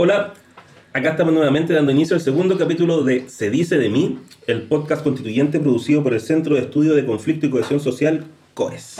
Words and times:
Hola, 0.00 0.32
acá 0.92 1.10
estamos 1.10 1.34
nuevamente 1.34 1.72
dando 1.72 1.90
inicio 1.90 2.14
al 2.14 2.22
segundo 2.22 2.56
capítulo 2.56 3.02
de 3.02 3.28
Se 3.28 3.50
dice 3.50 3.78
de 3.78 3.88
mí, 3.88 4.20
el 4.46 4.62
podcast 4.62 5.02
constituyente 5.02 5.58
producido 5.58 6.04
por 6.04 6.14
el 6.14 6.20
Centro 6.20 6.54
de 6.54 6.60
Estudio 6.60 6.94
de 6.94 7.04
Conflicto 7.04 7.46
y 7.46 7.50
Cohesión 7.50 7.80
Social, 7.80 8.24
COES. 8.54 8.98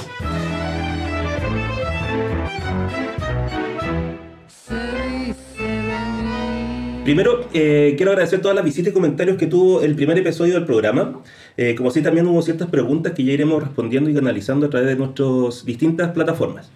Primero, 7.05 7.49
eh, 7.55 7.95
quiero 7.97 8.11
agradecer 8.11 8.43
todas 8.43 8.57
las 8.57 8.65
visitas 8.65 8.91
y 8.91 8.93
comentarios 8.93 9.37
que 9.39 9.47
tuvo 9.47 9.83
el 9.83 9.95
primer 9.95 10.19
episodio 10.19 10.55
del 10.55 10.65
programa. 10.65 11.23
Eh, 11.57 11.77
como 11.77 11.93
sí, 11.93 12.03
también 12.03 12.27
hubo 12.27 12.43
ciertas 12.43 12.71
preguntas 12.71 13.13
que 13.13 13.23
ya 13.23 13.35
iremos 13.35 13.63
respondiendo 13.63 14.11
y 14.11 14.19
analizando 14.19 14.67
a 14.67 14.71
través 14.71 14.89
de 14.89 14.97
nuestras 14.97 15.65
distintas 15.65 16.11
plataformas. 16.11 16.73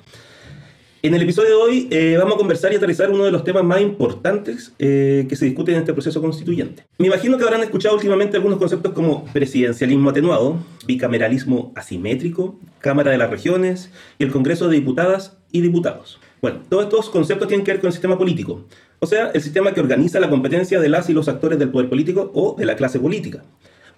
En 1.04 1.14
el 1.14 1.22
episodio 1.22 1.48
de 1.48 1.54
hoy 1.56 1.88
eh, 1.90 2.14
vamos 2.16 2.34
a 2.34 2.38
conversar 2.38 2.72
y 2.72 2.76
aterrizar 2.76 3.10
uno 3.10 3.24
de 3.24 3.32
los 3.32 3.42
temas 3.42 3.64
más 3.64 3.80
importantes 3.80 4.72
eh, 4.78 5.26
que 5.28 5.34
se 5.34 5.46
discuten 5.46 5.74
en 5.74 5.80
este 5.80 5.92
proceso 5.92 6.20
constituyente. 6.20 6.84
Me 6.96 7.08
imagino 7.08 7.36
que 7.36 7.42
habrán 7.42 7.60
escuchado 7.60 7.96
últimamente 7.96 8.36
algunos 8.36 8.60
conceptos 8.60 8.92
como 8.92 9.24
presidencialismo 9.32 10.10
atenuado, 10.10 10.58
bicameralismo 10.86 11.72
asimétrico, 11.74 12.56
Cámara 12.78 13.10
de 13.10 13.18
las 13.18 13.30
Regiones 13.30 13.90
y 14.20 14.22
el 14.22 14.30
Congreso 14.30 14.68
de 14.68 14.76
Diputadas 14.76 15.36
y 15.50 15.60
Diputados. 15.60 16.20
Bueno, 16.40 16.60
todos 16.68 16.84
estos 16.84 17.10
conceptos 17.10 17.48
tienen 17.48 17.64
que 17.66 17.72
ver 17.72 17.80
con 17.80 17.88
el 17.88 17.94
sistema 17.94 18.16
político, 18.16 18.64
o 19.00 19.06
sea, 19.06 19.32
el 19.34 19.42
sistema 19.42 19.74
que 19.74 19.80
organiza 19.80 20.20
la 20.20 20.30
competencia 20.30 20.78
de 20.78 20.88
las 20.88 21.10
y 21.10 21.14
los 21.14 21.26
actores 21.26 21.58
del 21.58 21.70
poder 21.70 21.88
político 21.88 22.30
o 22.32 22.54
de 22.56 22.64
la 22.64 22.76
clase 22.76 23.00
política. 23.00 23.42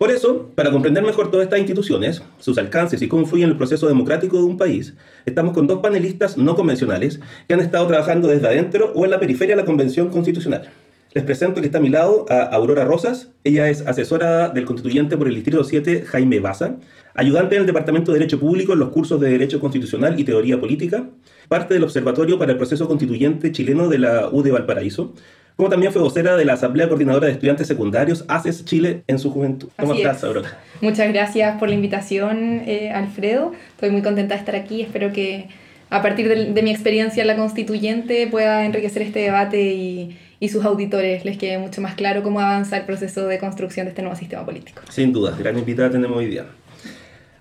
Por 0.05 0.13
eso, 0.13 0.51
para 0.55 0.71
comprender 0.71 1.03
mejor 1.03 1.31
todas 1.31 1.45
estas 1.45 1.61
instituciones, 1.61 2.23
sus 2.39 2.59
alcances 2.59 3.01
y 3.01 3.09
cómo 3.09 3.23
influyen 3.23 3.47
en 3.47 3.53
el 3.53 3.57
proceso 3.57 3.89
democrático 3.89 4.37
de 4.37 4.43
un 4.43 4.59
país, 4.59 4.93
estamos 5.25 5.55
con 5.55 5.67
dos 5.67 5.81
panelistas 5.81 6.37
no 6.37 6.55
convencionales 6.57 7.21
que 7.49 7.55
han 7.55 7.61
estado 7.61 7.87
trabajando 7.87 8.29
desde 8.29 8.47
adentro 8.47 8.93
o 8.95 9.07
en 9.07 9.13
la 9.13 9.19
periferia 9.19 9.57
de 9.57 9.63
la 9.63 9.67
Convención 9.67 10.11
Constitucional. 10.11 10.69
Les 11.15 11.25
presento 11.25 11.63
que 11.63 11.69
está 11.69 11.79
a 11.79 11.81
mi 11.81 11.89
lado 11.89 12.27
a 12.29 12.43
Aurora 12.43 12.85
Rosas. 12.85 13.31
Ella 13.45 13.71
es 13.71 13.81
asesora 13.87 14.51
del 14.51 14.67
constituyente 14.67 15.17
por 15.17 15.27
el 15.27 15.37
Distrito 15.37 15.65
7, 15.65 16.03
Jaime 16.07 16.39
Baza, 16.39 16.77
ayudante 17.15 17.55
en 17.55 17.63
el 17.63 17.67
Departamento 17.67 18.13
de 18.13 18.19
Derecho 18.19 18.39
Público 18.39 18.75
en 18.75 18.81
los 18.81 18.91
cursos 18.91 19.19
de 19.19 19.31
Derecho 19.31 19.59
Constitucional 19.59 20.21
y 20.21 20.25
Teoría 20.25 20.61
Política, 20.61 21.09
parte 21.49 21.73
del 21.73 21.85
Observatorio 21.85 22.39
para 22.39 22.53
el 22.53 22.59
Proceso 22.59 22.87
Constituyente 22.87 23.53
chileno 23.53 23.89
de 23.89 24.01
la 24.01 24.29
U 24.31 24.43
de 24.43 24.51
Valparaíso, 24.51 25.15
como 25.57 25.69
también 25.69 25.93
fue 25.93 26.03
vocera 26.03 26.37
de 26.37 26.45
la 26.45 26.55
Asamblea 26.55 26.89
Coordinadora 26.89 27.27
de 27.27 27.33
Estudiantes 27.33 27.69
Secundarios, 27.69 28.25
ACES 28.29 28.65
Chile, 28.65 29.05
en 29.07 29.19
su 29.19 29.31
juventud. 29.31 29.69
¿Cómo 29.79 29.93
Así 29.93 30.03
estás, 30.03 30.19
es. 30.19 30.25
Aurora? 30.25 30.59
Muchas 30.81 31.09
gracias 31.13 31.59
por 31.59 31.69
la 31.69 31.75
invitación, 31.77 32.63
eh, 32.67 32.91
Alfredo. 32.91 33.53
Estoy 33.71 33.91
muy 33.91 34.03
contenta 34.03 34.35
de 34.35 34.41
estar 34.41 34.57
aquí. 34.57 34.83
Espero 34.83 35.13
que 35.13 35.49
a 35.91 36.03
partir 36.03 36.29
de, 36.29 36.53
de 36.53 36.63
mi 36.63 36.71
experiencia 36.71 37.21
en 37.21 37.29
la 37.29 37.37
constituyente 37.37 38.27
pueda 38.27 38.65
enriquecer 38.65 39.03
este 39.03 39.21
debate 39.21 39.63
y, 39.63 40.19
y 40.41 40.49
sus 40.49 40.65
auditores 40.65 41.25
les 41.25 41.39
quede 41.39 41.59
mucho 41.59 41.81
más 41.81 41.95
claro 41.95 42.23
cómo 42.23 42.41
avanza 42.41 42.77
el 42.77 42.85
proceso 42.85 43.27
de 43.29 43.39
construcción 43.39 43.87
de 43.87 43.91
este 43.91 44.03
nuevo 44.03 44.17
sistema 44.17 44.45
político. 44.45 44.83
Sin 44.91 45.13
duda, 45.13 45.37
gran 45.39 45.57
invitada 45.57 45.91
tenemos 45.91 46.17
hoy 46.17 46.27
día. 46.27 46.47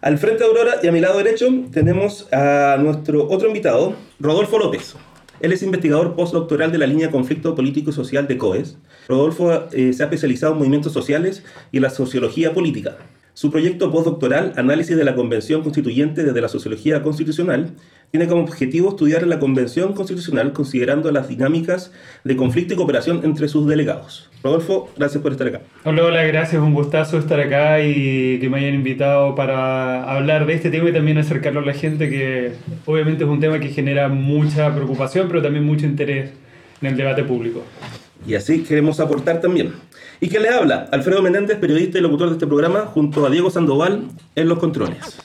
Al 0.02 0.18
frente 0.18 0.44
de 0.44 0.50
Aurora 0.50 0.76
y 0.84 0.88
a 0.88 0.92
mi 0.92 1.00
lado 1.00 1.18
derecho 1.18 1.48
tenemos 1.72 2.32
a 2.32 2.78
nuestro 2.80 3.28
otro 3.30 3.48
invitado, 3.48 3.96
Rodolfo 4.20 4.60
López. 4.60 4.96
Él 5.44 5.52
es 5.52 5.62
investigador 5.62 6.16
postdoctoral 6.16 6.72
de 6.72 6.78
la 6.78 6.88
línea 6.88 7.12
Conflicto 7.12 7.54
Político 7.54 7.90
y 7.90 7.94
Social 7.94 8.28
de 8.28 8.38
COES. 8.38 8.78
Rodolfo 9.10 9.52
eh, 9.74 9.92
se 9.92 10.02
ha 10.02 10.06
especializado 10.06 10.54
en 10.54 10.60
movimientos 10.60 10.94
sociales 10.94 11.44
y 11.70 11.78
en 11.78 11.84
la 11.84 11.90
sociología 11.90 12.54
política. 12.54 12.96
Su 13.36 13.50
proyecto 13.50 13.92
postdoctoral, 13.92 14.54
Análisis 14.58 14.96
de 14.96 15.04
la 15.04 15.16
Convención 15.16 15.64
Constituyente 15.64 16.24
desde 16.24 16.40
la 16.40 16.50
Sociología 16.50 17.02
Constitucional, 17.02 17.72
tiene 18.12 18.28
como 18.28 18.44
objetivo 18.44 18.90
estudiar 18.90 19.26
la 19.26 19.40
Convención 19.40 19.94
Constitucional 19.94 20.54
considerando 20.54 21.12
las 21.12 21.30
dinámicas 21.30 21.92
de 22.24 22.36
conflicto 22.36 22.76
y 22.76 22.78
cooperación 22.78 23.22
entre 23.24 23.48
sus 23.48 23.68
delegados. 23.68 24.30
Rodolfo, 24.44 24.88
gracias 24.96 25.24
por 25.24 25.32
estar 25.32 25.48
acá. 25.48 25.62
Hola, 25.84 26.04
hola, 26.04 26.24
gracias, 26.26 26.62
un 26.62 26.76
gustazo 26.76 27.18
estar 27.18 27.40
acá 27.40 27.82
y 27.82 28.38
que 28.40 28.50
me 28.52 28.60
hayan 28.60 28.76
invitado 28.76 29.34
para 29.34 30.04
hablar 30.16 30.46
de 30.46 30.54
este 30.54 30.70
tema 30.70 30.90
y 30.90 30.94
también 30.94 31.18
acercarlo 31.18 31.62
a 31.62 31.66
la 31.66 31.74
gente, 31.74 32.12
que 32.12 32.52
obviamente 32.86 33.24
es 33.24 33.30
un 33.32 33.40
tema 33.40 33.60
que 33.60 33.70
genera 33.70 34.10
mucha 34.10 34.76
preocupación, 34.76 35.28
pero 35.28 35.42
también 35.42 35.66
mucho 35.66 35.88
interés 35.88 36.30
en 36.82 36.88
el 36.88 36.98
debate 36.98 37.24
público. 37.24 37.64
Y 38.26 38.36
así 38.36 38.64
queremos 38.64 39.00
aportar 39.00 39.42
también. 39.42 39.74
¿Y 40.20 40.30
qué 40.30 40.40
le 40.40 40.50
habla? 40.50 40.88
Alfredo 40.92 41.22
Menéndez, 41.22 41.58
periodista 41.58 41.98
y 41.98 42.02
locutor 42.02 42.30
de 42.30 42.36
este 42.36 42.48
programa, 42.48 42.86
junto 42.86 43.26
a 43.26 43.30
Diego 43.30 43.50
Sandoval 43.50 44.04
en 44.36 44.48
los 44.48 44.60
controles. 44.60 45.20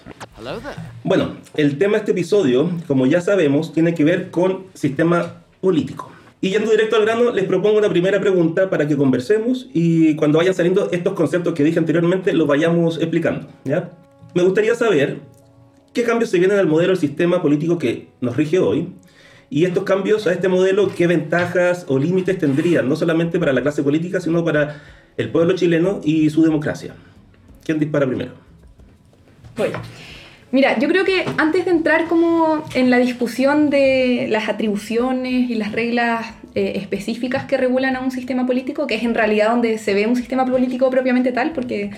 Bueno, 1.04 1.37
el 1.54 1.78
tema 1.78 1.94
de 1.94 1.98
este 1.98 2.12
episodio, 2.12 2.70
como 2.87 3.06
ya 3.06 3.20
sabemos, 3.20 3.72
tiene 3.72 3.94
que 3.94 4.04
ver 4.04 4.31
con 4.31 4.64
sistema 4.75 5.44
político. 5.60 6.10
Y 6.41 6.50
yendo 6.50 6.70
directo 6.70 6.97
al 6.97 7.03
grano, 7.03 7.32
les 7.32 7.44
propongo 7.44 7.78
una 7.78 7.88
primera 7.88 8.20
pregunta 8.20 8.70
para 8.70 8.87
que 8.87 8.97
conversemos 8.97 9.69
y 9.72 10.14
cuando 10.14 10.38
vayan 10.38 10.54
saliendo 10.54 10.88
estos 10.92 11.14
conceptos 11.14 11.54
que 11.54 11.64
dije 11.64 11.81
anteriormente, 11.81 12.32
los 12.32 12.47
vayamos 12.47 12.98
explicando. 12.98 13.48
¿ya? 13.64 13.91
Me 14.34 14.42
gustaría 14.44 14.75
saber 14.76 15.19
qué 15.92 16.04
cambios 16.04 16.31
se 16.31 16.38
vienen 16.38 16.58
al 16.58 16.69
modelo 16.69 16.91
del 16.91 16.98
sistema 16.98 17.42
político 17.42 17.76
que 17.78 18.08
nos 18.20 18.37
rige 18.37 18.60
hoy 18.60 18.88
y 19.50 19.64
estos 19.64 19.84
cambios 19.84 20.26
a 20.26 20.32
este 20.32 20.48
modelo, 20.48 20.92
qué 20.94 21.06
ventajas 21.06 21.86
o 21.88 21.98
límites 21.98 22.38
tendrían, 22.38 22.88
no 22.88 22.97
solamente 22.97 23.38
para 23.38 23.53
la 23.53 23.62
clase 23.62 23.82
política, 23.82 24.20
sino 24.20 24.44
para 24.44 24.82
el 25.16 25.31
pueblo 25.31 25.54
chileno 25.54 26.00
y 26.04 26.28
su 26.31 26.42
democracia. 26.42 26.94
¿Quién 27.64 27.78
dispara 27.78 28.06
primero? 28.06 28.32
Voy. 29.56 29.70
Mira, 30.50 30.78
yo 30.78 30.88
creo 30.88 31.04
que 31.04 31.26
antes 31.37 31.66
de 31.66 31.70
entrar 31.70 32.06
como 32.06 32.64
en 32.75 32.88
la 32.88 32.98
discusión 32.98 33.69
de 33.69 34.28
las 34.31 34.48
atribuciones 34.48 35.50
y 35.50 35.54
las 35.54 35.72
reglas 35.72 36.26
eh, 36.54 36.72
específicas 36.76 37.44
que 37.44 37.58
regulan 37.58 37.97
a 37.97 38.00
un 38.00 38.10
sistema 38.10 38.47
político, 38.47 38.87
que 38.87 38.94
es 38.94 39.03
en 39.03 39.14
realidad 39.14 39.50
donde 39.50 39.76
se 39.76 39.92
ve 39.92 40.06
un 40.06 40.16
sistema 40.16 40.47
político 40.47 40.88
propiamente 40.88 41.32
tal, 41.32 41.53
porque, 41.53 41.91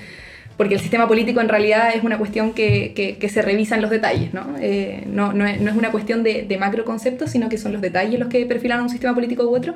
porque 0.61 0.75
el 0.75 0.81
sistema 0.83 1.09
político 1.09 1.41
en 1.41 1.49
realidad 1.49 1.89
es 1.95 2.05
una 2.05 2.19
cuestión 2.19 2.53
que, 2.53 2.93
que, 2.95 3.17
que 3.17 3.31
se 3.31 3.41
revisa 3.41 3.77
en 3.77 3.81
los 3.81 3.91
detalles, 3.91 4.35
¿no? 4.35 4.57
Eh, 4.61 5.05
no, 5.07 5.33
no, 5.33 5.47
es, 5.47 5.59
no, 5.59 5.71
es, 5.71 5.75
una 5.75 5.91
cuestión 5.91 6.23
de, 6.23 6.43
de 6.43 6.59
macro 6.59 6.85
conceptos, 6.85 7.31
sino 7.31 7.49
que 7.49 7.57
son 7.57 7.73
los 7.73 7.81
detalles 7.81 8.21
los 8.21 8.29
que 8.29 8.45
perfilan 8.45 8.81
a 8.81 8.83
un 8.83 8.91
sistema 8.91 9.15
político 9.15 9.45
u 9.45 9.57
otro. 9.57 9.73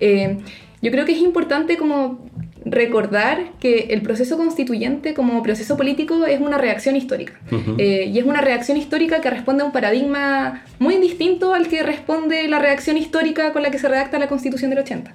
Eh, 0.00 0.38
yo 0.82 0.90
creo 0.90 1.04
que 1.04 1.12
es 1.12 1.20
importante 1.20 1.76
como 1.76 2.28
recordar 2.64 3.52
que 3.60 3.86
el 3.90 4.02
proceso 4.02 4.36
constituyente 4.36 5.14
como 5.14 5.40
proceso 5.44 5.76
político 5.76 6.26
es 6.26 6.40
una 6.40 6.58
reacción 6.58 6.96
histórica. 6.96 7.34
Uh 7.52 7.54
-huh. 7.54 7.74
eh, 7.78 8.10
y 8.12 8.18
es 8.18 8.24
una 8.24 8.40
reacción 8.40 8.76
histórica 8.76 9.20
que 9.20 9.30
responde 9.30 9.62
a 9.62 9.66
un 9.66 9.72
paradigma 9.72 10.64
muy 10.80 10.96
distinto 10.96 11.54
al 11.54 11.68
que 11.68 11.84
responde 11.84 12.48
la 12.48 12.58
reacción 12.58 12.96
histórica 12.96 13.52
con 13.52 13.62
la 13.62 13.70
que 13.70 13.78
se 13.78 13.88
redacta 13.88 14.18
la 14.18 14.26
Constitución 14.26 14.70
del 14.70 14.80
80. 14.80 15.14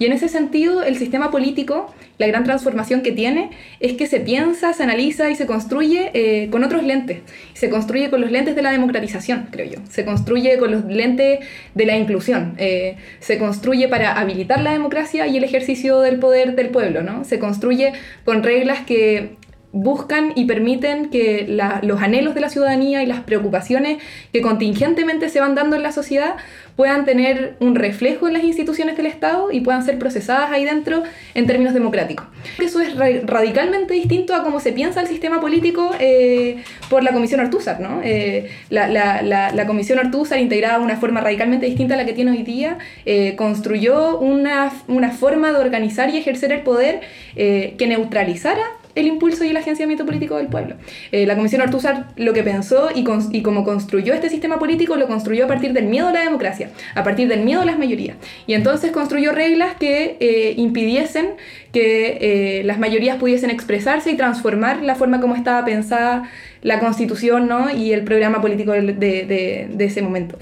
Y 0.00 0.06
en 0.06 0.12
ese 0.12 0.28
sentido, 0.28 0.82
el 0.82 0.96
sistema 0.96 1.30
político, 1.30 1.94
la 2.18 2.26
gran 2.26 2.44
transformación 2.44 3.02
que 3.02 3.12
tiene, 3.12 3.50
es 3.80 3.92
que 3.94 4.06
se 4.06 4.20
piensa, 4.20 4.72
se 4.72 4.82
analiza 4.82 5.30
y 5.30 5.36
se 5.36 5.46
construye 5.46 6.10
eh, 6.14 6.50
con 6.50 6.64
otros 6.64 6.82
lentes. 6.82 7.20
Se 7.54 7.70
construye 7.70 8.10
con 8.10 8.20
los 8.20 8.30
lentes 8.30 8.56
de 8.56 8.62
la 8.62 8.70
democratización, 8.70 9.48
creo 9.50 9.66
yo. 9.66 9.78
Se 9.88 10.04
construye 10.04 10.58
con 10.58 10.72
los 10.72 10.84
lentes 10.84 11.40
de 11.74 11.86
la 11.86 11.96
inclusión. 11.96 12.54
Eh, 12.58 12.96
se 13.20 13.38
construye 13.38 13.88
para 13.88 14.18
habilitar 14.18 14.60
la 14.60 14.72
democracia 14.72 15.26
y 15.26 15.36
el 15.36 15.44
ejercicio 15.44 16.00
del 16.00 16.18
poder 16.18 16.56
del 16.56 16.68
pueblo, 16.68 17.02
¿no? 17.02 17.24
Se 17.24 17.38
construye 17.38 17.92
con 18.24 18.42
reglas 18.42 18.80
que 18.80 19.37
buscan 19.72 20.32
y 20.34 20.46
permiten 20.46 21.10
que 21.10 21.46
la, 21.46 21.80
los 21.82 22.00
anhelos 22.00 22.34
de 22.34 22.40
la 22.40 22.48
ciudadanía 22.48 23.02
y 23.02 23.06
las 23.06 23.20
preocupaciones 23.20 24.02
que 24.32 24.40
contingentemente 24.40 25.28
se 25.28 25.40
van 25.40 25.54
dando 25.54 25.76
en 25.76 25.82
la 25.82 25.92
sociedad 25.92 26.36
puedan 26.74 27.04
tener 27.04 27.56
un 27.60 27.74
reflejo 27.74 28.28
en 28.28 28.34
las 28.34 28.44
instituciones 28.44 28.96
del 28.96 29.06
Estado 29.06 29.50
y 29.50 29.60
puedan 29.60 29.84
ser 29.84 29.98
procesadas 29.98 30.50
ahí 30.52 30.64
dentro 30.64 31.02
en 31.34 31.46
términos 31.46 31.74
democráticos. 31.74 32.26
Eso 32.58 32.80
es 32.80 32.94
ra 32.94 33.08
radicalmente 33.24 33.94
distinto 33.94 34.34
a 34.34 34.42
cómo 34.44 34.60
se 34.60 34.72
piensa 34.72 35.00
el 35.00 35.08
sistema 35.08 35.40
político 35.40 35.90
eh, 35.98 36.62
por 36.88 37.02
la 37.02 37.12
Comisión 37.12 37.40
Ortúzar. 37.40 37.80
¿no? 37.80 38.00
Eh, 38.04 38.50
la, 38.70 38.86
la, 38.86 39.22
la, 39.22 39.66
Comisión 39.66 39.98
Ortúzar, 39.98 40.38
integrada 40.38 40.78
de 40.78 40.84
una 40.84 40.96
forma 40.96 41.20
radicalmente 41.20 41.66
distinta 41.66 41.94
a 41.94 41.96
la 41.96 42.06
que 42.06 42.12
tiene 42.12 42.30
hoy 42.30 42.42
día, 42.42 42.78
eh, 43.04 43.34
construyó 43.36 44.18
una, 44.18 44.72
una 44.86 45.10
forma 45.10 45.52
de 45.52 45.58
organizar 45.58 46.10
y 46.10 46.16
ejercer 46.16 46.52
el 46.52 46.60
poder 46.62 47.00
que 47.34 47.86
neutralizara 47.86 48.62
el 48.98 49.06
impulso 49.06 49.44
y 49.44 49.48
el 49.48 49.56
agenciamiento 49.56 50.04
político 50.04 50.36
del 50.36 50.48
pueblo. 50.48 50.76
Eh, 51.12 51.26
la 51.26 51.36
Comisión 51.36 51.62
Ortúzar 51.62 52.08
lo 52.16 52.32
que 52.32 52.42
pensó 52.42 52.88
y, 52.94 53.04
y 53.32 53.42
como 53.42 53.64
construyó 53.64 54.14
este 54.14 54.28
sistema 54.28 54.58
político, 54.58 54.96
lo 54.96 55.06
construyó 55.06 55.44
a 55.44 55.48
partir 55.48 55.72
del 55.72 55.86
miedo 55.86 56.08
a 56.08 56.12
la 56.12 56.20
democracia, 56.20 56.70
a 56.94 57.04
partir 57.04 57.28
del 57.28 57.40
miedo 57.40 57.62
a 57.62 57.64
las 57.64 57.78
mayorías. 57.78 58.16
Y 58.46 58.54
entonces 58.54 58.90
construyó 58.90 59.32
reglas 59.32 59.76
que 59.76 60.16
eh, 60.20 60.54
impidiesen 60.56 61.30
que 61.72 62.18
eh, 62.60 62.64
las 62.64 62.78
mayorías 62.78 63.16
pudiesen 63.18 63.50
expresarse 63.50 64.10
y 64.10 64.16
transformar 64.16 64.82
la 64.82 64.94
forma 64.94 65.20
como 65.20 65.34
estaba 65.34 65.64
pensada 65.64 66.28
la 66.62 66.80
constitución 66.80 67.46
¿no? 67.46 67.70
y 67.70 67.92
el 67.92 68.04
programa 68.04 68.40
político 68.40 68.72
de, 68.72 68.82
de, 68.82 69.68
de 69.70 69.84
ese 69.84 70.02
momento. 70.02 70.38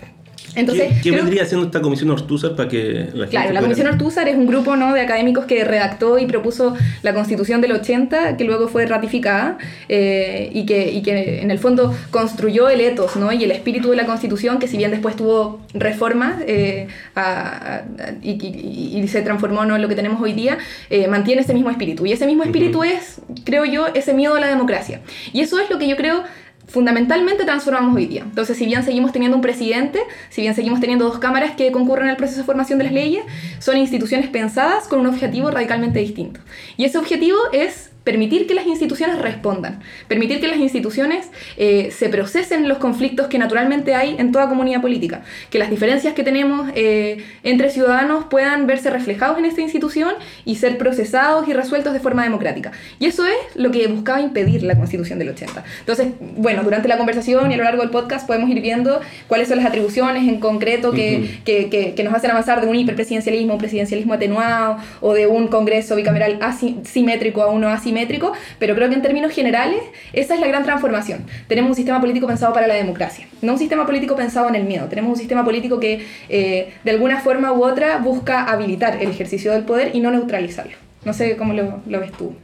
Entonces, 0.55 0.89
¿Qué, 0.89 0.95
qué 1.03 1.11
creo- 1.11 1.23
vendría 1.23 1.43
haciendo 1.43 1.67
esta 1.67 1.81
comisión 1.83 2.11
Ortúzar 2.11 2.55
para 2.57 2.69
que 2.69 3.09
la 3.13 3.25
gente 3.25 3.27
Claro, 3.31 3.53
la 3.53 3.61
Comisión 3.61 3.87
Ortúzar 3.89 4.29
es 4.29 4.37
un 4.37 4.47
grupo 4.47 4.77
¿no? 4.77 4.95
de 4.95 5.01
académicos 5.01 5.45
que 5.47 5.65
redactó 5.65 6.19
y 6.19 6.27
propuso 6.27 6.75
la 7.03 7.13
Constitución 7.15 7.61
del 7.61 7.73
80, 7.73 8.37
que 8.37 8.45
luego 8.45 8.69
fue 8.69 8.87
ratificada 8.87 9.59
eh, 9.89 10.51
y, 10.53 10.65
que, 10.67 10.91
y 10.93 11.03
que 11.03 11.43
en 11.43 11.51
el 11.51 11.59
fondo 11.59 11.95
construyó 12.11 12.69
el 12.69 12.81
etos 12.81 13.17
¿no? 13.17 13.33
y 13.33 13.45
el 13.45 13.51
espíritu 13.51 13.91
de 13.91 13.97
la 13.97 14.07
Constitución, 14.07 14.59
que 14.59 14.69
si 14.69 14.77
bien 14.77 14.91
después 14.91 15.17
tuvo 15.17 15.61
reformas 15.75 16.37
eh, 16.47 16.89
a- 17.15 17.77
a- 17.77 17.83
y, 18.23 18.31
y- 18.33 19.01
y 19.03 19.09
se 19.09 19.23
transformó 19.23 19.65
¿no? 19.65 19.77
en 19.77 19.83
lo 19.83 19.89
que 19.89 19.95
tenemos 19.95 20.21
hoy 20.23 20.33
día, 20.33 20.59
eh, 20.91 21.07
mantiene 21.09 21.43
ese 21.43 21.55
mismo 21.55 21.71
espíritu. 21.71 22.07
Y 22.07 22.13
ese 22.13 22.27
mismo 22.27 22.45
espíritu 22.45 22.83
es, 22.85 23.21
creo 23.45 23.65
yo, 23.65 23.87
ese 23.95 24.15
miedo 24.15 24.35
a 24.35 24.41
la 24.41 24.49
democracia. 24.49 25.01
Y 25.33 25.41
eso 25.41 25.59
es 25.61 25.69
lo 25.71 25.79
que 25.79 25.89
yo 25.89 25.97
creo 25.97 26.23
fundamentalmente 26.67 27.45
transformamos 27.45 27.95
hoy 27.97 28.07
día. 28.07 28.23
Entonces, 28.23 28.57
si 28.57 28.67
bien 28.67 28.83
seguimos 28.83 29.13
teniendo 29.13 29.37
un 29.37 29.43
presidente, 29.43 30.01
si 30.31 30.43
bien 30.43 30.55
seguimos 30.55 30.81
teniendo 30.81 31.07
dos 31.07 31.19
cámaras 31.19 31.53
que 31.53 31.71
concurren 31.73 32.09
al 32.09 32.17
proceso 32.17 32.41
de 32.41 32.47
formación 32.47 32.79
de 32.79 32.85
las 32.85 32.93
leyes, 32.93 33.25
son 33.59 33.77
instituciones 33.77 34.29
pensadas 34.29 34.89
con 34.89 35.01
un 35.01 35.07
objetivo 35.07 35.51
radicalmente 35.51 35.99
distinto. 36.01 36.41
Y 36.77 36.85
ese 36.85 36.99
objetivo 36.99 37.39
es 37.53 37.91
permitir 38.07 38.47
que 38.47 38.55
las 38.55 38.67
instituciones 38.67 39.19
respondan, 39.21 39.81
permitir 40.07 40.41
que 40.41 40.47
las 40.47 40.59
instituciones 40.59 41.29
eh, 41.57 41.91
se 41.91 42.09
procesen 42.09 42.69
los 42.69 42.79
conflictos 42.79 43.27
que 43.27 43.37
naturalmente 43.37 43.97
hay 43.97 44.15
en 44.19 44.31
toda 44.31 44.49
comunidad 44.49 44.81
política, 44.81 45.23
que 45.51 45.59
las 45.59 45.71
diferencias 45.71 46.15
que 46.15 46.23
tenemos 46.23 46.71
eh, 46.77 47.19
entre 47.43 47.69
ciudadanos 47.71 48.27
puedan 48.27 48.69
verse 48.69 48.91
reflejados 48.91 49.39
en 49.39 49.45
esta 49.45 49.61
institución 49.61 50.15
y 50.45 50.55
ser 50.55 50.79
procesados 50.79 51.49
y 51.49 51.53
resueltos 51.53 51.93
de 51.93 51.99
forma 52.01 52.23
democrática. 52.23 52.71
Y 53.01 53.07
eso 53.07 53.27
es 53.27 53.35
lo 53.57 53.73
que 53.73 53.89
buscaba 53.89 54.21
impedir 54.21 54.63
la 54.63 54.77
Constitución 54.77 55.19
del 55.19 55.31
80. 55.31 55.65
Entonces, 55.81 56.07
bueno, 56.37 56.63
durante 56.63 56.87
la 56.87 56.99
conversación 56.99 57.51
y 57.51 57.55
a 57.55 57.57
lo 57.57 57.65
largo 57.65 57.83
del 57.83 57.91
podcast 57.91 58.25
podemos 58.25 58.49
ir 58.51 58.61
viendo 58.63 59.01
cuáles 59.27 59.49
son 59.49 59.57
las 59.57 59.67
atribuciones 59.67 60.29
en 60.29 60.39
concreto 60.39 60.93
que, 60.93 61.19
Ujú. 61.25 61.45
que, 61.45 61.69
que- 61.71 61.95
que 61.97 62.05
nos 62.05 62.15
hacen 62.15 62.31
avanzar 62.31 62.61
de 62.61 62.69
un 62.69 62.77
hiperpresidencialismo, 62.77 63.55
un 63.55 63.59
presidencialismo 63.59 64.15
atenuado 64.15 64.77
o 65.01 65.13
de 65.13 65.27
un 65.27 65.49
Congreso 65.49 65.97
bicameral 65.97 66.39
asimétrico 66.41 67.43
a 67.43 67.49
uno 67.51 67.69
asimétrico, 67.69 67.96
pero 68.59 68.75
creo 68.75 68.89
que 68.89 68.95
en 68.95 69.03
términos 69.03 69.33
generales 69.33 69.81
esa 70.13 70.35
es 70.35 70.41
la 70.41 70.47
gran 70.47 70.65
transformación. 70.65 71.25
Tenemos 71.49 71.71
un 71.71 71.77
sistema 71.77 72.01
político 72.01 72.27
pensado 72.27 72.53
para 72.53 72.67
la 72.67 72.75
democracia, 72.75 73.27
no 73.43 73.53
un 73.53 73.59
sistema 73.59 73.87
político 73.87 74.17
pensado 74.17 74.49
en 74.49 74.55
el 74.55 74.65
miedo. 74.65 74.87
Tenemos 74.89 75.13
un 75.13 75.17
sistema 75.17 75.45
político 75.45 75.81
que 75.81 76.05
eh, 76.29 76.75
de 76.85 76.91
alguna 76.91 77.21
forma 77.21 77.53
u 77.53 77.65
otra 77.65 77.99
busca 77.99 78.45
habilitar 78.45 78.99
el 79.01 79.11
ejercicio 79.11 79.53
del 79.53 79.65
poder 79.65 79.91
y 79.95 80.01
no 80.01 80.11
neutralizarlo. 80.11 80.75
No 81.05 81.13
sé 81.13 81.37
cómo 81.37 81.53
lo, 81.53 81.81
lo 81.87 82.01
ves 82.01 82.13
tú. 82.13 82.35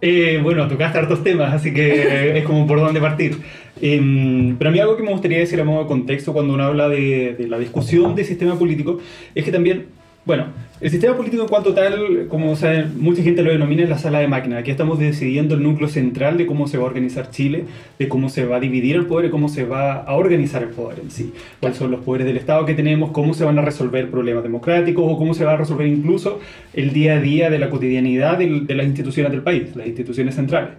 Eh, 0.00 0.38
bueno, 0.42 0.68
tocaste 0.68 0.98
hartos 0.98 1.24
temas, 1.24 1.52
así 1.54 1.72
que 1.72 2.38
es 2.38 2.44
como 2.44 2.66
por 2.66 2.78
dónde 2.78 3.00
partir. 3.00 3.38
Em, 3.80 4.56
pero 4.56 4.70
a 4.70 4.72
mí 4.72 4.78
algo 4.78 4.96
que 4.96 5.02
me 5.02 5.10
gustaría 5.10 5.38
decir 5.38 5.60
a 5.60 5.64
modo 5.64 5.82
de 5.82 5.88
contexto 5.88 6.32
cuando 6.32 6.54
uno 6.54 6.64
habla 6.64 6.88
de, 6.88 7.34
de 7.38 7.48
la 7.48 7.58
discusión 7.58 8.14
del 8.14 8.24
sistema 8.24 8.58
político 8.58 9.00
es 9.34 9.44
que 9.44 9.50
también, 9.50 9.86
bueno, 10.24 10.46
el 10.84 10.90
sistema 10.90 11.16
político 11.16 11.44
en 11.44 11.48
cuanto 11.48 11.72
tal, 11.72 12.26
como 12.28 12.54
sea, 12.56 12.86
mucha 12.98 13.22
gente 13.22 13.42
lo 13.42 13.50
denomina, 13.50 13.84
es 13.84 13.88
la 13.88 13.96
sala 13.96 14.18
de 14.18 14.28
máquina. 14.28 14.58
Aquí 14.58 14.70
estamos 14.70 14.98
decidiendo 14.98 15.54
el 15.54 15.62
núcleo 15.62 15.88
central 15.88 16.36
de 16.36 16.44
cómo 16.44 16.68
se 16.68 16.76
va 16.76 16.84
a 16.84 16.86
organizar 16.88 17.30
Chile, 17.30 17.64
de 17.98 18.06
cómo 18.06 18.28
se 18.28 18.44
va 18.44 18.56
a 18.56 18.60
dividir 18.60 18.94
el 18.96 19.06
poder 19.06 19.28
y 19.28 19.30
cómo 19.30 19.48
se 19.48 19.64
va 19.64 19.94
a 19.94 20.14
organizar 20.14 20.62
el 20.62 20.68
poder 20.68 20.98
en 21.02 21.10
sí. 21.10 21.32
Cuáles 21.58 21.78
son 21.78 21.90
los 21.90 22.00
poderes 22.04 22.26
del 22.26 22.36
Estado 22.36 22.66
que 22.66 22.74
tenemos, 22.74 23.12
cómo 23.12 23.32
se 23.32 23.44
van 23.44 23.58
a 23.58 23.62
resolver 23.62 24.10
problemas 24.10 24.42
democráticos 24.42 25.06
o 25.08 25.16
cómo 25.16 25.32
se 25.32 25.46
va 25.46 25.54
a 25.54 25.56
resolver 25.56 25.86
incluso 25.86 26.38
el 26.74 26.92
día 26.92 27.14
a 27.14 27.20
día 27.20 27.48
de 27.48 27.58
la 27.58 27.70
cotidianidad 27.70 28.36
del- 28.36 28.66
de 28.66 28.74
las 28.74 28.84
instituciones 28.84 29.32
del 29.32 29.40
país, 29.40 29.74
las 29.74 29.86
instituciones 29.86 30.34
centrales. 30.34 30.72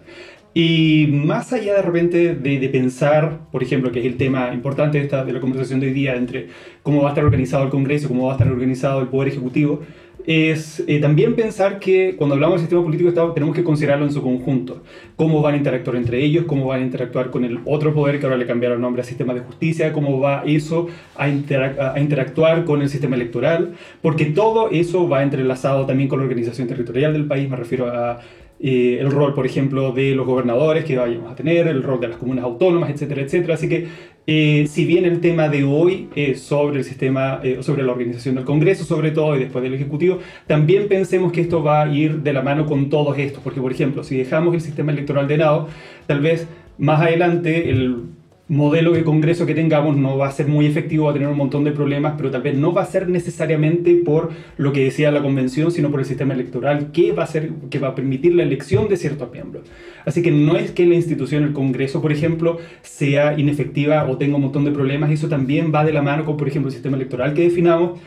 Y 0.58 1.08
más 1.12 1.52
allá 1.52 1.76
de 1.76 1.82
repente 1.82 2.34
de, 2.34 2.60
de 2.60 2.70
pensar, 2.70 3.42
por 3.52 3.62
ejemplo, 3.62 3.92
que 3.92 4.00
es 4.00 4.06
el 4.06 4.16
tema 4.16 4.54
importante 4.54 4.98
de, 4.98 5.04
esta, 5.04 5.26
de 5.26 5.34
la 5.34 5.42
conversación 5.42 5.82
de 5.82 5.88
hoy 5.88 5.94
día, 5.94 6.16
entre 6.16 6.48
cómo 6.82 7.02
va 7.02 7.10
a 7.10 7.12
estar 7.12 7.26
organizado 7.26 7.66
el 7.66 7.70
Congreso, 7.70 8.08
cómo 8.08 8.28
va 8.28 8.32
a 8.32 8.36
estar 8.36 8.50
organizado 8.50 9.02
el 9.02 9.10
Poder 9.10 9.28
Ejecutivo, 9.28 9.82
es 10.26 10.82
eh, 10.88 11.00
también 11.02 11.36
pensar 11.36 11.78
que 11.78 12.16
cuando 12.16 12.36
hablamos 12.36 12.56
del 12.56 12.62
sistema 12.62 12.84
político 12.84 13.10
Estado 13.10 13.34
tenemos 13.34 13.54
que 13.54 13.66
considerarlo 13.66 14.06
en 14.06 14.14
su 14.14 14.22
conjunto. 14.22 14.82
Cómo 15.18 15.42
van 15.42 15.56
a 15.56 15.58
interactuar 15.58 15.98
entre 15.98 16.24
ellos, 16.24 16.46
cómo 16.46 16.68
van 16.68 16.82
a 16.82 16.86
interactuar 16.86 17.32
con 17.32 17.44
el 17.44 17.60
otro 17.66 17.94
poder 17.94 18.20
que 18.20 18.26
ahora 18.26 18.38
le 18.38 18.46
cambiaron 18.46 18.80
nombre 18.80 19.02
a 19.02 19.06
sistema 19.06 19.34
de 19.34 19.42
justicia, 19.42 19.92
cómo 19.92 20.22
va 20.22 20.44
eso 20.46 20.88
a, 21.18 21.28
interac- 21.28 21.96
a 21.96 22.00
interactuar 22.00 22.64
con 22.64 22.82
el 22.82 22.88
sistema 22.88 23.18
electoral, 23.18 23.74
porque 24.02 24.24
todo 24.26 24.70
eso 24.72 25.10
va 25.10 25.22
entrelazado 25.22 25.86
también 25.86 26.08
con 26.08 26.20
la 26.20 26.24
organización 26.24 26.70
territorial 26.70 27.12
del 27.12 27.26
país, 27.26 27.50
me 27.50 27.58
refiero 27.58 27.88
a 27.88 28.22
eh, 28.60 29.00
el 29.02 29.12
rol, 29.12 29.34
por 29.34 29.46
ejemplo, 29.46 29.92
de 29.92 30.16
los 30.16 30.26
gobernadores 30.26 30.86
que 30.86 30.98
vayamos 30.98 31.32
a 31.32 31.36
tener, 31.36 31.68
el 31.68 31.84
rol 31.84 32.00
de 32.00 32.08
las 32.08 32.18
comunas 32.18 32.46
autónomas, 32.46 32.90
etcétera, 32.90 33.22
etcétera. 33.22 33.56
Así 33.56 33.68
que, 33.68 33.88
eh, 34.28 34.66
si 34.68 34.86
bien 34.86 35.06
el 35.06 35.20
tema 35.20 35.50
de 35.50 35.64
hoy 35.64 36.10
es 36.16 36.42
sobre 36.42 36.78
el 36.78 36.84
sistema, 36.86 37.42
eh, 37.44 37.58
sobre 37.62 37.84
la 37.84 37.92
organización 37.92 38.36
del 38.36 38.46
Congreso, 38.46 38.86
sobre 38.86 39.12
todo, 39.12 39.36
y 39.36 39.40
después 39.40 39.62
del 39.64 39.74
Ejecutivo, 39.74 40.20
también 40.48 40.88
pensemos 40.88 41.32
que 41.32 41.42
esto 41.42 41.64
va 41.64 41.84
a 41.84 41.94
ir 41.94 42.22
de 42.22 42.34
la 42.34 42.42
mano 42.42 42.66
con 42.66 42.90
todos 42.90 43.18
estos, 43.18 43.44
porque, 43.44 43.60
por 43.60 43.72
ejemplo, 43.72 44.04
si 44.04 44.18
dejamos 44.18 44.54
el 44.54 44.62
sistema 44.62 44.92
electoral 44.92 45.28
de 45.28 45.38
lado, 45.38 45.68
tal 46.08 46.22
vez 46.22 46.48
más 46.78 47.02
adelante 47.02 47.70
el 47.70 48.15
modelo 48.48 48.92
de 48.92 49.04
Congreso 49.04 49.46
que 49.46 49.56
tengamos 49.56 49.98
no 49.98 50.18
va 50.18 50.28
a 50.28 50.32
ser 50.32 50.48
muy 50.48 50.68
efectivo, 50.68 51.06
va 51.06 51.12
a 51.12 51.14
tener 51.14 51.28
un 51.28 51.38
montón 51.38 51.64
de 51.64 51.72
problemas, 51.72 52.14
pero 52.16 52.30
tal 52.30 52.44
vez 52.44 52.56
no 52.56 52.74
va 52.74 52.84
a 52.84 52.86
ser 52.86 53.10
necesariamente 53.10 53.96
por 54.06 54.32
lo 54.58 54.72
que 54.72 54.84
decía 54.84 55.12
la 55.12 55.22
convención, 55.22 55.72
sino 55.72 55.90
por 55.90 56.00
el 56.00 56.06
sistema 56.06 56.36
electoral 56.36 56.92
que 56.92 57.12
va 57.12 57.24
a 57.24 57.28
ser, 57.28 57.50
que 57.70 57.80
va 57.80 57.90
a 57.90 57.96
permitir 57.96 58.36
la 58.36 58.44
elección 58.44 58.88
de 58.88 58.98
ciertos 58.98 59.32
miembros. 59.32 59.64
Así 60.06 60.22
que 60.22 60.32
no 60.32 60.58
es 60.58 60.72
que 60.72 60.86
la 60.86 60.96
institución, 60.96 61.44
el 61.44 61.54
Congreso, 61.54 62.02
por 62.02 62.12
ejemplo, 62.12 62.60
sea 62.82 63.38
inefectiva 63.38 64.08
o 64.08 64.18
tenga 64.18 64.36
un 64.36 64.44
montón 64.44 64.64
de 64.64 64.72
problemas, 64.72 65.10
eso 65.10 65.28
también 65.28 65.72
va 65.74 65.84
de 65.84 65.94
la 65.94 66.04
mano 66.04 66.24
con, 66.24 66.38
por 66.38 66.48
ejemplo, 66.48 66.70
el 66.70 66.74
sistema 66.74 66.98
electoral 66.98 67.34
que 67.34 67.42
definamos. 67.42 68.00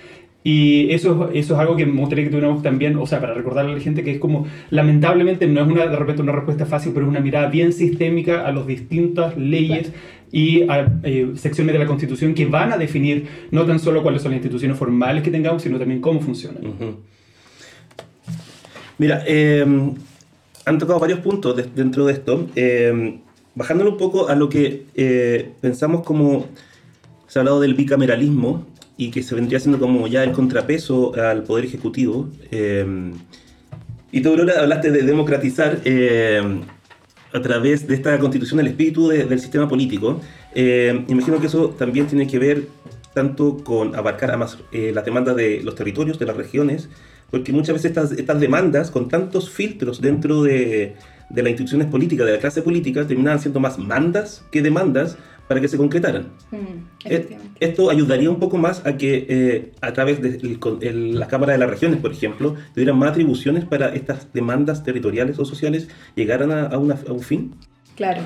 Y 0.45 0.91
eso, 0.93 1.31
eso 1.35 1.55
es 1.55 1.61
algo 1.61 1.75
que 1.77 1.85
me 1.85 2.01
gustaría 2.01 2.25
que 2.25 2.31
tuviéramos 2.31 2.63
también, 2.63 2.97
o 2.97 3.07
sea, 3.07 3.21
para 3.21 3.35
recordarle 3.35 3.73
a 3.73 3.75
la 3.75 3.81
gente 3.81 4.05
que 4.05 4.13
es 4.13 4.19
como, 4.19 4.47
lamentablemente 4.71 5.47
no 5.49 5.61
es 5.61 5.67
una, 5.69 5.87
de 5.87 5.97
repente 5.97 6.23
una 6.23 6.33
respuesta 6.33 6.65
fácil, 6.65 6.93
pero 6.95 7.07
es 7.07 7.11
una 7.11 7.21
mirada 7.21 7.49
bien 7.49 7.73
sistémica 7.73 8.47
a 8.47 8.53
las 8.53 8.67
distintas 8.67 9.37
leyes 9.37 9.93
y 10.33 10.63
a 10.69 11.01
eh, 11.03 11.33
secciones 11.37 11.73
de 11.73 11.79
la 11.79 11.87
Constitución 11.87 12.35
que 12.35 12.47
van 12.47 12.73
a 12.73 12.77
definir 12.77 13.27
no 13.51 13.65
tan 13.67 13.79
solo 13.79 14.03
cuáles 14.03 14.23
son 14.23 14.33
las 14.33 14.39
instituciones 14.39 14.77
formales 14.79 15.23
que 15.23 15.31
tengamos, 15.31 15.63
sino 15.63 15.79
también 15.79 16.01
cómo 16.01 16.21
funcionan. 16.21 16.63
Mira, 18.99 19.23
eh, 19.27 19.65
han 20.65 20.79
tocado 20.79 20.99
varios 20.99 21.21
puntos 21.21 21.57
de- 21.57 21.63
dentro 21.75 22.05
de 22.07 22.13
esto. 22.13 22.47
Eh, 22.57 23.19
bajándolo 23.55 23.93
un 23.93 23.97
poco 23.97 24.29
a 24.29 24.35
lo 24.35 24.49
que 24.49 24.85
eh, 24.95 25.51
pensamos 25.61 26.03
como 26.05 26.47
se 27.27 27.39
ha 27.39 27.41
hablado 27.41 27.61
del 27.61 27.75
bicameralismo 27.75 28.67
y 28.97 29.11
que 29.11 29.23
se 29.23 29.35
vendría 29.35 29.61
siendo 29.61 29.79
como 29.79 30.07
ya 30.09 30.25
el 30.25 30.33
contrapeso 30.33 31.15
al 31.15 31.43
poder 31.45 31.65
ejecutivo. 31.65 32.29
eh, 32.51 33.13
y 34.11 34.21
tú, 34.23 34.31
Aurora, 34.31 34.55
hablaste 34.61 34.91
de 34.91 35.03
democratizar 35.03 35.81
a 37.33 37.41
través 37.43 37.87
de 37.87 37.95
esta 37.95 38.19
constitución 38.19 38.61
el 38.61 38.69
espíritu 38.69 39.09
de- 39.09 39.25
del 39.25 39.39
sistema 39.41 39.69
político. 39.69 40.21
Eh, 40.55 41.05
imagino 41.09 41.41
que 41.41 41.47
eso 41.47 41.71
también 41.71 42.07
tiene 42.07 42.27
que 42.27 42.39
ver 42.39 42.69
tanto 43.15 43.59
con 43.65 43.95
abarcar 43.97 44.31
a 44.31 44.37
más 44.37 44.59
eh, 44.73 44.93
las 44.95 45.05
demandas 45.05 45.37
de 45.37 45.61
los 45.63 45.75
territorios, 45.75 46.19
de 46.19 46.27
las 46.27 46.37
regiones, 46.37 46.89
porque 47.31 47.53
muchas 47.53 47.75
veces 47.75 47.91
estas, 47.91 48.13
estas 48.13 48.41
demandas, 48.41 48.91
con 48.91 49.09
tantos 49.09 49.51
filtros 49.51 50.01
dentro 50.01 50.43
de, 50.43 50.95
de 51.29 51.43
las 51.43 51.51
instituciones 51.51 51.89
políticas, 51.89 52.27
de 52.27 52.33
la 52.33 52.39
clase 52.39 52.63
política, 52.63 53.07
terminaban 53.07 53.41
siendo 53.41 53.61
más 53.61 53.79
mandas 53.79 54.45
que 54.51 54.63
demandas 54.63 55.17
para 55.49 55.61
que 55.61 55.69
se 55.69 55.77
concretaran. 55.77 56.29
Mm, 56.51 56.57
efectivamente. 57.05 57.59
Esto 57.59 57.91
ayudaría 57.91 58.31
un 58.31 58.39
poco 58.39 58.59
más 58.59 58.85
a 58.87 58.97
que 58.97 59.27
eh, 59.29 59.73
a 59.81 59.93
través 59.93 60.21
de 60.23 60.29
el- 60.29 60.59
el- 60.83 61.19
la 61.19 61.27
Cámara 61.27 61.53
de 61.53 61.59
las 61.59 61.71
Regiones, 61.71 62.01
por 62.01 62.13
ejemplo, 62.13 62.55
tuvieran 62.75 62.99
más 62.99 63.11
atribuciones 63.11 63.65
para 63.65 63.95
estas 63.95 64.33
demandas 64.33 64.85
territoriales 64.85 65.39
o 65.39 65.45
sociales 65.45 65.89
llegaran 66.15 66.53
a, 66.53 66.67
a 66.67 66.79
una- 66.79 66.99
a 67.09 67.13
un 67.13 67.21
fin. 67.21 67.55
Claro. 67.97 68.21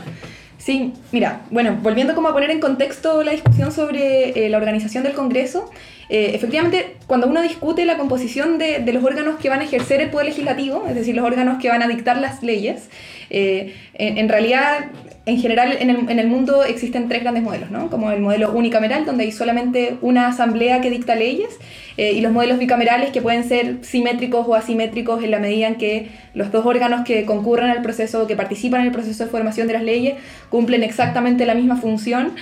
Sí, 0.59 0.93
mira, 1.11 1.43
bueno, 1.51 1.77
volviendo 1.83 2.15
como 2.15 2.29
a 2.29 2.33
poner 2.33 2.51
en 2.51 2.61
contexto 2.61 3.23
la 3.25 3.33
discusión 3.33 3.73
sobre 3.73 4.47
eh, 4.47 4.49
la 4.49 4.59
organización 4.59 5.03
del 5.03 5.13
Congreso, 5.13 5.69
eh, 6.15 6.35
efectivamente, 6.35 6.97
cuando 7.07 7.27
uno 7.27 7.41
discute 7.41 7.87
la 7.87 7.97
composición 7.97 8.59
de, 8.59 8.85
los 8.93 9.03
órganos 9.03 9.37
que 9.37 9.49
van 9.49 9.61
a 9.61 9.65
ejercer 9.65 10.03
el 10.03 10.11
poder 10.11 10.27
legislativo, 10.27 10.85
es 10.87 10.95
decir, 10.95 11.17
los 11.17 11.25
órganos 11.25 11.57
que 11.59 11.71
van 11.71 11.83
a 11.83 11.89
dictar 11.89 12.19
las 12.19 12.43
leyes, 12.43 12.91
eh, 13.31 13.73
en, 13.95 14.29
realidad, 14.29 14.91
en 15.25 15.41
general, 15.41 15.75
en 15.81 16.19
el, 16.19 16.27
mundo 16.27 16.65
existen 16.65 17.09
tres 17.09 17.23
grandes 17.23 17.43
modelos, 17.43 17.71
¿no? 17.71 17.89
Como 17.89 18.11
el 18.11 18.21
modelo 18.21 18.53
unicameral, 18.53 19.07
donde 19.07 19.25
hay 19.25 19.33
solamente 19.33 19.97
una 20.03 20.27
asamblea 20.27 20.83
que 20.83 20.91
dicta 20.91 21.15
leyes, 21.15 21.49
eh, 21.97 22.13
y 22.13 22.21
los 22.21 22.31
modelos 22.31 22.59
bicamerales 22.59 23.11
que 23.11 23.23
pueden 23.23 23.45
ser 23.45 23.79
simétricos 23.81 24.47
o 24.47 24.55
asimétricos 24.55 25.25
en 25.25 25.31
la 25.31 25.39
medida 25.39 25.69
en 25.69 25.77
que 25.77 26.09
los 26.35 26.53
dos 26.53 26.67
órganos 26.67 27.07
que 27.07 27.25
concurren 27.25 27.71
al 27.71 27.81
proceso, 27.81 28.27
que 28.27 28.37
participan 28.37 28.83
en 28.83 28.89
el 28.89 28.93
proceso 28.93 29.25
de 29.25 29.31
formación 29.31 29.67
de 29.67 29.73
las 29.75 29.83
leyes, 29.83 30.17
cumplen 30.51 30.83
exactamente 30.83 31.47
la 31.47 31.55
misma 31.55 31.77
función 31.77 32.33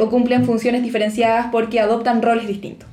o 0.00 0.10
cumplen 0.10 0.44
funciones 0.44 0.82
diferenciadas 0.82 1.46
porque 1.50 1.78
adoptan 1.80 2.22
roles 2.22 2.48
distintos. 2.48 2.88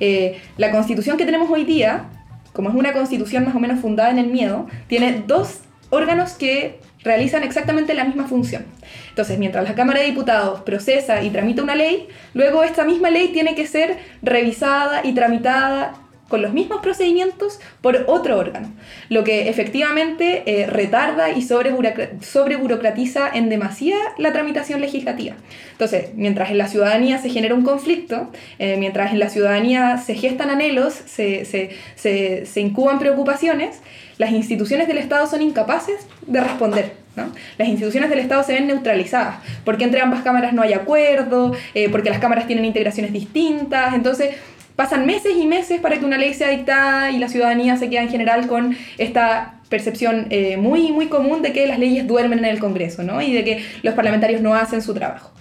Eh, 0.00 0.40
la 0.56 0.70
constitución 0.70 1.16
que 1.16 1.24
tenemos 1.24 1.50
hoy 1.50 1.64
día, 1.64 2.04
como 2.52 2.68
es 2.70 2.74
una 2.74 2.92
constitución 2.92 3.44
más 3.44 3.54
o 3.54 3.60
menos 3.60 3.80
fundada 3.80 4.10
en 4.10 4.18
el 4.18 4.26
miedo, 4.26 4.66
tiene 4.86 5.22
dos 5.26 5.60
órganos 5.90 6.32
que 6.32 6.80
realizan 7.02 7.42
exactamente 7.42 7.94
la 7.94 8.04
misma 8.04 8.26
función. 8.26 8.66
Entonces, 9.10 9.38
mientras 9.38 9.64
la 9.64 9.74
Cámara 9.74 10.00
de 10.00 10.06
Diputados 10.06 10.60
procesa 10.62 11.22
y 11.22 11.30
tramita 11.30 11.62
una 11.62 11.74
ley, 11.74 12.08
luego 12.34 12.64
esta 12.64 12.84
misma 12.84 13.10
ley 13.10 13.28
tiene 13.28 13.54
que 13.54 13.66
ser 13.66 13.98
revisada 14.22 15.04
y 15.04 15.14
tramitada 15.14 15.94
con 16.28 16.42
los 16.42 16.52
mismos 16.52 16.80
procedimientos 16.80 17.58
por 17.80 18.04
otro 18.06 18.38
órgano, 18.38 18.72
lo 19.08 19.24
que 19.24 19.48
efectivamente 19.48 20.42
eh, 20.46 20.66
retarda 20.66 21.30
y 21.30 21.42
sobreburocratiza 21.42 23.30
en 23.32 23.48
demasía 23.48 23.96
la 24.18 24.32
tramitación 24.32 24.80
legislativa. 24.80 25.34
Entonces, 25.72 26.10
mientras 26.14 26.50
en 26.50 26.58
la 26.58 26.68
ciudadanía 26.68 27.18
se 27.18 27.30
genera 27.30 27.54
un 27.54 27.62
conflicto, 27.62 28.30
eh, 28.58 28.76
mientras 28.78 29.12
en 29.12 29.20
la 29.20 29.30
ciudadanía 29.30 29.96
se 29.98 30.14
gestan 30.14 30.50
anhelos, 30.50 30.92
se, 30.92 31.44
se, 31.44 31.70
se, 31.96 32.44
se, 32.46 32.60
incuban 32.60 32.98
preocupaciones, 32.98 33.80
las 34.18 34.30
instituciones 34.32 34.88
del 34.88 34.98
Estado 34.98 35.26
son 35.26 35.40
incapaces 35.40 36.06
de 36.26 36.40
responder. 36.40 36.92
¿no? 37.16 37.32
Las 37.56 37.68
instituciones 37.68 38.10
del 38.10 38.18
Estado 38.18 38.42
se 38.42 38.52
ven 38.52 38.66
neutralizadas, 38.66 39.36
porque 39.64 39.84
entre 39.84 40.00
ambas 40.00 40.22
cámaras 40.22 40.52
no 40.52 40.62
hay 40.62 40.72
acuerdo, 40.72 41.54
eh, 41.74 41.88
porque 41.88 42.10
las 42.10 42.18
cámaras 42.18 42.46
tienen 42.46 42.64
integraciones 42.64 43.12
distintas, 43.12 43.94
entonces 43.94 44.36
pasan 44.78 45.06
meses 45.06 45.32
y 45.36 45.44
meses 45.44 45.80
para 45.80 45.98
que 45.98 46.04
una 46.04 46.16
ley 46.18 46.34
sea 46.34 46.50
dictada 46.50 47.10
y 47.10 47.18
la 47.18 47.28
ciudadanía 47.28 47.76
se 47.76 47.90
queda 47.90 48.02
en 48.02 48.10
general 48.10 48.46
con 48.46 48.76
esta 48.96 49.54
percepción 49.68 50.28
eh, 50.30 50.56
muy, 50.56 50.92
muy 50.92 51.08
común 51.08 51.42
de 51.42 51.52
que 51.52 51.66
las 51.66 51.80
leyes 51.80 52.06
duermen 52.06 52.38
en 52.38 52.44
el 52.44 52.60
Congreso 52.60 53.02
¿no? 53.02 53.20
y 53.20 53.32
de 53.32 53.42
que 53.42 53.64
los 53.82 53.94
parlamentarios 53.94 54.40
no 54.40 54.54
hacen 54.54 54.80
su 54.80 54.94
trabajo. 54.94 55.32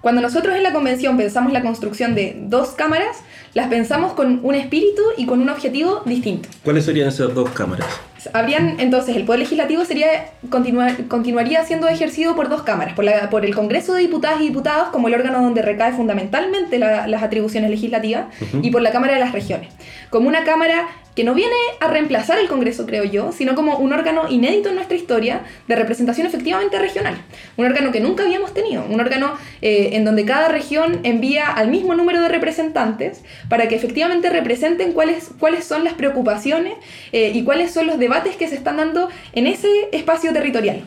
Cuando 0.00 0.20
nosotros 0.20 0.54
en 0.54 0.62
la 0.62 0.72
convención 0.72 1.16
pensamos 1.16 1.52
la 1.52 1.62
construcción 1.62 2.14
de 2.14 2.36
dos 2.42 2.70
cámaras, 2.76 3.16
las 3.54 3.66
pensamos 3.66 4.12
con 4.12 4.38
un 4.44 4.54
espíritu 4.54 5.02
y 5.16 5.26
con 5.26 5.40
un 5.40 5.48
objetivo 5.48 6.02
distinto. 6.06 6.48
¿Cuáles 6.62 6.84
serían 6.84 7.08
esas 7.08 7.34
dos 7.34 7.50
cámaras? 7.50 7.88
Habrían, 8.32 8.80
entonces, 8.80 9.16
el 9.16 9.24
Poder 9.24 9.40
Legislativo 9.40 9.84
sería, 9.84 10.26
continuar, 10.50 11.06
continuaría 11.08 11.64
siendo 11.64 11.88
ejercido 11.88 12.34
por 12.34 12.48
dos 12.48 12.62
cámaras, 12.62 12.94
por, 12.94 13.04
la, 13.04 13.30
por 13.30 13.44
el 13.44 13.54
Congreso 13.54 13.94
de 13.94 14.02
Diputadas 14.02 14.40
y 14.40 14.44
Diputados 14.48 14.88
como 14.88 15.08
el 15.08 15.14
órgano 15.14 15.42
donde 15.42 15.62
recae 15.62 15.92
fundamentalmente 15.92 16.78
las 16.78 17.22
atribuciones 17.22 17.70
legislativas 17.70 18.26
y 18.62 18.70
por 18.70 18.82
la 18.82 18.92
Cámara 18.92 19.14
de 19.14 19.20
las 19.20 19.32
Regiones, 19.32 19.70
como 20.10 20.28
una 20.28 20.44
Cámara 20.44 20.88
que 21.14 21.24
no 21.24 21.34
viene 21.34 21.54
a 21.80 21.88
reemplazar 21.88 22.38
el 22.38 22.48
Congreso, 22.48 22.86
creo 22.86 23.04
yo, 23.04 23.30
sino 23.32 23.54
como 23.54 23.78
un 23.78 23.92
órgano 23.92 24.28
inédito 24.28 24.70
en 24.70 24.74
nuestra 24.74 24.96
historia 24.96 25.42
de 25.68 25.76
representación 25.76 26.26
efectivamente 26.26 26.78
regional. 26.78 27.16
Un 27.56 27.66
órgano 27.66 27.92
que 27.92 28.00
nunca 28.00 28.24
habíamos 28.24 28.52
tenido, 28.52 28.84
un 28.88 29.00
órgano 29.00 29.34
eh, 29.62 29.90
en 29.92 30.04
donde 30.04 30.24
cada 30.24 30.48
región 30.48 31.00
envía 31.04 31.46
al 31.46 31.68
mismo 31.68 31.94
número 31.94 32.20
de 32.20 32.28
representantes 32.28 33.22
para 33.48 33.68
que 33.68 33.76
efectivamente 33.76 34.28
representen 34.28 34.92
cuáles, 34.92 35.30
cuáles 35.38 35.64
son 35.64 35.84
las 35.84 35.94
preocupaciones 35.94 36.74
eh, 37.12 37.30
y 37.32 37.44
cuáles 37.44 37.72
son 37.72 37.86
los 37.86 37.98
debates 37.98 38.13
que 38.22 38.48
se 38.48 38.54
están 38.54 38.76
dando 38.76 39.08
en 39.32 39.46
ese 39.46 39.68
espacio 39.92 40.32
territorial. 40.32 40.82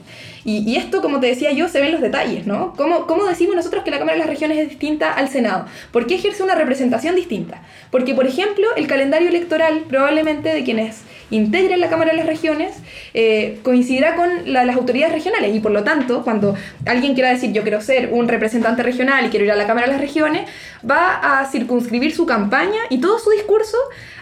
Y, 0.45 0.77
esto, 0.77 1.01
como 1.01 1.19
te 1.19 1.27
decía 1.27 1.51
yo, 1.51 1.67
se 1.67 1.81
ve 1.81 1.87
en 1.87 1.91
los 1.91 2.01
detalles, 2.01 2.47
¿no? 2.47 2.73
¿Cómo, 2.77 3.05
¿Cómo 3.05 3.25
decimos 3.25 3.53
nosotros 3.53 3.83
que 3.83 3.91
la 3.91 3.99
Cámara 3.99 4.13
de 4.13 4.19
las 4.19 4.29
Regiones 4.29 4.57
es 4.59 4.69
distinta 4.69 5.11
al 5.11 5.27
Senado? 5.27 5.65
¿Por 5.91 6.07
qué 6.07 6.15
ejerce 6.15 6.41
una 6.41 6.55
representación 6.55 7.15
distinta? 7.15 7.61
Porque, 7.91 8.13
por 8.13 8.25
ejemplo, 8.25 8.65
el 8.77 8.87
calendario 8.87 9.27
electoral 9.27 9.83
probablemente 9.89 10.53
de 10.53 10.63
quienes 10.63 11.01
integren 11.31 11.81
la 11.81 11.89
Cámara 11.89 12.11
de 12.11 12.17
las 12.17 12.27
Regiones 12.27 12.77
eh, 13.13 13.59
coincidirá 13.63 14.15
con 14.15 14.29
la 14.53 14.63
las 14.63 14.75
autoridades 14.77 15.13
regionales 15.13 15.55
y 15.55 15.59
por 15.59 15.71
lo 15.71 15.83
tanto, 15.83 16.23
cuando 16.23 16.55
alguien 16.85 17.13
quiera 17.13 17.29
decir 17.29 17.51
yo 17.51 17.63
quiero 17.63 17.81
ser 17.81 18.09
un 18.11 18.27
representante 18.27 18.83
regional 18.83 19.25
y 19.25 19.29
quiero 19.29 19.45
ir 19.45 19.51
a 19.51 19.55
la 19.55 19.67
Cámara 19.67 19.87
de 19.87 19.93
las 19.93 20.01
Regiones, 20.01 20.49
va 20.89 21.39
a 21.39 21.45
circunscribir 21.45 22.15
su 22.15 22.25
campaña 22.25 22.79
y 22.89 22.99
todo 22.99 23.19
su 23.19 23.31
discurso 23.31 23.77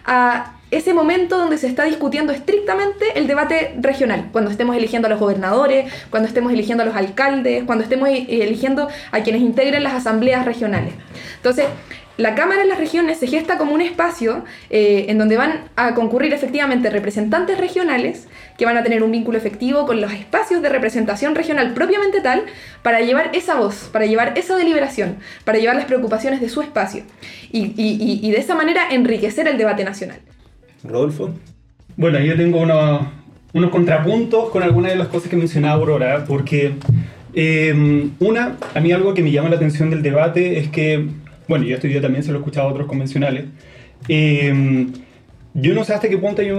a 0.05 0.54
ese 0.71 0.93
momento 0.93 1.37
donde 1.37 1.57
se 1.57 1.67
está 1.67 1.83
discutiendo 1.83 2.33
estrictamente 2.33 3.05
el 3.15 3.27
debate 3.27 3.75
regional, 3.79 4.29
cuando 4.31 4.51
estemos 4.51 4.75
eligiendo 4.75 5.07
a 5.07 5.11
los 5.11 5.19
gobernadores, 5.19 5.91
cuando 6.09 6.27
estemos 6.27 6.51
eligiendo 6.51 6.83
a 6.83 6.85
los 6.85 6.95
alcaldes, 6.95 7.63
cuando 7.63 7.83
estemos 7.83 8.09
eh, 8.09 8.25
eligiendo 8.29 8.87
a 9.11 9.21
quienes 9.21 9.41
integren 9.41 9.83
las 9.83 9.93
asambleas 9.93 10.45
regionales. 10.45 10.93
Entonces, 11.37 11.65
la 12.17 12.33
Cámara 12.33 12.61
de 12.61 12.67
las 12.67 12.77
Regiones 12.77 13.19
se 13.19 13.27
gesta 13.27 13.57
como 13.57 13.73
un 13.73 13.81
espacio 13.81 14.45
eh, 14.69 15.07
en 15.09 15.17
donde 15.17 15.35
van 15.35 15.65
a 15.75 15.93
concurrir 15.95 16.33
efectivamente 16.33 16.89
representantes 16.89 17.57
regionales 17.57 18.27
que 18.57 18.65
van 18.65 18.77
a 18.77 18.83
tener 18.83 19.03
un 19.03 19.11
vínculo 19.11 19.37
efectivo 19.37 19.85
con 19.85 19.99
los 19.99 20.13
espacios 20.13 20.61
de 20.61 20.69
representación 20.69 21.35
regional 21.35 21.73
propiamente 21.73 22.21
tal 22.21 22.45
para 22.83 23.01
llevar 23.01 23.31
esa 23.33 23.55
voz, 23.55 23.89
para 23.91 24.05
llevar 24.05 24.37
esa 24.37 24.55
deliberación, 24.55 25.17
para 25.43 25.57
llevar 25.57 25.75
las 25.75 25.85
preocupaciones 25.85 26.39
de 26.39 26.47
su 26.47 26.61
espacio 26.61 27.03
y, 27.51 27.73
y 27.75 28.31
de 28.31 28.37
esa 28.37 28.55
manera 28.55 28.87
enriquecer 28.89 29.49
el 29.49 29.57
debate 29.57 29.83
nacional. 29.83 30.19
Rodolfo. 30.87 31.31
Bueno, 31.97 32.19
yo 32.19 32.35
tengo 32.35 32.61
unos 32.61 33.71
contrapuntos 33.71 34.49
con 34.49 34.63
algunas 34.63 34.91
de 34.91 34.97
las 34.97 35.07
cosas 35.07 35.29
que 35.29 35.37
mencionaba 35.37 35.75
Aurora, 35.75 36.25
porque 36.27 36.73
em, 37.33 38.11
una, 38.19 38.57
a 38.73 38.79
mí 38.79 38.91
algo 38.91 39.13
que 39.13 39.23
me 39.23 39.31
llama 39.31 39.49
la 39.49 39.55
atención 39.55 39.89
del 39.89 40.01
debate 40.01 40.59
es 40.59 40.69
que, 40.69 41.07
bueno, 41.47 41.65
yo 41.65 41.75
estudié 41.75 42.01
también, 42.01 42.23
se 42.23 42.31
lo 42.31 42.37
he 42.37 42.41
escuchado 42.41 42.67
a 42.67 42.71
otros 42.71 42.87
convencionales, 42.87 43.45
em, 44.07 44.91
yo 45.53 45.73
no 45.73 45.85
sé 45.85 45.93
hasta 45.93 46.09
qué 46.09 46.17
punto 46.17 46.41
hay, 46.41 46.49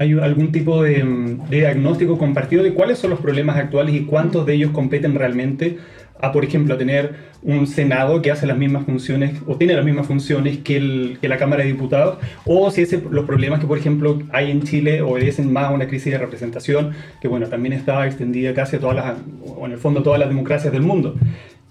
hay 0.00 0.12
algún 0.18 0.50
tipo 0.50 0.82
de, 0.82 1.04
de, 1.48 1.56
diagnóstico 1.58 2.18
compartido 2.18 2.64
de 2.64 2.74
cuáles 2.74 2.98
son 2.98 3.10
los 3.10 3.20
problemas 3.20 3.56
actuales 3.56 3.94
y 3.94 4.00
cuántos 4.00 4.44
de 4.44 4.54
ellos 4.54 4.72
competen 4.72 5.14
realmente 5.14 5.78
a, 6.22 6.32
por 6.32 6.44
ejemplo, 6.44 6.74
a 6.74 6.78
tener 6.78 7.30
un 7.42 7.66
Senado 7.66 8.20
que 8.20 8.30
hace 8.30 8.46
las 8.46 8.58
mismas 8.58 8.84
funciones 8.84 9.40
o 9.46 9.56
tiene 9.56 9.74
las 9.74 9.84
mismas 9.84 10.06
funciones 10.06 10.58
que, 10.58 10.76
el, 10.76 11.18
que 11.20 11.28
la 11.28 11.38
Cámara 11.38 11.62
de 11.62 11.72
Diputados, 11.72 12.18
o 12.44 12.70
si 12.70 12.82
ese, 12.82 13.02
los 13.10 13.24
problemas 13.24 13.60
que, 13.60 13.66
por 13.66 13.78
ejemplo, 13.78 14.22
hay 14.32 14.50
en 14.50 14.62
Chile 14.62 15.02
obedecen 15.02 15.52
más 15.52 15.66
a 15.66 15.70
una 15.70 15.86
crisis 15.86 16.12
de 16.12 16.18
representación, 16.18 16.92
que, 17.20 17.28
bueno, 17.28 17.48
también 17.48 17.72
está 17.72 18.06
extendida 18.06 18.54
casi 18.54 18.76
a 18.76 18.80
todas 18.80 18.96
las, 18.96 19.16
o 19.46 19.66
en 19.66 19.72
el 19.72 19.78
fondo, 19.78 20.02
todas 20.02 20.20
las 20.20 20.28
democracias 20.28 20.72
del 20.72 20.82
mundo. 20.82 21.16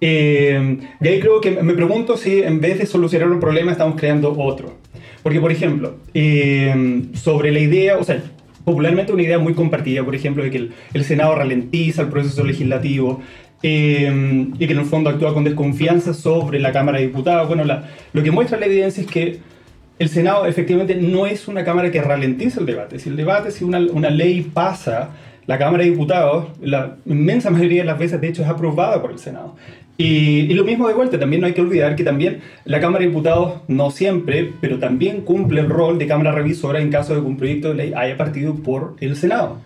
Eh, 0.02 0.78
y 1.02 1.08
ahí 1.08 1.20
creo 1.20 1.42
que 1.42 1.52
me 1.52 1.74
pregunto 1.74 2.16
si 2.16 2.42
en 2.42 2.62
vez 2.62 2.80
de 2.80 2.86
solucionar 2.86 3.30
un 3.30 3.40
problema 3.40 3.72
estamos 3.72 3.96
creando 4.00 4.32
otro. 4.38 4.78
Porque, 5.22 5.42
por 5.42 5.52
ejemplo, 5.52 5.98
eh, 6.14 7.04
sobre 7.14 7.52
la 7.52 7.60
idea, 7.60 7.98
o 7.98 8.04
sea, 8.04 8.22
popularmente 8.64 9.12
una 9.12 9.24
idea 9.24 9.40
muy 9.40 9.54
compartida, 9.54 10.04
por 10.04 10.16
ejemplo, 10.16 10.44
de 10.44 10.52
que 10.52 10.58
el, 10.58 10.72
el 10.94 11.04
Senado 11.04 11.36
ralentiza 11.36 12.04
el 12.04 12.08
proceso 12.08 12.44
legislativo, 12.44 13.22
eh, 13.62 14.48
y 14.58 14.68
que 14.68 14.74
en 14.74 14.80
el 14.80 14.86
fondo 14.86 15.10
actúa 15.10 15.34
con 15.34 15.44
desconfianza 15.44 16.14
sobre 16.14 16.60
la 16.60 16.72
Cámara 16.72 17.00
de 17.00 17.08
Diputados. 17.08 17.48
Bueno, 17.48 17.64
lo 18.14 18.24
que 18.24 18.32
muestra 18.32 18.60
la 18.60 18.66
evidencia 18.66 19.02
es 19.02 19.10
que 19.10 19.40
el 20.00 20.08
Senado 20.08 20.46
efectivamente 20.46 20.96
no 20.96 21.26
es 21.26 21.48
una 21.48 21.66
Cámara 21.66 21.92
que 21.92 22.02
ralentiza 22.02 22.62
el 22.62 22.66
debate. 22.66 23.00
Si 23.00 23.10
el 23.10 23.18
debate, 23.18 23.52
si 23.52 23.66
una, 23.66 23.80
una 23.80 24.10
ley 24.10 24.42
pasa, 24.42 25.10
la 25.46 25.58
Cámara 25.58 25.84
de 25.84 25.90
Diputados, 25.90 26.48
la 26.62 26.98
inmensa 27.06 27.50
mayoría 27.50 27.82
de 27.82 27.88
las 27.88 28.00
veces, 28.00 28.22
de 28.22 28.30
hecho, 28.30 28.44
es 28.44 28.48
aprobada 28.48 29.02
por 29.02 29.12
el 29.12 29.20
Senado. 29.20 29.56
Y, 29.98 30.42
y, 30.50 30.54
lo 30.54 30.64
mismo 30.64 30.88
de 30.88 30.94
vuelta, 30.94 31.20
también 31.20 31.42
no 31.42 31.48
hay 31.48 31.54
que 31.54 31.60
olvidar 31.60 31.98
que 31.98 32.06
también 32.06 32.40
la 32.64 32.80
Cámara 32.80 33.00
de 33.00 33.10
Diputados, 33.10 33.62
no 33.68 33.92
siempre, 33.92 34.54
pero 34.62 34.80
también 34.80 35.22
cumple 35.22 35.60
el 35.60 35.68
rol 35.68 35.98
de 35.98 36.08
Cámara 36.08 36.32
Revisora 36.32 36.80
en 36.80 36.90
caso 36.90 37.14
de 37.14 37.20
que 37.20 37.28
un 37.28 37.36
proyecto 37.36 37.70
de 37.70 37.76
ley 37.76 37.94
haya 37.94 38.16
partido 38.16 38.56
por 38.56 38.96
el 39.02 39.18
Senado. 39.18 39.58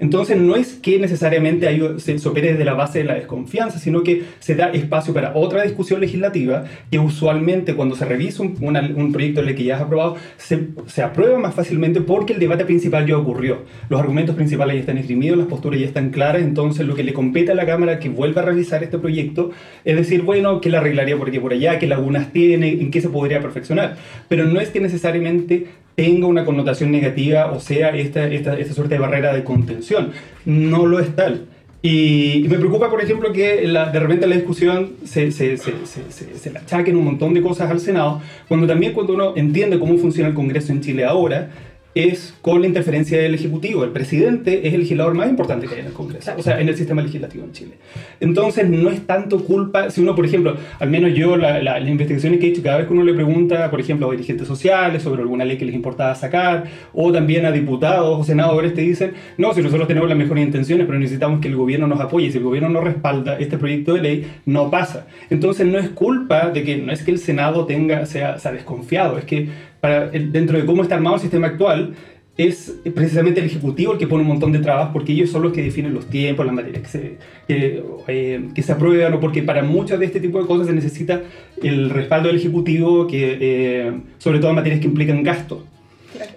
Entonces 0.00 0.38
no 0.38 0.56
es 0.56 0.74
que 0.74 0.98
necesariamente 0.98 1.68
se 1.98 2.28
opere 2.28 2.52
desde 2.52 2.64
la 2.64 2.72
base 2.72 3.00
de 3.00 3.04
la 3.04 3.14
desconfianza, 3.14 3.78
sino 3.78 4.02
que 4.02 4.22
se 4.38 4.54
da 4.54 4.70
espacio 4.70 5.12
para 5.12 5.32
otra 5.36 5.62
discusión 5.62 6.00
legislativa 6.00 6.64
que 6.90 6.98
usualmente 6.98 7.74
cuando 7.74 7.94
se 7.94 8.06
revisa 8.06 8.42
un, 8.42 9.12
proyecto 9.12 9.40
de 9.40 9.46
ley 9.46 9.54
que 9.54 9.64
ya 9.64 9.76
es 9.76 9.82
aprobado, 9.82 10.16
se, 10.38 10.68
se, 10.86 11.02
aprueba 11.02 11.38
más 11.38 11.54
fácilmente 11.54 12.00
porque 12.00 12.32
el 12.32 12.40
debate 12.40 12.64
principal 12.64 13.06
ya 13.06 13.18
ocurrió. 13.18 13.64
Los 13.90 14.00
argumentos 14.00 14.34
principales 14.34 14.74
ya 14.76 14.80
están 14.80 14.96
esgrimidos, 14.96 15.36
las 15.36 15.48
posturas 15.48 15.78
ya 15.78 15.86
están 15.86 16.10
claras, 16.10 16.42
entonces 16.42 16.86
lo 16.86 16.94
que 16.94 17.04
le 17.04 17.12
compete 17.12 17.52
a 17.52 17.54
la 17.54 17.66
Cámara 17.66 17.98
que 17.98 18.08
vuelva 18.08 18.40
a 18.40 18.46
revisar 18.46 18.82
este 18.82 18.98
proyecto 18.98 19.50
es 19.84 19.96
decir, 19.96 20.22
bueno, 20.22 20.62
¿qué 20.62 20.70
la 20.70 20.78
arreglaría 20.78 21.16
por 21.18 21.28
aquí 21.28 21.38
por 21.38 21.52
allá? 21.52 21.78
¿Qué 21.78 21.86
lagunas 21.86 22.32
tiene? 22.32 22.70
¿En 22.70 22.90
qué 22.90 23.02
se 23.02 23.10
podría 23.10 23.40
perfeccionar? 23.40 23.96
Pero 24.28 24.44
no 24.44 24.60
es 24.60 24.70
que 24.70 24.80
necesariamente 24.80 25.66
tenga 26.00 26.26
una 26.26 26.46
connotación 26.46 26.90
negativa 26.90 27.52
o 27.52 27.60
sea 27.60 27.90
esta, 27.94 28.26
esta, 28.26 28.58
esta 28.58 28.72
suerte 28.72 28.94
de 28.94 29.00
barrera 29.00 29.34
de 29.34 29.44
contención. 29.44 30.12
No 30.46 30.86
lo 30.86 30.98
es 30.98 31.14
tal. 31.14 31.44
Y, 31.82 32.46
me 32.48 32.56
preocupa, 32.56 32.88
por 32.88 33.02
ejemplo, 33.02 33.32
que 33.32 33.66
la, 33.66 33.90
de 33.90 34.00
repente 34.00 34.26
la 34.26 34.36
discusión 34.36 34.92
se, 35.04 35.30
se, 35.30 35.58
se, 35.58 35.74
se, 35.84 36.50
le 36.50 36.58
achaquen 36.58 36.96
un 36.96 37.04
montón 37.04 37.34
de 37.34 37.42
cosas 37.42 37.70
al 37.70 37.80
Senado, 37.80 38.22
cuando 38.48 38.66
también 38.66 38.94
cuando 38.94 39.12
uno 39.12 39.34
entiende 39.36 39.78
cómo 39.78 39.98
funciona 39.98 40.28
el 40.28 40.34
Congreso 40.34 40.72
en 40.72 40.80
Chile 40.80 41.04
ahora, 41.04 41.50
es 41.94 42.34
con 42.40 42.60
la 42.60 42.68
interferencia 42.68 43.20
del 43.20 43.34
Ejecutivo. 43.34 43.82
El 43.82 43.90
presidente 43.90 44.66
es 44.66 44.74
el 44.74 44.80
legislador 44.80 45.14
más 45.14 45.28
importante 45.28 45.66
que 45.66 45.74
hay 45.74 45.80
en 45.80 45.86
el 45.86 45.92
Congreso, 45.92 46.32
o 46.36 46.42
sea, 46.42 46.60
en 46.60 46.68
el 46.68 46.76
sistema 46.76 47.02
legislativo 47.02 47.44
en 47.44 47.52
Chile. 47.52 47.74
Entonces, 48.20 48.68
no 48.68 48.90
es 48.90 49.06
tanto 49.06 49.44
culpa, 49.44 49.90
si 49.90 50.00
uno, 50.00 50.14
por 50.14 50.24
ejemplo, 50.24 50.56
al 50.78 50.90
menos 50.90 51.12
yo, 51.14 51.36
las 51.36 51.62
la, 51.62 51.80
investigaciones 51.80 52.38
que 52.38 52.46
he 52.46 52.50
hecho, 52.50 52.62
cada 52.62 52.78
vez 52.78 52.86
que 52.86 52.92
uno 52.92 53.02
le 53.02 53.14
pregunta, 53.14 53.70
por 53.70 53.80
ejemplo, 53.80 54.08
a 54.08 54.12
dirigentes 54.12 54.46
sociales 54.46 55.02
sobre 55.02 55.22
alguna 55.22 55.44
ley 55.44 55.56
que 55.56 55.64
les 55.64 55.74
importaba 55.74 56.14
sacar, 56.14 56.64
o 56.92 57.10
también 57.10 57.44
a 57.44 57.50
diputados 57.50 58.20
o 58.20 58.24
senadores, 58.24 58.74
te 58.74 58.82
dicen, 58.82 59.12
no, 59.36 59.52
si 59.52 59.62
nosotros 59.62 59.88
tenemos 59.88 60.08
las 60.08 60.18
mejores 60.18 60.44
intenciones, 60.44 60.86
pero 60.86 60.98
necesitamos 60.98 61.40
que 61.40 61.48
el 61.48 61.56
gobierno 61.56 61.88
nos 61.88 62.00
apoye, 62.00 62.30
si 62.30 62.38
el 62.38 62.44
gobierno 62.44 62.68
no 62.68 62.80
respalda 62.82 63.36
este 63.38 63.58
proyecto 63.58 63.94
de 63.94 64.02
ley, 64.02 64.26
no 64.46 64.70
pasa. 64.70 65.06
Entonces, 65.28 65.66
no 65.66 65.78
es 65.78 65.88
culpa 65.88 66.50
de 66.50 66.62
que, 66.62 66.76
no 66.76 66.92
es 66.92 67.02
que 67.02 67.10
el 67.10 67.18
Senado 67.18 67.66
tenga, 67.66 68.06
sea, 68.06 68.38
sea 68.38 68.52
desconfiado, 68.52 69.18
es 69.18 69.24
que 69.24 69.48
para, 69.80 70.08
dentro 70.08 70.58
de 70.58 70.66
cómo 70.66 70.82
está 70.82 70.96
armado 70.96 71.16
el 71.16 71.22
sistema 71.22 71.48
actual, 71.48 71.94
es 72.36 72.74
precisamente 72.94 73.40
el 73.40 73.46
Ejecutivo 73.46 73.92
el 73.92 73.98
que 73.98 74.06
pone 74.06 74.22
un 74.22 74.28
montón 74.28 74.52
de 74.52 74.60
trabas 74.60 74.90
porque 74.92 75.12
ellos 75.12 75.30
son 75.30 75.42
los 75.42 75.52
que 75.52 75.62
definen 75.62 75.92
los 75.92 76.06
tiempos, 76.06 76.46
las 76.46 76.54
materias 76.54 76.82
que 76.82 76.88
se, 76.88 77.18
que, 77.46 77.82
eh, 78.08 78.48
que 78.54 78.62
se 78.62 78.72
aprueban 78.72 79.12
o 79.14 79.20
porque 79.20 79.42
para 79.42 79.62
muchas 79.62 79.98
de 79.98 80.06
este 80.06 80.20
tipo 80.20 80.40
de 80.40 80.46
cosas 80.46 80.68
se 80.68 80.72
necesita 80.72 81.20
el 81.62 81.90
respaldo 81.90 82.28
del 82.28 82.38
Ejecutivo, 82.38 83.06
que, 83.06 83.38
eh, 83.40 83.92
sobre 84.18 84.38
todo 84.38 84.50
en 84.50 84.56
materias 84.56 84.80
que 84.80 84.86
implican 84.86 85.22
gasto. 85.22 85.66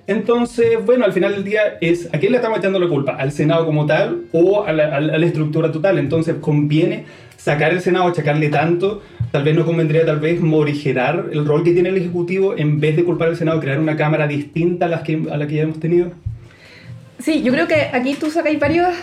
Entonces, 0.05 0.77
bueno, 0.85 1.05
al 1.05 1.13
final 1.13 1.33
del 1.33 1.43
día 1.43 1.77
es 1.79 2.13
a 2.13 2.19
quién 2.19 2.31
le 2.31 2.37
estamos 2.37 2.59
echando 2.59 2.79
la 2.79 2.87
culpa, 2.87 3.15
al 3.15 3.31
Senado 3.31 3.65
como 3.65 3.85
tal 3.85 4.23
o 4.33 4.63
a 4.65 4.73
la, 4.73 4.97
a 4.97 4.99
la 4.99 5.25
estructura 5.25 5.71
total. 5.71 5.97
Entonces, 5.99 6.35
conviene 6.41 7.05
sacar 7.37 7.71
el 7.71 7.81
Senado, 7.81 8.07
achacarle 8.07 8.49
tanto, 8.49 9.01
tal 9.33 9.43
vez 9.43 9.55
no 9.55 9.65
convendría 9.65 10.05
tal 10.05 10.19
vez 10.19 10.39
morigerar 10.39 11.29
el 11.31 11.43
rol 11.43 11.63
que 11.63 11.71
tiene 11.71 11.89
el 11.89 11.97
Ejecutivo 11.97 12.55
en 12.55 12.79
vez 12.79 12.95
de 12.95 13.03
culpar 13.03 13.29
al 13.29 13.35
Senado, 13.35 13.59
crear 13.59 13.79
una 13.79 13.97
Cámara 13.97 14.27
distinta 14.27 14.85
a, 14.85 14.89
las 14.89 15.01
que, 15.01 15.23
a 15.31 15.37
la 15.37 15.47
que 15.47 15.55
ya 15.55 15.63
hemos 15.63 15.79
tenido. 15.79 16.11
Sí, 17.17 17.41
yo 17.41 17.51
creo 17.51 17.67
que 17.67 17.89
aquí 17.93 18.13
tú 18.13 18.29
sacáis 18.29 18.59
varios, 18.59 18.93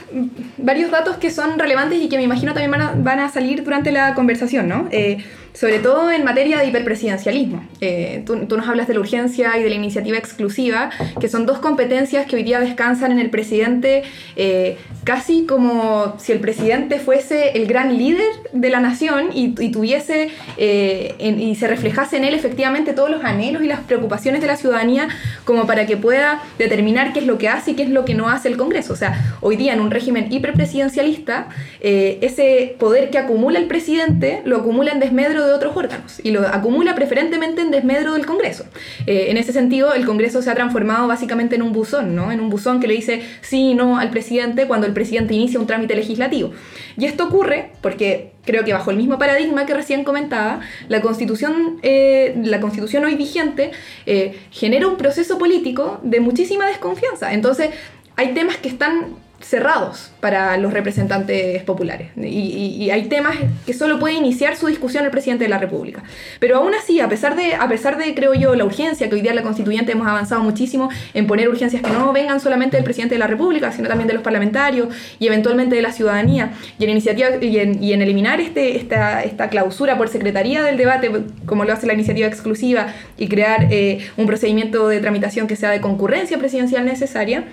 varios 0.57 0.93
datos 0.93 1.17
que 1.17 1.33
son 1.33 1.59
relevantes 1.59 2.01
y 2.01 2.09
que 2.09 2.17
me 2.17 2.23
imagino 2.23 2.53
también 2.53 2.71
van 2.71 2.81
a, 2.81 2.95
van 2.97 3.19
a 3.19 3.29
salir 3.29 3.65
durante 3.65 3.91
la 3.91 4.15
conversación, 4.15 4.69
¿no? 4.69 4.87
Eh, 4.93 5.19
sobre 5.61 5.79
todo 5.79 6.11
en 6.11 6.25
materia 6.25 6.59
de 6.59 6.69
hiperpresidencialismo. 6.69 7.62
Eh, 7.83 8.23
tú, 8.25 8.35
nos 8.35 8.67
hablas 8.67 8.88
de 8.88 8.95
la 8.95 9.00
urgencia 9.00 9.59
y 9.59 9.62
de 9.62 9.69
la 9.69 9.75
iniciativa 9.75 10.17
exclusiva, 10.17 10.88
que 11.21 11.29
son 11.29 11.45
dos 11.45 11.59
competencias 11.59 12.26
que 12.26 12.37
hoy 12.37 12.45
día 12.45 12.61
descansan 12.61 13.12
en 13.12 13.19
el 13.19 13.29
presidente, 13.29 14.05
eh, 14.37 14.79
casi 15.05 15.45
como 15.45 16.14
si 16.19 16.33
el 16.33 16.40
presidente 16.40 16.99
fuese 16.99 17.59
el 17.59 17.67
gran 17.67 17.99
líder 17.99 18.25
de 18.55 18.71
la 18.71 18.81
nación 18.81 19.29
y, 19.35 19.50
tuviese 19.71 20.31
eh, 20.57 21.14
y 21.21 21.55
se 21.57 21.69
reflejase 21.69 22.17
en 22.17 22.25
él 22.25 22.33
efectivamente 22.33 22.95
todos 22.95 23.11
los 23.11 23.23
anhelos 23.23 23.62
y 23.62 23.67
las 23.67 23.81
preocupaciones 23.81 24.40
de 24.40 24.47
la 24.47 24.57
ciudadanía 24.57 25.09
como 25.45 25.67
para 25.67 25.85
que 25.85 25.99
pueda 25.99 26.43
determinar 26.59 27.12
qué 27.12 27.19
es 27.19 27.26
lo 27.26 27.37
que 27.37 27.50
hace 27.50 27.73
y 27.73 27.75
qué 27.75 27.83
es 27.83 27.90
lo 27.90 28.07
que 28.07 28.14
no 28.14 28.31
hace 28.31 28.49
el 28.49 28.57
Congreso. 28.57 28.95
O 28.95 28.97
sea, 28.97 29.37
hoy 29.43 29.57
día 29.57 29.75
en 29.75 29.81
un 29.81 29.90
régimen 29.90 30.33
hiperpresidencialista, 30.33 31.49
ese 31.81 32.76
poder 32.79 33.11
que 33.11 33.19
acumula 33.19 33.59
el 33.59 33.67
presidente 33.67 34.40
lo 34.47 34.57
acumula 34.57 34.93
en 34.93 35.00
desmedro 35.00 35.47
de 35.47 35.50
otros 35.52 35.76
órganos 35.76 36.21
y 36.23 36.30
lo 36.30 36.47
acumula 36.47 36.95
preferentemente 36.95 37.62
en 37.62 37.71
desmedro 37.71 38.14
del 38.14 38.26
Congreso. 38.26 38.64
Eh, 39.07 39.26
en 39.28 39.37
ese 39.37 39.52
sentido, 39.52 39.95
el 39.95 40.07
Congreso 40.07 40.42
se 40.42 40.50
ha 40.50 40.54
transformado 40.54 41.07
básicamente 41.09 41.57
en 41.57 41.62
un 41.62 41.73
buzón, 41.73 42.14
¿no? 42.14 42.33
En 42.33 42.40
un 42.40 42.50
buzón 42.50 42.80
que 42.80 42.87
le 42.87 42.95
dice 42.95 43.23
sí 43.40 43.71
y 43.71 43.75
no 43.75 43.99
al 43.99 44.11
presidente 44.11 44.66
cuando 44.66 44.87
el 44.87 44.92
presidente 44.92 45.35
inicia 45.35 45.61
un 45.61 45.66
trámite 45.66 45.95
legislativo. 45.95 46.52
Y 46.97 47.04
esto 47.07 47.25
ocurre 47.25 47.73
porque 47.80 48.33
creo 48.45 48.64
que 48.64 48.73
bajo 48.73 48.90
el 48.90 48.97
mismo 48.97 49.19
paradigma 49.19 49.66
que 49.66 49.75
recién 49.75 50.04
comentaba, 50.04 50.61
la 50.88 51.00
constitución, 51.00 51.78
eh, 51.83 52.35
la 52.45 52.61
constitución 52.61 53.04
hoy 53.04 53.14
vigente 53.14 53.71
eh, 54.07 54.38
genera 54.50 54.88
un 54.88 54.97
proceso 54.97 55.38
político 55.38 56.00
de 56.02 56.21
muchísima 56.21 56.66
desconfianza. 56.66 57.33
Entonces, 57.33 57.71
hay 58.16 58.35
temas 58.35 58.57
que 58.57 58.69
están 58.69 59.16
cerrados 59.40 60.12
para 60.20 60.56
los 60.56 60.73
representantes 60.73 61.62
populares. 61.64 62.11
Y, 62.16 62.90
hay 62.90 63.04
temas 63.04 63.37
que 63.66 63.73
solo 63.73 63.99
puede 63.99 64.14
iniciar 64.14 64.56
su 64.56 64.66
discusión 64.66 65.04
el 65.04 65.11
presidente 65.11 65.44
de 65.44 65.50
la 65.50 65.59
República. 65.59 66.02
Pero 66.40 66.56
aún 66.56 66.75
así, 66.75 67.00
a 67.00 67.09
pesar, 67.09 67.37
de, 67.37 67.54
a 67.54 67.68
pesar 67.68 67.97
de, 67.99 68.14
creo 68.14 68.35
yo, 68.35 68.54
la 68.54 68.64
urgencia, 68.64 69.09
que 69.09 69.14
hoy 69.14 69.23
día 69.23 69.32
la 69.32 69.42
constituyente 69.42 69.92
hemos 69.92 70.09
avanzado 70.09 70.42
muchísimo 70.42 70.90
en 71.14 71.26
poner 71.26 71.49
urgencias 71.49 71.82
que 71.82 71.90
no 71.90 72.12
vengan 72.12 72.40
solamente 72.40 72.76
del 72.76 72.85
presidente 72.85 73.14
de 73.14 73.20
la 73.20 73.26
República, 73.26 73.73
sino 73.73 73.88
también 73.88 74.09
de 74.09 74.14
los 74.14 74.23
parlamentarios 74.23 74.88
y 75.18 75.26
eventualmente 75.26 75.76
de 75.76 75.82
la 75.82 75.92
ciudadanía, 75.92 76.52
y 76.78 76.85
en, 76.85 76.90
iniciativa, 76.90 77.28
y 77.40 77.92
en 77.92 78.02
eliminar 78.02 78.40
este, 78.40 78.76
esta, 78.76 79.23
esta 79.23 79.49
clausura 79.49 79.97
por 79.97 80.09
secretaría 80.09 80.62
del 80.62 80.76
debate, 80.76 81.11
como 81.47 81.64
lo 81.64 81.73
hace 81.73 81.87
la 81.87 81.94
iniciativa 81.94 82.26
exclusiva, 82.26 82.88
y 83.16 83.28
crear 83.28 83.68
eh, 83.70 84.06
un 84.16 84.26
procedimiento 84.26 84.88
de 84.88 85.00
tramitación 85.00 85.47
que 85.47 85.56
sea 85.56 85.70
de 85.70 85.80
concurrencia 85.80 86.38
presidencial 86.38 86.85
necesaria, 86.85 87.44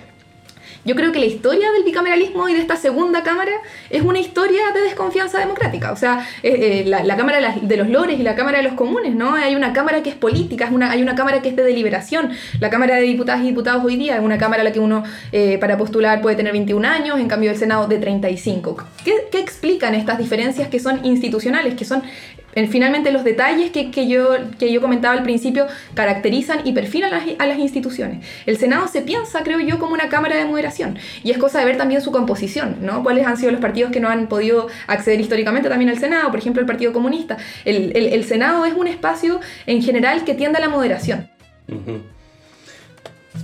yo 0.84 0.94
creo 0.94 1.12
que 1.12 1.18
la 1.18 1.26
historia 1.26 1.70
del 1.72 1.84
bicameralismo 1.84 2.48
y 2.48 2.54
de 2.54 2.60
esta 2.60 2.76
segunda 2.76 3.22
Cámara 3.22 3.52
es 3.90 4.02
una 4.02 4.18
historia 4.18 4.60
de 4.74 4.82
desconfianza 4.82 5.38
democrática. 5.38 5.92
O 5.92 5.96
sea, 5.96 6.26
eh, 6.42 6.82
eh, 6.82 6.84
la, 6.86 7.16
Cámara 7.16 7.56
de 7.60 7.76
los 7.76 7.88
Lores 7.88 8.18
y 8.18 8.22
la 8.22 8.34
Cámara 8.34 8.58
de 8.58 8.64
los 8.64 8.74
Comunes, 8.74 9.14
¿no? 9.14 9.34
Hay 9.34 9.54
una 9.54 9.72
Cámara 9.72 10.02
que 10.02 10.10
es 10.10 10.16
política, 10.16 10.70
hay 10.90 11.02
una 11.02 11.14
Cámara 11.14 11.42
que 11.42 11.50
es 11.50 11.56
de 11.56 11.64
deliberación. 11.64 12.30
La 12.60 12.70
Cámara 12.70 12.96
de 12.96 13.02
Diputadas 13.02 13.42
y 13.42 13.48
Diputados 13.48 13.84
hoy 13.84 13.96
día 13.96 14.16
es 14.16 14.22
una 14.22 14.38
Cámara 14.38 14.62
a 14.62 14.64
la 14.64 14.72
que 14.72 14.80
uno 14.80 15.02
eh, 15.32 15.58
para 15.58 15.76
postular 15.76 16.20
puede 16.20 16.36
tener 16.36 16.52
21 16.52 16.86
años, 16.86 17.18
en 17.18 17.28
cambio 17.28 17.50
el 17.50 17.56
Senado 17.56 17.86
de 17.86 17.98
35. 17.98 18.76
¿Qué, 19.04 19.28
¿Qué 19.30 19.40
explican 19.40 19.94
estas 19.94 20.18
diferencias 20.18 20.68
que 20.68 20.78
son 20.78 21.04
institucionales, 21.04 21.74
que 21.74 21.84
son 21.84 22.02
finalmente 22.66 23.12
los 23.12 23.22
detalles 23.22 23.70
que, 23.70 23.90
que, 23.90 24.08
yo, 24.08 24.30
que 24.58 24.72
yo 24.72 24.80
comentaba 24.80 25.14
al 25.14 25.22
principio 25.22 25.66
caracterizan 25.94 26.66
y 26.66 26.72
perfilan 26.72 27.12
a 27.38 27.46
las, 27.46 27.58
instituciones. 27.58 28.26
El 28.46 28.56
Senado 28.56 28.88
se 28.88 29.02
piensa, 29.02 29.42
creo 29.42 29.60
yo, 29.60 29.78
como 29.78 29.94
una 29.94 30.08
Cámara 30.08 30.36
de 30.36 30.44
Moderación 30.44 30.98
y 31.22 31.30
es 31.30 31.38
cosa 31.38 31.60
de 31.60 31.66
ver 31.66 31.76
también 31.76 32.00
su 32.00 32.10
composición, 32.10 32.78
¿no? 32.80 33.02
cuáles 33.02 33.26
han 33.26 33.36
sido 33.36 33.52
los 33.52 33.60
partidos 33.60 33.92
que 33.92 34.00
no 34.00 34.08
han 34.08 34.28
podido 34.28 34.68
acceder 34.86 35.20
históricamente 35.20 35.68
también 35.68 35.90
al 35.90 35.98
Senado, 35.98 36.30
por 36.30 36.38
ejemplo 36.38 36.60
el 36.60 36.66
Partido 36.66 36.92
Comunista. 36.92 37.36
El, 37.64 37.94
el, 37.94 38.24
Senado 38.24 38.64
es 38.64 38.74
un 38.74 38.86
espacio 38.86 39.40
en 39.66 39.82
general 39.82 40.24
que 40.24 40.34
tiende 40.34 40.58
a 40.58 40.60
la 40.60 40.68
moderación. 40.68 41.28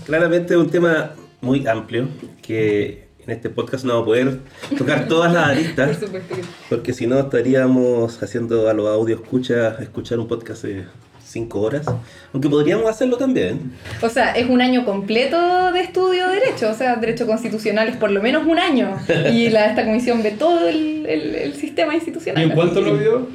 Claramente 0.06 0.56
un 0.56 0.70
tema 0.70 1.12
muy 1.40 1.66
amplio 1.66 2.08
que 2.42 3.03
en 3.26 3.32
este 3.32 3.50
podcast 3.50 3.84
no 3.84 3.94
vamos 3.94 4.02
a 4.02 4.06
poder 4.06 4.38
tocar 4.76 5.08
todas 5.08 5.32
las 5.32 5.48
aristas, 5.48 5.96
Por 5.96 6.06
supuesto 6.06 6.34
que... 6.34 6.42
porque 6.68 6.92
si 6.92 7.06
no 7.06 7.18
estaríamos 7.18 8.22
haciendo 8.22 8.68
a 8.68 8.74
los 8.74 8.86
audio 8.88 9.16
escucha, 9.16 9.76
escuchar 9.80 10.18
un 10.18 10.28
podcast 10.28 10.64
de 10.64 10.84
5 11.24 11.60
horas, 11.60 11.86
aunque 12.32 12.48
podríamos 12.48 12.88
hacerlo 12.88 13.16
también. 13.16 13.72
O 14.02 14.08
sea, 14.08 14.32
es 14.32 14.48
un 14.48 14.60
año 14.60 14.84
completo 14.84 15.72
de 15.72 15.80
estudio 15.80 16.28
de 16.28 16.34
derecho, 16.40 16.70
o 16.70 16.74
sea, 16.74 16.96
derecho 16.96 17.26
constitucional 17.26 17.88
es 17.88 17.96
por 17.96 18.10
lo 18.10 18.22
menos 18.22 18.46
un 18.46 18.58
año, 18.58 18.96
y 19.32 19.48
la, 19.48 19.66
esta 19.66 19.84
comisión 19.84 20.22
ve 20.22 20.32
todo 20.32 20.68
el, 20.68 21.06
el, 21.06 21.34
el 21.34 21.54
sistema 21.54 21.94
institucional. 21.94 22.42
¿Y 22.42 22.46
en 22.50 22.54
cuánto 22.54 22.80
lo 22.80 22.96
vio? 22.96 23.28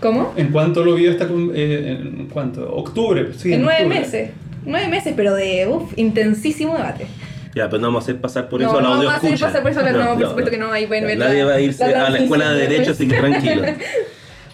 ¿Cómo? 0.00 0.32
¿En 0.36 0.48
cuánto 0.52 0.84
lo 0.84 0.94
vio 0.94 1.10
esta 1.10 1.24
eh, 1.24 1.98
en 2.00 2.26
cuánto? 2.26 2.72
Octubre, 2.74 3.32
sí. 3.36 3.48
En, 3.48 3.54
en 3.54 3.62
nueve 3.62 3.82
octubre. 3.82 4.00
meses, 4.00 4.30
nueve 4.64 4.88
meses, 4.88 5.14
pero 5.16 5.34
de 5.34 5.66
uf, 5.66 5.92
intensísimo 5.96 6.74
debate. 6.74 7.06
Ya, 7.54 7.68
pero 7.68 7.80
no 7.80 7.88
vamos 7.88 8.02
a 8.02 8.04
hacer 8.04 8.20
pasar 8.20 8.48
por 8.48 8.60
no, 8.60 8.68
eso 8.68 8.78
a 8.78 8.82
la 8.82 8.88
no 8.88 8.94
audio 8.94 9.08
vamos 9.08 9.24
a 9.24 9.26
hacer 9.26 9.40
pasar 9.40 9.62
por 9.62 9.70
eso 9.70 9.80
a 9.80 9.82
la, 9.84 9.92
no, 9.92 10.04
no, 10.04 10.18
por 10.18 10.28
supuesto 10.28 10.50
que 10.50 10.58
no, 10.58 10.72
ahí 10.72 10.86
pueden 10.86 11.06
ver 11.06 11.18
Nadie 11.18 11.40
la, 11.40 11.44
va 11.46 11.54
a 11.54 11.60
irse 11.60 11.88
la 11.88 12.06
a 12.06 12.10
la 12.10 12.18
escuela 12.18 12.52
de 12.52 12.68
Derecho, 12.68 12.92
así 12.92 13.08
que 13.08 13.16
tranquilo. 13.16 13.62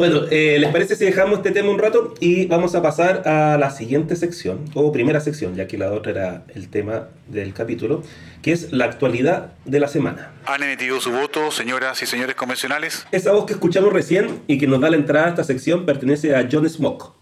Bueno, 0.00 0.22
eh, 0.30 0.56
¿les 0.58 0.72
parece 0.72 0.96
si 0.96 1.04
dejamos 1.04 1.40
este 1.40 1.50
tema 1.50 1.68
un 1.68 1.78
rato 1.78 2.14
y 2.20 2.46
vamos 2.46 2.74
a 2.74 2.80
pasar 2.80 3.28
a 3.28 3.58
la 3.58 3.70
siguiente 3.70 4.16
sección, 4.16 4.64
o 4.72 4.92
primera 4.92 5.20
sección, 5.20 5.54
ya 5.56 5.66
que 5.66 5.76
la 5.76 5.92
otra 5.92 6.12
era 6.12 6.44
el 6.54 6.70
tema 6.70 7.08
del 7.28 7.52
capítulo, 7.52 8.02
que 8.40 8.52
es 8.52 8.72
la 8.72 8.86
actualidad 8.86 9.52
de 9.66 9.78
la 9.78 9.88
semana. 9.88 10.32
¿Han 10.46 10.62
emitido 10.62 11.02
su 11.02 11.12
voto, 11.12 11.50
señoras 11.50 12.02
y 12.02 12.06
señores 12.06 12.34
convencionales? 12.34 13.06
Esa 13.12 13.32
voz 13.32 13.44
que 13.44 13.52
escuchamos 13.52 13.92
recién 13.92 14.40
y 14.46 14.56
que 14.56 14.66
nos 14.66 14.80
da 14.80 14.88
la 14.88 14.96
entrada 14.96 15.26
a 15.26 15.28
esta 15.28 15.44
sección 15.44 15.84
pertenece 15.84 16.34
a 16.34 16.48
John 16.50 16.66
Smock. 16.66 17.12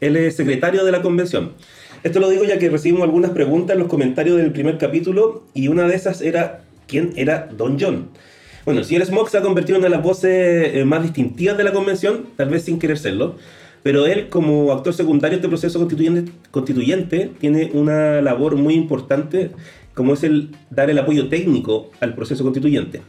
Él 0.00 0.16
es 0.16 0.34
secretario 0.34 0.84
de 0.84 0.90
la 0.90 1.02
convención. 1.02 1.54
Esto 2.06 2.20
lo 2.20 2.30
digo 2.30 2.44
ya 2.44 2.56
que 2.56 2.70
recibimos 2.70 3.02
algunas 3.02 3.32
preguntas 3.32 3.74
en 3.74 3.80
los 3.80 3.88
comentarios 3.88 4.36
del 4.36 4.52
primer 4.52 4.78
capítulo 4.78 5.42
y 5.54 5.66
una 5.66 5.88
de 5.88 5.96
esas 5.96 6.22
era 6.22 6.60
¿quién 6.86 7.12
era 7.16 7.48
Don 7.50 7.78
John? 7.80 8.10
Bueno, 8.64 8.78
el 8.78 8.86
señor 8.86 9.04
Smock 9.04 9.28
se 9.28 9.38
ha 9.38 9.42
convertido 9.42 9.74
en 9.74 9.80
una 9.80 9.88
de 9.88 9.96
las 9.96 10.04
voces 10.04 10.70
eh, 10.72 10.84
más 10.84 11.02
distintivas 11.02 11.56
de 11.56 11.64
la 11.64 11.72
convención, 11.72 12.26
tal 12.36 12.48
vez 12.48 12.62
sin 12.62 12.78
querer 12.78 12.96
serlo, 12.96 13.34
pero 13.82 14.06
él 14.06 14.28
como 14.28 14.70
actor 14.70 14.94
secundario 14.94 15.38
de 15.38 15.40
este 15.40 15.48
proceso 15.48 15.80
constituyente, 15.80 16.30
constituyente 16.52 17.32
tiene 17.40 17.72
una 17.74 18.22
labor 18.22 18.54
muy 18.54 18.74
importante 18.74 19.50
como 19.92 20.14
es 20.14 20.22
el 20.22 20.50
dar 20.70 20.88
el 20.88 20.98
apoyo 21.00 21.28
técnico 21.28 21.90
al 21.98 22.14
proceso 22.14 22.44
constituyente. 22.44 23.02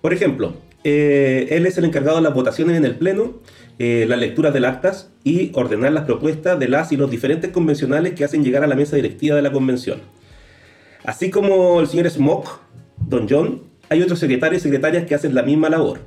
Por 0.00 0.12
ejemplo, 0.12 0.54
eh, 0.82 1.46
él 1.50 1.64
es 1.66 1.78
el 1.78 1.84
encargado 1.84 2.16
de 2.16 2.24
las 2.24 2.34
votaciones 2.34 2.76
en 2.76 2.84
el 2.84 2.96
Pleno, 2.96 3.34
eh, 3.78 4.04
las 4.08 4.18
lecturas 4.18 4.52
del 4.52 4.64
actas 4.64 5.10
y 5.24 5.50
ordenar 5.54 5.92
las 5.92 6.04
propuestas 6.04 6.58
de 6.58 6.68
las 6.68 6.92
y 6.92 6.96
los 6.96 7.10
diferentes 7.10 7.50
convencionales 7.50 8.14
que 8.14 8.24
hacen 8.24 8.44
llegar 8.44 8.62
a 8.64 8.66
la 8.66 8.74
mesa 8.74 8.96
directiva 8.96 9.36
de 9.36 9.42
la 9.42 9.52
convención. 9.52 10.00
Así 11.04 11.30
como 11.30 11.80
el 11.80 11.86
señor 11.86 12.08
Smock, 12.10 12.60
Don 12.98 13.26
John, 13.28 13.62
hay 13.88 14.02
otros 14.02 14.18
secretarios 14.18 14.62
y 14.62 14.64
secretarias 14.64 15.04
que 15.06 15.14
hacen 15.14 15.34
la 15.34 15.42
misma 15.42 15.68
labor 15.68 16.00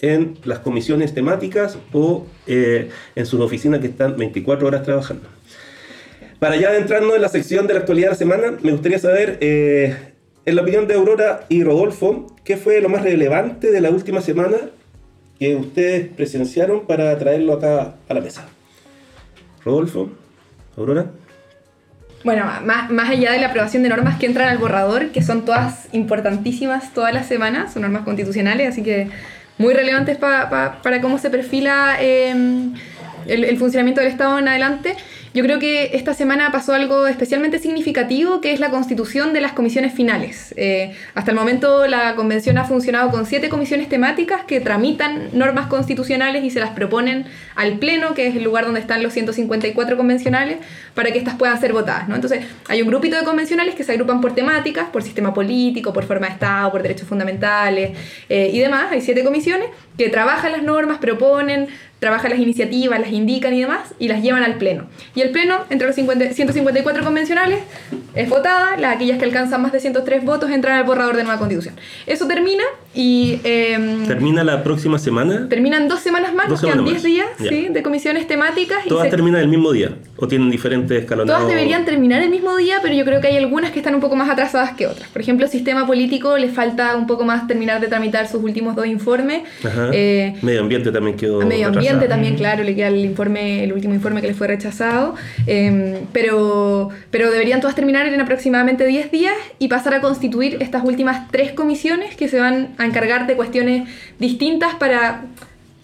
en 0.00 0.38
las 0.44 0.60
comisiones 0.60 1.12
temáticas 1.14 1.78
o 1.92 2.26
eh, 2.46 2.90
en 3.14 3.26
sus 3.26 3.40
oficinas 3.40 3.80
que 3.80 3.88
están 3.88 4.16
24 4.16 4.66
horas 4.66 4.82
trabajando. 4.82 5.28
Para 6.38 6.56
ya 6.56 6.68
adentrarnos 6.68 7.16
en 7.16 7.22
la 7.22 7.28
sección 7.28 7.66
de 7.66 7.74
la 7.74 7.80
actualidad 7.80 8.08
de 8.08 8.12
la 8.12 8.18
semana, 8.18 8.58
me 8.62 8.70
gustaría 8.70 8.98
saber, 8.98 9.38
eh, 9.40 9.96
en 10.46 10.56
la 10.56 10.62
opinión 10.62 10.86
de 10.86 10.94
Aurora 10.94 11.46
y 11.48 11.64
Rodolfo, 11.64 12.26
¿qué 12.44 12.56
fue 12.56 12.80
lo 12.80 12.88
más 12.88 13.02
relevante 13.02 13.72
de 13.72 13.80
la 13.80 13.90
última 13.90 14.20
semana 14.20 14.56
que 15.38 15.56
ustedes 15.56 16.08
presenciaron 16.08 16.86
para 16.86 17.16
traerlo 17.18 17.54
acá 17.54 17.96
a 18.08 18.14
la 18.14 18.20
mesa? 18.20 18.46
Rodolfo, 19.64 20.10
Aurora. 20.76 21.10
Bueno, 22.24 22.44
más, 22.64 22.90
más, 22.90 23.10
allá 23.10 23.32
de 23.32 23.38
la 23.38 23.48
aprobación 23.48 23.82
de 23.84 23.88
normas 23.88 24.18
que 24.18 24.26
entran 24.26 24.48
al 24.48 24.58
borrador, 24.58 25.10
que 25.10 25.22
son 25.22 25.44
todas 25.44 25.88
importantísimas 25.92 26.92
todas 26.92 27.14
las 27.14 27.26
semanas, 27.26 27.72
son 27.72 27.82
normas 27.82 28.02
constitucionales, 28.02 28.68
así 28.68 28.82
que 28.82 29.08
muy 29.56 29.72
relevantes 29.72 30.16
pa, 30.16 30.50
pa, 30.50 30.82
para 30.82 31.00
cómo 31.00 31.18
se 31.18 31.30
perfila 31.30 31.96
el, 32.00 32.74
el, 33.26 33.58
funcionamiento 33.58 34.00
del 34.00 34.10
Estado 34.10 34.38
en 34.38 34.48
adelante. 34.48 34.96
Yo 35.34 35.42
creo 35.44 35.58
que 35.58 35.90
esta 35.94 36.14
semana 36.14 36.50
pasó 36.52 36.72
algo 36.72 37.06
especialmente 37.06 37.58
significativo, 37.58 38.40
que 38.40 38.52
es 38.52 38.60
la 38.60 38.70
constitución 38.70 39.32
de 39.32 39.40
las 39.40 39.52
comisiones 39.52 39.92
finales. 39.92 40.54
Eh, 40.56 40.94
hasta 41.14 41.30
el 41.32 41.36
momento 41.36 41.86
la 41.86 42.14
convención 42.14 42.58
ha 42.58 42.64
funcionado 42.64 43.10
con 43.10 43.26
siete 43.26 43.48
comisiones 43.48 43.88
temáticas 43.88 44.44
que 44.44 44.60
tramitan 44.60 45.30
normas 45.32 45.66
constitucionales 45.66 46.44
y 46.44 46.50
se 46.50 46.60
las 46.60 46.70
proponen 46.70 47.26
al 47.54 47.78
Pleno, 47.78 48.14
que 48.14 48.26
es 48.26 48.36
el 48.36 48.44
lugar 48.44 48.64
donde 48.64 48.80
están 48.80 49.02
los 49.02 49.12
154 49.12 49.96
convencionales, 49.96 50.58
para 50.94 51.10
que 51.12 51.18
éstas 51.18 51.34
puedan 51.36 51.60
ser 51.60 51.72
votadas. 51.72 52.08
¿no? 52.08 52.14
Entonces, 52.14 52.44
hay 52.68 52.82
un 52.82 52.88
grupito 52.88 53.16
de 53.16 53.24
convencionales 53.24 53.74
que 53.74 53.84
se 53.84 53.92
agrupan 53.92 54.20
por 54.20 54.34
temáticas, 54.34 54.88
por 54.90 55.02
sistema 55.02 55.34
político, 55.34 55.92
por 55.92 56.04
forma 56.04 56.26
de 56.26 56.32
Estado, 56.32 56.70
por 56.70 56.82
derechos 56.82 57.06
fundamentales 57.06 57.96
eh, 58.28 58.50
y 58.52 58.58
demás. 58.58 58.86
Hay 58.90 59.00
siete 59.00 59.24
comisiones 59.24 59.68
que 59.96 60.08
trabajan 60.08 60.52
las 60.52 60.62
normas, 60.62 60.98
proponen, 60.98 61.68
trabajan 61.98 62.30
las 62.30 62.40
iniciativas, 62.40 63.00
las 63.00 63.12
indican 63.12 63.52
y 63.54 63.60
demás, 63.60 63.94
y 63.98 64.08
las 64.08 64.22
llevan 64.22 64.42
al 64.42 64.56
Pleno. 64.56 64.86
Y 65.14 65.20
el 65.20 65.30
Pleno, 65.30 65.64
entre 65.70 65.86
los 65.86 65.96
154 65.96 67.04
convencionales, 67.04 67.60
es 68.14 68.28
votada, 68.28 68.76
las 68.76 68.96
aquellas 68.96 69.18
que 69.18 69.24
alcanzan 69.24 69.62
más 69.62 69.72
de 69.72 69.80
103 69.80 70.24
votos 70.24 70.50
entran 70.50 70.78
al 70.78 70.84
borrador 70.84 71.16
de 71.16 71.24
nueva 71.24 71.38
constitución. 71.38 71.76
Eso 72.06 72.26
termina 72.26 72.64
y... 72.94 73.40
Em, 73.44 74.06
¿Termina 74.06 74.42
la 74.44 74.62
próxima 74.62 74.98
semana? 74.98 75.48
Terminan 75.48 75.88
dos 75.88 76.00
semanas 76.00 76.34
más, 76.34 76.48
nos 76.48 76.60
quedan 76.60 76.84
10 76.84 77.02
días 77.02 77.26
¿sí? 77.38 77.68
de 77.68 77.82
comisiones 77.82 78.26
temáticas. 78.26 78.84
¿Todas 78.86 79.10
terminan 79.10 79.40
el 79.40 79.48
mismo 79.48 79.72
día 79.72 79.92
o 80.16 80.26
tienen 80.26 80.50
diferentes 80.50 81.02
escalonados? 81.02 81.42
Todas 81.42 81.54
deberían 81.54 81.84
terminar 81.84 82.22
el 82.22 82.30
mismo 82.30 82.56
día, 82.56 82.78
pero 82.82 82.94
yo 82.94 83.04
creo 83.04 83.20
que 83.20 83.28
hay 83.28 83.36
algunas 83.36 83.70
que 83.70 83.78
están 83.78 83.94
un 83.94 84.00
poco 84.00 84.16
más 84.16 84.30
atrasadas 84.30 84.72
que 84.72 84.86
otras. 84.86 85.08
Por 85.10 85.20
ejemplo, 85.20 85.46
sistema 85.46 85.86
político 85.86 86.38
le 86.38 86.48
falta 86.48 86.96
un 86.96 87.06
poco 87.06 87.24
más 87.24 87.46
terminar 87.46 87.80
de 87.80 87.88
tramitar 87.88 88.26
sus 88.26 88.42
últimos 88.42 88.74
dos 88.74 88.86
informes. 88.86 89.42
Eh, 89.92 90.34
medio 90.42 90.60
ambiente 90.60 90.90
también 90.90 91.16
quedó... 91.16 91.44
Medio 91.44 91.68
ambiente 91.68 92.08
también, 92.08 92.36
claro, 92.36 92.64
le 92.64 92.74
queda 92.74 92.88
el, 92.88 93.04
informe, 93.04 93.64
el 93.64 93.72
último 93.72 93.94
informe 93.94 94.20
que 94.20 94.28
le 94.28 94.34
fue 94.34 94.46
rechazado. 94.46 95.14
Em, 95.46 95.94
pero, 96.12 96.88
pero 97.10 97.30
deberían 97.30 97.60
todas 97.60 97.76
terminar 97.76 98.06
en 98.06 98.20
aproximadamente 98.20 98.86
10 98.86 99.10
días 99.10 99.34
y 99.58 99.68
pasar 99.68 99.94
a 99.94 100.00
constituir 100.00 100.56
estas 100.60 100.84
últimas 100.84 101.30
tres 101.30 101.52
comisiones 101.52 102.16
que 102.16 102.28
se 102.28 102.40
van 102.40 102.74
a 102.78 102.86
encargar 102.86 103.26
de 103.26 103.36
cuestiones 103.36 103.88
distintas 104.18 104.74
para 104.76 105.24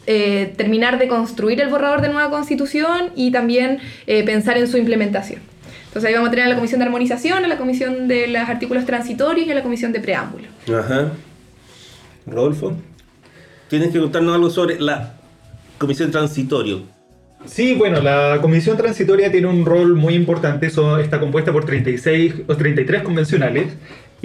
eh, 0.07 0.53
terminar 0.57 0.99
de 0.99 1.09
construir 1.09 1.61
el 1.61 1.69
borrador 1.69 2.01
de 2.01 2.09
nueva 2.09 2.31
constitución 2.31 3.11
y 3.15 3.31
también 3.31 3.81
eh, 4.07 4.25
pensar 4.25 4.57
en 4.57 4.69
su 4.69 4.77
implementación. 4.77 5.41
Entonces 5.87 6.09
ahí 6.09 6.15
vamos 6.15 6.29
a 6.29 6.31
tener 6.31 6.47
a 6.47 6.49
la 6.49 6.57
comisión 6.57 6.81
de 6.81 6.87
armonización, 6.87 7.45
a 7.45 7.49
la 7.49 7.57
comisión 7.57 8.09
de 8.09 8.27
los 8.27 8.49
artículos 8.49 8.85
transitorios 8.85 9.47
y 9.47 9.51
a 9.51 9.55
la 9.55 9.63
comisión 9.63 9.93
de 9.93 10.01
preámbulo. 10.01 10.47
Ajá. 10.69 11.13
Rodolfo, 12.27 12.75
tienes 13.69 13.91
que 13.91 14.01
contarnos 14.01 14.35
algo 14.35 14.51
sobre 14.51 14.81
la 14.81 15.15
comisión 15.79 16.11
transitorio. 16.11 16.83
Sí, 17.47 17.75
bueno, 17.75 18.01
la 18.01 18.39
comisión 18.41 18.77
transitoria 18.77 19.31
tiene 19.31 19.47
un 19.47 19.67
rol 19.67 19.95
muy 19.95 20.15
importante, 20.15 20.67
Eso 20.67 20.99
está 20.99 21.21
compuesta 21.21 21.53
por 21.53 21.65
36 21.65 22.35
o 22.47 22.57
33 22.57 23.03
convencionales 23.03 23.67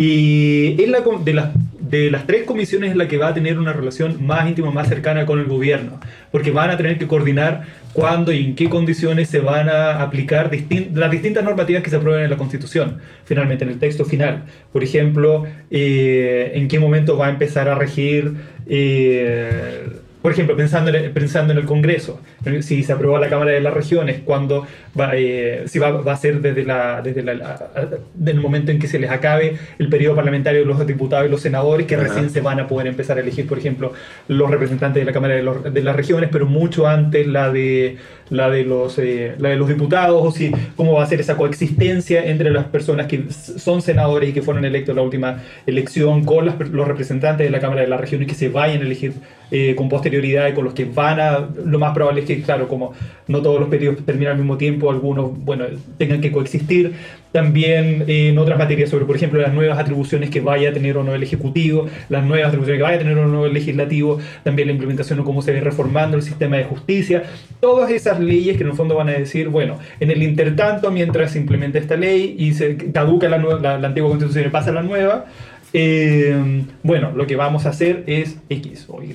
y 0.02 0.82
es 0.82 0.88
la, 0.88 1.02
de, 1.02 1.34
las, 1.34 1.50
de 1.78 2.10
las 2.10 2.26
tres 2.26 2.46
comisiones 2.46 2.92
es 2.92 2.96
la 2.96 3.10
que 3.10 3.18
va 3.18 3.28
a 3.28 3.34
tener 3.34 3.60
una 3.60 3.74
relación 3.74 4.26
más 4.26 4.48
íntima, 4.48 4.72
más 4.72 4.88
cercana 4.88 5.26
con 5.26 5.40
el 5.40 5.48
gobierno, 5.48 6.00
porque 6.32 6.52
van 6.52 6.70
a 6.70 6.78
tener 6.78 6.98
que 6.98 7.06
coordinar 7.06 7.64
cuándo 7.92 8.32
y 8.32 8.46
en 8.46 8.56
qué 8.56 8.70
condiciones 8.70 9.28
se 9.28 9.42
van 9.42 9.68
a 9.68 10.02
aplicar 10.02 10.50
las 10.94 11.12
distintas 11.12 11.44
normativas 11.44 11.84
que 11.84 11.90
se 11.90 11.98
aprueben 11.98 12.24
en 12.24 12.30
la 12.30 12.38
Constitución, 12.38 13.00
finalmente 13.26 13.66
en 13.66 13.72
el 13.72 13.80
texto 13.80 14.06
final. 14.06 14.46
Por 14.72 14.86
ejemplo, 14.86 15.46
eh, 15.70 16.54
en 16.56 16.70
qué 16.70 16.80
momento 16.80 17.18
va 17.18 17.28
a 17.28 17.30
empezar 17.32 17.68
a 17.68 17.76
regir... 17.76 18.36
Eh, 18.68 19.99
por 20.22 20.34
ejemplo, 20.34 20.56
pensando 20.58 20.90
en, 20.90 20.96
el, 20.96 21.12
pensando 21.12 21.54
en 21.54 21.60
el 21.60 21.66
Congreso, 21.66 22.20
si 22.62 22.84
se 22.84 22.92
aprobó 22.92 23.18
la 23.20 23.30
Cámara 23.30 23.52
de 23.52 23.62
las 23.62 23.74
Regiones, 23.74 24.22
cuando 24.26 24.68
va, 25.00 25.12
eh, 25.16 25.64
si 25.68 25.80
va, 25.80 25.92
va, 25.92 26.14
a 26.14 26.18
ser 26.18 26.42
desde, 26.42 26.66
la, 26.66 27.02
desde 27.02 28.32
el 28.32 28.40
momento 28.42 28.72
en 28.72 28.80
que 28.80 28.88
se 28.88 29.00
les 29.00 29.10
acabe 29.10 29.58
el 29.78 29.88
periodo 29.88 30.16
parlamentario 30.16 30.60
de 30.60 30.66
los 30.66 30.86
diputados 30.86 31.28
y 31.28 31.32
los 31.32 31.42
senadores, 31.42 31.88
que 31.88 31.96
recién 31.96 32.30
se 32.30 32.42
van 32.42 32.60
a 32.60 32.68
poder 32.68 32.88
empezar 32.88 33.18
a 33.18 33.22
elegir, 33.22 33.48
por 33.48 33.58
ejemplo, 33.58 33.94
los 34.28 34.52
representantes 34.52 35.02
de 35.02 35.06
la 35.06 35.14
Cámara 35.14 35.36
de, 35.36 35.72
de 35.72 35.84
las 35.84 35.96
Regiones, 35.96 36.30
pero 36.32 36.46
mucho 36.46 36.88
antes 36.88 37.26
la 37.26 37.50
de, 37.50 37.98
la 38.30 38.50
de, 38.50 38.64
los, 38.64 38.98
eh, 39.00 39.36
la 39.38 39.50
de 39.50 39.56
los 39.56 39.68
diputados, 39.68 40.22
o 40.24 40.32
si 40.32 40.52
cómo 40.76 40.94
va 40.94 41.04
a 41.04 41.06
ser 41.08 41.20
esa 41.20 41.38
coexistencia 41.38 42.26
entre 42.26 42.52
las 42.52 42.66
personas 42.66 43.08
que 43.08 43.26
son 43.32 43.82
senadores 43.82 44.30
y 44.30 44.34
que 44.34 44.42
fueron 44.42 44.66
electos 44.66 44.94
en 44.94 44.98
la 44.98 45.02
última 45.02 45.44
elección 45.66 46.26
con 46.26 46.46
los 46.46 46.88
representantes 46.88 47.46
de 47.46 47.52
la 47.52 47.60
Cámara 47.60 47.82
de 47.82 47.88
las 47.88 48.00
Regiones 48.00 48.28
que 48.28 48.36
se 48.36 48.50
vayan 48.50 48.82
a 48.82 48.86
elegir 48.86 49.14
eh, 49.52 49.74
con 49.76 49.90
posterioridad 49.90 50.48
y 50.48 50.54
con 50.54 50.64
los 50.64 50.76
que 50.76 50.86
van 50.86 51.20
a, 51.20 51.50
lo 51.66 51.80
más 51.80 51.94
probable 51.96 52.22
es 52.22 52.28
que, 52.28 52.40
claro, 52.44 52.68
como 52.68 52.94
no 53.28 53.42
todos 53.42 53.60
los 53.60 53.68
periodos 53.68 54.06
terminan 54.06 54.34
al 54.34 54.38
mismo 54.38 54.58
tiempo, 54.58 54.92
algunos, 54.92 55.32
bueno, 55.44 55.66
tengan 55.98 56.22
que 56.22 56.32
coexistir. 56.32 56.94
También 57.32 58.06
eh, 58.08 58.30
en 58.30 58.38
otras 58.38 58.60
materias 58.60 58.92
sobre, 58.92 59.06
por 59.06 59.16
ejemplo, 59.16 59.42
las 59.42 59.54
nuevas 59.54 59.80
atribuciones 59.80 60.30
que 60.30 60.40
vaya 60.40 60.70
a 60.70 60.74
tener 60.74 60.98
o 60.98 61.04
no 61.04 61.16
el 61.16 61.24
Ejecutivo, 61.24 61.88
las 62.10 62.24
nuevas 62.24 62.50
atribuciones 62.50 62.80
que 62.80 62.84
vaya 62.84 62.98
a 62.98 63.00
tener 63.00 63.18
o 63.18 63.28
no 63.28 63.46
el 63.48 63.54
Legislativo, 63.54 64.20
también 64.44 64.68
la 64.68 64.74
implementación 64.74 65.20
o 65.20 65.24
cómo 65.24 65.42
se 65.42 65.52
ve 65.52 65.62
reformando 65.62 66.16
el 66.16 66.24
sistema 66.24 66.58
de 66.58 66.66
justicia, 66.66 67.24
todas 67.60 67.90
esas 67.90 68.19
leyes 68.22 68.58
que 68.58 68.64
en 68.64 68.70
el 68.70 68.76
fondo 68.76 68.96
van 68.96 69.10
a 69.10 69.14
decir, 69.14 69.50
bueno, 69.50 69.80
en 70.00 70.12
el 70.12 70.24
intertanto, 70.24 70.92
mientras 70.92 71.32
se 71.32 71.40
implementa 71.40 71.78
esta 71.78 71.96
ley 71.96 72.36
y 72.38 72.54
se 72.54 72.78
caduca 72.92 73.30
la, 73.30 73.38
la, 73.38 73.78
la 73.78 73.88
antigua 73.88 74.10
constitución 74.10 74.46
y 74.46 74.50
pasa 74.50 74.72
la 74.72 74.84
nueva, 74.84 75.26
eh, 75.72 76.64
bueno, 76.82 77.12
lo 77.16 77.28
que 77.28 77.36
vamos 77.36 77.66
a 77.66 77.70
hacer 77.70 78.04
es 78.08 78.38
X 78.50 78.86
o 78.88 79.04
Y, 79.04 79.12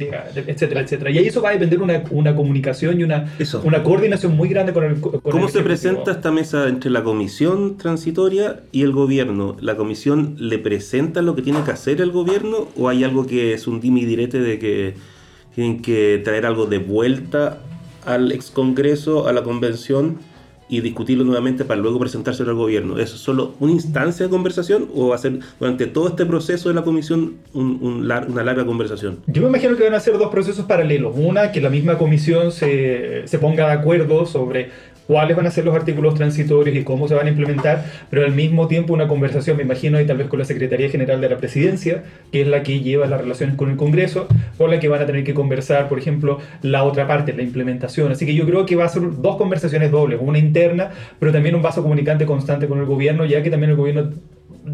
etcétera, 0.46 0.82
etcétera. 0.82 1.10
Y 1.10 1.18
ahí 1.18 1.26
eso 1.26 1.42
va 1.42 1.50
a 1.50 1.52
depender 1.52 1.82
una, 1.82 2.04
una 2.10 2.36
comunicación 2.36 3.00
y 3.00 3.04
una, 3.04 3.32
una 3.64 3.82
coordinación 3.82 4.36
muy 4.36 4.48
grande 4.48 4.72
con 4.72 4.84
el 4.84 5.00
¿Cómo 5.00 5.48
se 5.48 5.62
presenta 5.62 6.12
esta 6.12 6.30
mesa 6.30 6.68
entre 6.68 6.90
la 6.90 7.02
comisión 7.02 7.76
transitoria 7.76 8.60
y 8.70 8.82
el 8.82 8.92
gobierno? 8.92 9.56
¿La 9.60 9.76
comisión 9.76 10.36
le 10.38 10.58
presenta 10.58 11.22
lo 11.22 11.34
que 11.34 11.42
tiene 11.42 11.62
que 11.64 11.72
hacer 11.72 12.00
el 12.00 12.12
gobierno 12.12 12.68
o 12.76 12.88
hay 12.88 13.02
algo 13.02 13.26
que 13.26 13.52
es 13.52 13.66
un 13.66 13.80
dimi 13.80 14.04
direte 14.04 14.38
de 14.38 14.58
que 14.58 14.94
tienen 15.54 15.82
que 15.82 16.20
traer 16.22 16.46
algo 16.46 16.66
de 16.66 16.78
vuelta 16.78 17.58
al 18.06 18.32
ex 18.32 18.50
congreso, 18.50 19.28
a 19.28 19.32
la 19.32 19.42
convención? 19.42 20.18
y 20.68 20.80
discutirlo 20.80 21.24
nuevamente 21.24 21.64
para 21.64 21.80
luego 21.80 21.98
presentárselo 21.98 22.50
al 22.50 22.56
gobierno. 22.56 22.98
¿Eso 22.98 23.16
es 23.16 23.20
solo 23.20 23.54
una 23.60 23.72
instancia 23.72 24.26
de 24.26 24.30
conversación 24.30 24.88
o 24.94 25.08
va 25.08 25.16
a 25.16 25.18
ser 25.18 25.38
durante 25.60 25.86
todo 25.86 26.08
este 26.08 26.24
proceso 26.24 26.68
de 26.68 26.74
la 26.74 26.82
comisión 26.82 27.34
una 27.52 28.24
larga 28.42 28.64
conversación? 28.64 29.18
Yo 29.26 29.42
me 29.42 29.48
imagino 29.48 29.76
que 29.76 29.84
van 29.84 29.94
a 29.94 30.00
ser 30.00 30.16
dos 30.16 30.30
procesos 30.30 30.64
paralelos. 30.64 31.14
Una, 31.16 31.52
que 31.52 31.60
la 31.60 31.70
misma 31.70 31.98
comisión 31.98 32.50
se, 32.50 33.26
se 33.26 33.38
ponga 33.38 33.66
de 33.66 33.72
acuerdo 33.72 34.26
sobre 34.26 34.70
cuáles 35.06 35.36
van 35.36 35.46
a 35.46 35.50
ser 35.50 35.64
los 35.64 35.74
artículos 35.74 36.14
transitorios 36.14 36.76
y 36.76 36.84
cómo 36.84 37.08
se 37.08 37.14
van 37.14 37.26
a 37.26 37.30
implementar, 37.30 37.84
pero 38.10 38.24
al 38.24 38.32
mismo 38.32 38.68
tiempo 38.68 38.92
una 38.92 39.08
conversación, 39.08 39.56
me 39.56 39.62
imagino, 39.62 40.00
y 40.00 40.06
tal 40.06 40.16
vez 40.16 40.28
con 40.28 40.38
la 40.38 40.44
Secretaría 40.44 40.88
General 40.88 41.20
de 41.20 41.28
la 41.28 41.36
Presidencia, 41.38 42.04
que 42.32 42.42
es 42.42 42.46
la 42.48 42.62
que 42.62 42.80
lleva 42.80 43.06
las 43.06 43.20
relaciones 43.20 43.56
con 43.56 43.70
el 43.70 43.76
Congreso, 43.76 44.26
con 44.56 44.70
la 44.70 44.80
que 44.80 44.88
van 44.88 45.02
a 45.02 45.06
tener 45.06 45.24
que 45.24 45.34
conversar, 45.34 45.88
por 45.88 45.98
ejemplo, 45.98 46.38
la 46.62 46.84
otra 46.84 47.06
parte, 47.06 47.32
la 47.32 47.42
implementación. 47.42 48.12
Así 48.12 48.26
que 48.26 48.34
yo 48.34 48.46
creo 48.46 48.66
que 48.66 48.76
va 48.76 48.84
a 48.84 48.88
ser 48.88 49.02
dos 49.20 49.36
conversaciones 49.36 49.90
dobles, 49.90 50.18
una 50.22 50.38
interna, 50.38 50.90
pero 51.18 51.32
también 51.32 51.54
un 51.54 51.62
vaso 51.62 51.82
comunicante 51.82 52.26
constante 52.26 52.66
con 52.66 52.78
el 52.78 52.86
gobierno, 52.86 53.24
ya 53.24 53.42
que 53.42 53.50
también 53.50 53.70
el 53.70 53.76
gobierno 53.76 54.10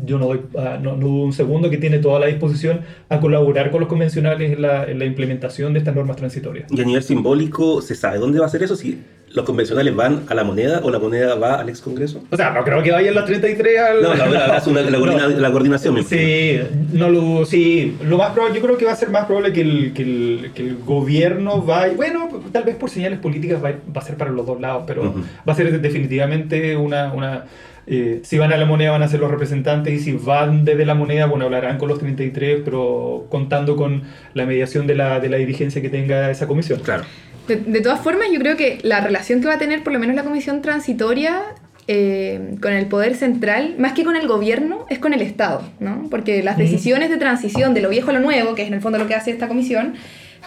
yo 0.05 0.19
no 0.19 0.27
doy 0.27 0.41
ah, 0.57 0.79
no, 0.81 0.95
dudo 0.95 1.25
un 1.25 1.33
segundo 1.33 1.69
que 1.69 1.77
tiene 1.77 1.99
toda 1.99 2.21
la 2.21 2.27
disposición 2.27 2.81
a 3.09 3.19
colaborar 3.19 3.71
con 3.71 3.81
los 3.81 3.89
convencionales 3.89 4.53
en 4.53 4.63
la, 4.63 4.85
en 4.85 4.99
la, 4.99 5.05
implementación 5.05 5.73
de 5.73 5.81
estas 5.81 5.95
normas 5.95 6.17
transitorias. 6.17 6.71
Y 6.71 6.81
a 6.81 6.85
nivel 6.85 7.03
simbólico, 7.03 7.83
¿se 7.83 7.95
sabe 7.97 8.19
dónde 8.19 8.39
va 8.39 8.47
a 8.47 8.49
ser 8.49 8.63
eso? 8.63 8.77
Si 8.77 9.01
los 9.33 9.45
convencionales 9.45 9.95
van 9.95 10.25
a 10.29 10.35
la 10.35 10.43
moneda 10.43 10.81
o 10.83 10.91
la 10.91 10.99
moneda 10.99 11.37
va 11.37 11.61
al 11.61 11.69
ex 11.69 11.81
congreso? 11.81 12.23
O 12.31 12.37
sea, 12.37 12.51
no 12.51 12.65
creo 12.65 12.83
que 12.83 12.91
vayan 12.91 13.15
las 13.15 13.27
33 13.27 13.79
al... 13.79 14.03
No, 14.03 14.15
la, 14.15 14.27
la, 14.27 14.61
la, 14.61 15.29
la 15.29 15.51
coordinación. 15.53 16.05
Sí, 16.05 16.59
no 16.93 17.09
lo, 17.09 17.45
sí, 17.45 17.97
lo 18.05 18.19
más 18.19 18.31
probable, 18.33 18.59
yo 18.59 18.65
creo 18.65 18.77
que 18.77 18.85
va 18.85 18.93
a 18.93 18.97
ser 18.97 19.11
más 19.11 19.27
probable 19.27 19.53
que 19.53 19.61
el, 19.61 19.93
que 19.93 20.03
el, 20.03 20.51
que 20.55 20.63
el 20.63 20.77
gobierno 20.79 21.63
vaya, 21.63 21.95
bueno, 21.95 22.29
tal 22.53 22.65
vez 22.65 22.77
por 22.77 22.91
señales 22.91 23.21
políticas 23.21 23.63
va, 23.63 23.71
va 23.71 24.01
a 24.01 24.05
ser 24.05 24.17
para 24.17 24.31
los 24.31 24.47
dos 24.47 24.61
lados, 24.61 24.85
pero 24.87 25.15
va 25.49 25.53
a 25.53 25.57
ser 25.57 25.81
definitivamente 25.81 26.77
una... 26.77 27.13
una 27.13 27.45
eh, 27.87 28.21
si 28.23 28.39
van 28.39 28.53
a 28.53 28.57
la 28.57 28.67
moneda 28.67 28.93
van 28.93 29.03
a 29.03 29.09
ser 29.09 29.19
los 29.19 29.31
representantes 29.31 29.93
y 29.93 29.99
si 29.99 30.13
van 30.13 30.65
desde 30.65 30.85
la 30.85 30.95
moneda, 30.95 31.27
bueno, 31.27 31.47
hablarán 31.47 31.77
con 31.77 31.89
los 31.89 31.99
33, 31.99 32.61
pero 32.65 33.27
contando 33.31 33.75
con 33.75 34.03
la 34.35 34.47
mediación 34.47 34.87
de 34.87 34.95
la, 34.95 35.19
de 35.19 35.29
la 35.29 35.39
dirigencia 35.39 35.83
que 35.83 35.89
tenga 35.89 36.31
esa 36.31 36.47
comisión. 36.47 36.79
Claro. 36.81 37.05
De, 37.57 37.81
todas 37.81 38.01
formas, 38.01 38.29
yo 38.33 38.39
creo 38.39 38.57
que 38.57 38.79
la 38.83 39.01
relación 39.01 39.41
que 39.41 39.49
va 39.49 39.55
a 39.55 39.59
tener 39.59 39.83
por 39.83 39.93
lo 39.93 39.99
menos 39.99 40.15
la 40.15 40.23
comisión 40.23 40.63
transitoria 40.63 41.43
eh, 41.89 42.57
con 42.63 42.73
el 42.73 42.87
poder 42.87 43.17
central, 43.17 43.75
más 43.79 43.93
que 43.93 44.05
con 44.05 44.15
el 44.15 44.29
gobierno, 44.29 44.87
es 44.89 44.99
con 45.01 45.13
el 45.13 45.23
Estado, 45.23 45.63
¿no? 45.81 46.07
Porque 46.11 46.43
las 46.43 46.57
decisiones 46.57 47.11
de 47.11 47.17
transición 47.17 47.75
de 47.75 47.81
lo 47.81 47.89
viejo 47.89 48.11
a 48.11 48.13
lo 48.13 48.21
nuevo, 48.21 48.55
que 48.55 48.63
es 48.63 48.69
en 48.69 48.75
el 48.75 48.81
fondo 48.81 48.99
lo 48.99 49.09
que 49.09 49.15
hace 49.15 49.33
esta 49.33 49.49
comisión, 49.49 49.95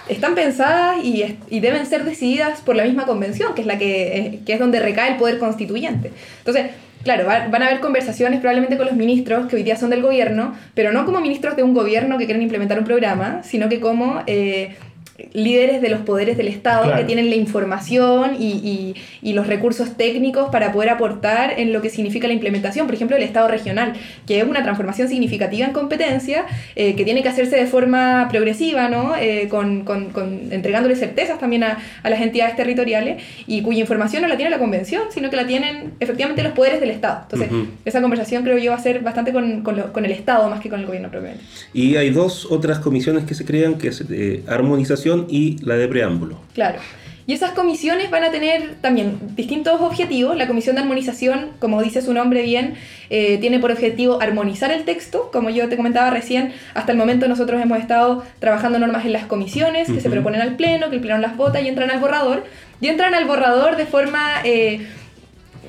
están 0.08 0.36
pensadas 0.36 1.04
y, 1.04 1.38
y 1.50 1.60
deben 1.60 1.86
ser 1.86 2.06
decididas 2.06 2.62
por 2.62 2.76
la 2.76 2.84
misma 2.84 3.06
convención, 3.06 3.54
que 3.56 3.62
es, 3.62 3.68
la 3.68 3.78
que, 3.78 4.18
eh, 4.18 4.40
que 4.46 4.54
es 4.54 4.60
donde 4.60 4.80
recae 4.80 5.12
el 5.12 5.18
poder 5.18 5.38
constituyente. 5.38 6.12
Entonces, 6.40 6.68
claro, 7.04 7.26
van 7.26 7.62
a 7.62 7.68
haber 7.68 7.80
conversaciones 7.80 8.40
probablemente 8.40 8.78
con 8.78 8.88
los 8.88 8.96
ministros 8.96 9.48
que 9.48 9.58
hoy 9.58 9.64
día 9.64 9.76
son 9.76 9.90
del 9.90 10.02
gobierno, 10.02 10.56
pero 10.74 10.92
no 10.92 11.06
como 11.06 11.20
ministros 11.20 11.56
de 11.56 11.64
un 11.64 11.74
gobierno 11.74 12.18
que 12.18 12.26
quieren 12.26 12.42
implementar 12.42 12.80
un 12.80 12.86
programa, 12.86 13.42
sino 13.44 13.70
que 13.70 13.80
como... 13.80 14.24
Eh, 14.28 14.76
líderes 15.34 15.82
de 15.82 15.90
los 15.90 16.02
poderes 16.02 16.38
del 16.38 16.48
Estado 16.48 16.84
Claro. 16.86 16.98
que 17.00 17.06
tienen 17.06 17.30
la 17.30 17.36
información 17.36 18.32
y, 18.40 18.48
y- 18.54 18.96
y 19.22 19.34
los 19.34 19.46
recursos 19.46 19.96
técnicos 19.96 20.50
para 20.50 20.72
poder 20.72 20.90
aportar 20.90 21.60
en 21.60 21.72
lo 21.72 21.82
que 21.84 21.90
significa 21.92 22.28
la 22.28 22.34
implementación, 22.34 22.88
por 22.88 22.96
ejemplo, 22.96 23.16
el 23.16 23.22
Estado 23.24 23.48
regional, 23.48 23.94
que 24.26 24.40
es 24.40 24.44
una 24.44 24.64
transformación 24.64 25.08
significativa 25.10 25.68
en 25.68 25.74
competencia, 25.74 26.46
eh, 26.76 26.96
que 26.96 27.06
tiene 27.06 27.22
que 27.22 27.30
hacerse 27.30 27.56
de 27.56 27.68
forma 27.68 28.28
progresiva, 28.32 28.90
¿no? 28.90 29.16
Eh, 29.16 29.48
con, 29.50 29.84
con- 29.86 30.10
con- 30.10 30.52
entregándole 30.52 30.96
certezas 30.96 31.40
también 31.40 31.64
a, 31.64 31.78
a 32.02 32.10
las 32.10 32.20
entidades 32.22 32.56
territoriales 32.56 33.22
y 33.46 33.62
cuya 33.62 33.82
información 33.82 34.24
no 34.24 34.28
la 34.28 34.36
tiene 34.36 34.50
la 34.50 34.58
convención, 34.60 35.04
sino 35.14 35.30
que 35.30 35.36
la 35.36 35.46
tienen 35.46 35.92
efectivamente 36.00 36.42
los 36.42 36.54
poderes 36.54 36.80
del 36.80 36.90
Estado. 36.90 37.20
Entonces, 37.24 37.52
Ujú. 37.52 37.68
esa 37.86 38.02
conversación 38.02 38.44
creo 38.44 38.58
yo 38.58 38.72
va 38.72 38.78
a 38.78 38.82
ser 38.82 39.02
bastante 39.02 39.32
con, 39.32 39.62
con 39.62 39.78
lo- 39.78 39.94
con 39.94 40.06
el 40.06 40.12
Estado 40.12 40.50
más 40.50 40.60
que 40.60 40.70
con 40.70 40.80
el 40.80 40.86
gobierno 40.88 41.10
propiamente. 41.12 41.44
Y 41.72 41.98
hay 41.98 42.10
dos 42.10 42.48
otras 42.52 42.80
comisiones 42.80 43.26
que 43.26 43.36
se 43.36 43.46
crean, 43.46 43.78
que 43.78 43.90
es 43.90 44.04
eh, 44.10 44.42
armonización 44.48 45.03
y 45.30 45.58
la 45.62 45.76
de 45.76 45.88
preámbulo. 45.88 46.40
Claro. 46.54 46.80
Y 47.26 47.34
esas 47.34 47.52
comisiones 47.52 48.10
van 48.10 48.24
a 48.24 48.32
tener 48.32 48.76
también 48.82 49.18
distintos 49.36 49.80
objetivos. 49.80 50.36
La 50.36 50.46
comisión 50.46 50.76
de 50.76 50.82
armonización, 50.82 51.52
como 51.60 51.82
dice 51.82 52.02
su 52.02 52.14
nombre 52.14 52.42
bien, 52.42 52.76
eh, 53.10 53.38
tiene 53.38 53.60
por 53.60 53.72
objetivo 53.72 54.22
armonizar 54.22 54.72
el 54.72 54.84
texto. 54.84 55.30
Como 55.32 55.50
yo 55.50 55.70
te 55.70 55.78
comentaba 55.78 56.10
recién, 56.10 56.52
hasta 56.74 56.92
el 56.92 56.98
momento 56.98 57.28
nosotros 57.30 57.62
hemos 57.62 57.80
estado 57.80 58.24
trabajando 58.40 58.78
normas 58.78 59.06
en 59.06 59.14
las 59.14 59.26
comisiones 59.26 59.90
que 59.90 60.02
se 60.02 60.10
proponen 60.10 60.42
al 60.42 60.58
pleno, 60.58 60.90
que 60.90 60.98
el 60.98 61.02
pleno 61.02 61.18
las 61.20 61.38
vota 61.38 61.62
y 61.62 61.70
entran 61.70 61.92
al 61.92 62.02
borrador. 62.02 62.44
Y 62.82 62.88
entran 62.88 63.14
al 63.14 63.24
borrador 63.24 63.78
de 63.78 63.86
forma 63.86 64.42
eh, 64.44 64.86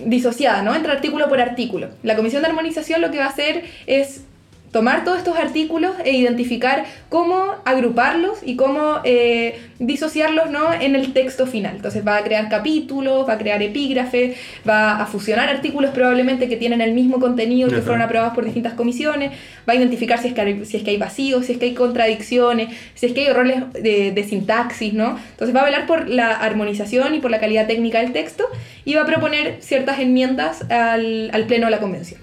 disociada, 0.05 0.63
¿no? 0.63 0.75
Entre 0.75 0.91
artículo 0.91 1.29
por 1.29 1.41
artículo. 1.41 1.91
La 2.03 2.17
comisión 2.17 2.43
de 2.43 2.49
armonización 2.49 3.01
lo 3.01 3.13
que 3.13 3.19
va 3.19 3.27
a 3.27 3.29
hacer 3.29 3.65
es 3.87 4.25
tomar 4.75 5.05
todos 5.05 5.19
estos 5.19 5.37
artículos 5.37 5.93
e 6.05 6.17
identificar 6.17 6.85
cómo 7.09 7.55
agruparlos 7.65 8.39
y 8.43 8.57
cómo 8.57 8.99
eh, 9.05 9.57
disociarlos 9.79 10.51
¿no? 10.51 10.73
en 10.73 10.97
el 10.97 11.13
texto 11.13 11.47
final. 11.47 11.77
Entonces 11.77 12.05
va 12.05 12.17
a 12.17 12.25
crear 12.25 12.49
capítulos, 12.49 13.29
va 13.29 13.35
a 13.35 13.39
crear 13.39 13.63
epígrafes, 13.63 14.37
va 14.69 15.01
a 15.01 15.07
fusionar 15.07 15.49
artículos 15.49 15.93
probablemente 15.93 16.49
que 16.49 16.57
tienen 16.57 16.81
el 16.81 16.93
mismo 16.93 17.21
contenido 17.21 17.69
que 17.69 17.77
Ajá. 17.77 17.85
fueron 17.85 18.03
aprobados 18.03 18.35
por 18.35 18.45
distintas 18.45 18.73
comisiones, 18.73 19.31
va 19.69 19.75
a 19.75 19.77
identificar 19.77 20.19
si 20.19 20.27
es 20.27 20.35
que 20.35 20.41
hay, 20.41 20.65
si 20.65 20.79
es 20.79 20.83
que 20.83 20.91
hay 20.91 20.97
vacíos, 20.97 21.47
si 21.47 21.53
es 21.53 21.59
que 21.59 21.67
hay 21.67 21.75
contradicciones, 21.75 22.71
si 22.97 23.07
es 23.07 23.13
que 23.13 23.21
hay 23.21 23.27
errores 23.29 23.73
de, 23.75 24.11
de 24.11 24.25
sintaxis, 24.25 24.93
¿no? 24.93 25.21
Entonces 25.31 25.55
va 25.55 25.61
a 25.61 25.67
velar 25.67 25.87
por 25.87 26.09
la 26.09 26.33
armonización 26.33 27.15
y 27.15 27.21
por 27.21 27.31
la 27.31 27.39
calidad 27.39 27.69
técnica 27.69 28.01
del 28.01 28.11
texto 28.11 28.45
y 28.85 28.95
va 28.95 29.03
a 29.03 29.07
proponer 29.07 29.59
ciertas 29.61 30.01
enmiendas 30.01 30.69
al, 30.69 31.31
al 31.33 31.45
pleno 31.45 31.67
de 31.67 31.71
la 31.71 31.79
convención. 31.79 32.21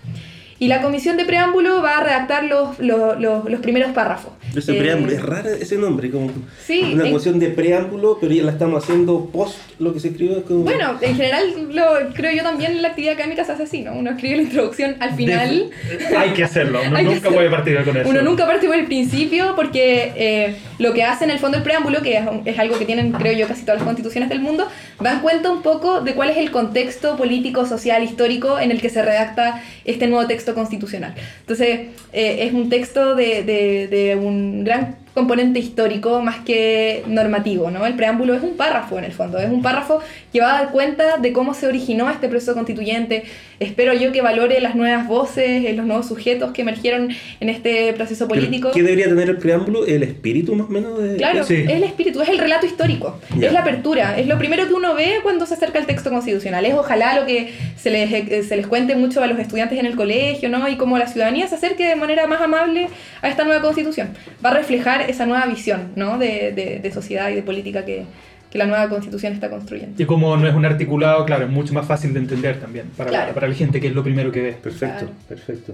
Y 0.61 0.67
la 0.67 0.79
comisión 0.83 1.17
de 1.17 1.25
preámbulo 1.25 1.81
va 1.81 1.97
a 1.97 2.03
redactar 2.03 2.43
los, 2.43 2.77
los, 2.77 3.19
los- 3.19 3.59
primeros 3.61 3.93
párrafos. 3.93 4.31
Ese 4.55 4.75
Eh, 4.75 4.79
preámbulo, 4.79 5.11
es 5.13 5.21
raro 5.23 5.49
ese 5.49 5.77
nombre, 5.77 6.09
como 6.11 6.31
Sí, 6.65 6.81
una 6.93 7.03
en- 7.05 7.11
comisión 7.11 7.39
de 7.39 7.47
preámbulo, 7.49 8.17
pero 8.19 8.33
ya 8.33 8.43
la 8.43 8.51
estamos 8.51 8.83
haciendo 8.83 9.25
post 9.27 9.57
lo 9.79 9.93
que 9.93 9.99
se 9.99 10.09
escribió. 10.09 10.37
Es 10.39 10.43
como... 10.43 10.63
Bueno, 10.63 10.97
en 11.01 11.15
general, 11.15 11.69
lo, 11.73 11.83
creo 12.13 12.33
yo 12.35 12.43
también 12.43 12.81
la 12.81 12.89
actividad 12.89 13.13
académica 13.13 13.45
se 13.45 13.53
hace 13.53 13.63
así, 13.63 13.81
¿no? 13.81 13.93
Uno 13.93 14.11
escribe 14.11 14.35
la 14.37 14.41
introducción 14.43 14.95
al 14.99 15.15
final. 15.15 15.69
De- 16.09 16.17
hay 16.17 16.31
que 16.31 16.43
hacerlo, 16.43 16.81
uno 16.85 17.01
nunca 17.03 17.29
puede 17.29 17.49
partir 17.49 17.81
con 17.83 17.95
eso. 17.97 18.09
Uno 18.09 18.21
nunca 18.21 18.45
parte 18.45 18.67
por 18.67 18.75
el 18.75 18.85
principio 18.85 19.53
porque 19.55 20.11
eh, 20.15 20.55
lo 20.79 20.93
que 20.93 21.03
hace 21.03 21.23
en 21.23 21.31
el 21.31 21.39
fondo 21.39 21.57
el 21.57 21.63
preámbulo, 21.63 22.01
que 22.01 22.17
es, 22.17 22.23
es 22.45 22.59
algo 22.59 22.77
que 22.77 22.85
tienen, 22.85 23.11
creo 23.13 23.33
yo, 23.33 23.47
casi 23.47 23.61
todas 23.63 23.79
las 23.79 23.85
constituciones 23.85 24.29
del 24.29 24.39
mundo, 24.41 24.67
dan 24.99 25.21
cuenta 25.21 25.49
un 25.49 25.61
poco 25.61 26.01
de 26.01 26.13
cuál 26.13 26.29
es 26.29 26.37
el 26.37 26.51
contexto 26.51 27.15
político, 27.15 27.65
social, 27.65 28.03
histórico 28.03 28.59
en 28.59 28.71
el 28.71 28.81
que 28.81 28.89
se 28.89 29.01
redacta 29.01 29.63
este 29.85 30.07
nuevo 30.07 30.27
texto 30.27 30.53
constitucional. 30.53 31.15
Entonces, 31.39 31.87
eh, 32.13 32.39
es 32.45 32.53
un 32.53 32.69
texto 32.69 33.15
de, 33.15 33.43
de- 33.43 33.87
de 33.87 34.15
un 34.15 34.40
gran 34.63 34.95
componente 35.13 35.59
histórico 35.59 36.21
más 36.21 36.39
que 36.39 37.03
normativo, 37.07 37.69
¿no? 37.69 37.85
El 37.85 37.95
preámbulo 37.95 38.33
es 38.33 38.43
un 38.43 38.55
párrafo 38.55 38.97
en 38.97 39.03
el 39.03 39.11
fondo, 39.11 39.37
es 39.39 39.49
un 39.49 39.61
párrafo 39.61 39.99
que 40.31 40.39
va 40.39 40.55
a 40.55 40.61
dar 40.61 40.71
cuenta 40.71 41.17
de 41.17 41.33
cómo 41.33 41.53
se 41.53 41.67
originó 41.67 42.09
este 42.09 42.29
proceso 42.29 42.53
constituyente. 42.53 43.23
Espero 43.61 43.93
yo 43.93 44.11
que 44.11 44.21
valore 44.21 44.59
las 44.59 44.75
nuevas 44.75 45.07
voces, 45.07 45.65
eh, 45.65 45.73
los 45.73 45.85
nuevos 45.85 46.07
sujetos 46.07 46.51
que 46.51 46.63
emergieron 46.63 47.09
en 47.39 47.49
este 47.49 47.93
proceso 47.93 48.27
político. 48.27 48.71
¿Qué 48.73 48.81
debería 48.83 49.05
tener 49.07 49.29
el 49.29 49.37
preámbulo? 49.37 49.85
¿El 49.85 50.03
espíritu 50.03 50.55
más 50.55 50.67
o 50.67 50.69
menos? 50.71 51.01
De, 51.01 51.15
Claro, 51.17 51.43
Sí. 51.43 51.55
es 51.55 51.69
el 51.69 51.83
espíritu, 51.83 52.21
es 52.21 52.29
el 52.29 52.39
relato 52.39 52.65
histórico, 52.65 53.19
Ya. 53.37 53.47
es 53.47 53.53
la 53.53 53.61
apertura, 53.61 54.17
es 54.17 54.25
lo 54.27 54.37
primero 54.37 54.67
que 54.67 54.73
uno 54.73 54.95
ve 54.95 55.19
cuando 55.23 55.45
se 55.45 55.53
acerca 55.53 55.77
al 55.79 55.85
texto 55.85 56.09
constitucional. 56.09 56.65
Es 56.65 56.73
ojalá 56.73 57.19
lo 57.19 57.25
que 57.25 57.53
se 57.77 57.89
les, 57.91 58.11
eh, 58.11 58.43
se 58.43 58.57
les 58.57 58.65
cuente 58.67 58.95
mucho 58.95 59.21
a 59.21 59.27
los 59.27 59.37
estudiantes 59.39 59.77
en 59.79 59.85
el 59.85 59.95
colegio, 59.95 60.49
¿no? 60.49 60.67
Y 60.67 60.75
cómo 60.77 60.97
la 60.97 61.05
ciudadanía 61.07 61.47
se 61.47 61.55
acerque 61.55 61.85
de 61.87 61.95
manera 61.95 62.25
más 62.27 62.41
amable 62.41 62.87
a 63.21 63.29
esta 63.29 63.43
nueva 63.43 63.61
constitución. 63.61 64.09
Va 64.43 64.49
a 64.49 64.53
reflejar 64.55 65.09
esa 65.09 65.25
nueva 65.27 65.45
visión, 65.45 65.91
¿no? 65.95 66.17
De, 66.17 66.51
de- 66.51 66.79
de 66.81 66.91
sociedad 66.91 67.29
y 67.29 67.35
de 67.35 67.43
política 67.43 67.85
que, 67.85 68.05
que 68.51 68.57
la 68.57 68.65
nueva 68.65 68.89
constitución 68.89 69.33
está 69.33 69.49
construyendo. 69.49 70.01
Y 70.01 70.05
como 70.05 70.35
no 70.37 70.47
es 70.47 70.53
un 70.53 70.65
articulado, 70.65 71.25
claro, 71.25 71.45
es 71.45 71.49
mucho 71.51 71.73
más 71.73 71.87
fácil 71.87 72.13
de 72.13 72.19
entender 72.19 72.59
también 72.59 72.87
para, 72.97 73.09
Claro. 73.09 73.27
la, 73.29 73.33
para 73.33 73.47
la 73.47 73.55
gente 73.55 73.79
que 73.79 73.87
es 73.87 73.95
lo 73.95 74.03
primero 74.03 74.31
que 74.31 74.41
ve. 74.41 74.51
Perfecto, 74.53 75.05
Claro. 75.05 75.13
perfecto. 75.27 75.73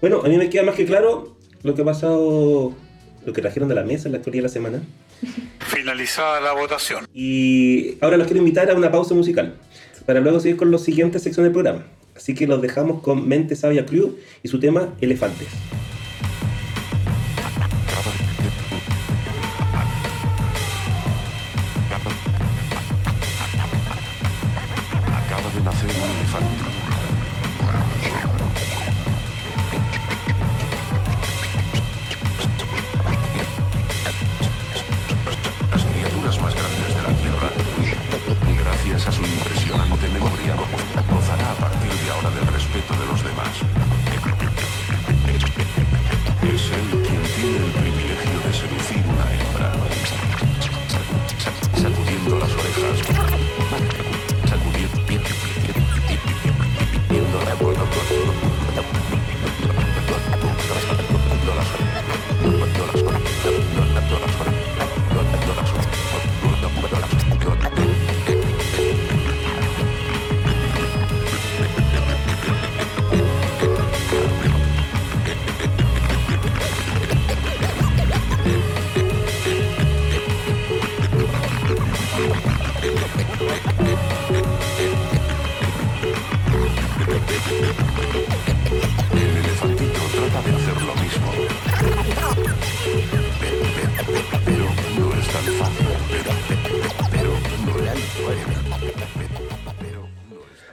Bueno, 0.00 0.20
a 0.24 0.28
mí 0.28 0.36
me 0.36 0.50
queda 0.50 0.62
más 0.62 0.74
que 0.74 0.84
claro 0.84 1.36
lo 1.62 1.74
que 1.74 1.82
ha 1.82 1.84
pasado, 1.84 2.74
lo 3.24 3.32
que 3.32 3.40
trajeron 3.40 3.68
de 3.68 3.74
la 3.74 3.82
mesa 3.82 4.08
en 4.08 4.12
la 4.12 4.18
actualidad 4.18 4.42
de 4.42 4.48
la 4.48 4.52
semana. 4.52 4.82
Finalizada 5.60 6.40
la 6.40 6.52
votación. 6.52 7.06
Y 7.14 7.96
ahora 8.00 8.16
los 8.16 8.26
quiero 8.26 8.40
invitar 8.40 8.70
a 8.70 8.74
una 8.74 8.90
pausa 8.92 9.14
musical 9.14 9.54
para 10.04 10.20
luego 10.20 10.40
seguir 10.40 10.56
con 10.56 10.70
las 10.70 10.82
siguientes 10.82 11.22
secciones 11.22 11.46
del 11.52 11.52
programa. 11.62 11.84
Así 12.16 12.34
que 12.34 12.46
los 12.46 12.60
dejamos 12.60 13.00
con 13.00 13.26
Mente 13.26 13.56
Sabia 13.56 13.86
Crew 13.86 14.16
y 14.42 14.48
su 14.48 14.60
tema 14.60 14.88
Elefantes. 15.00 15.48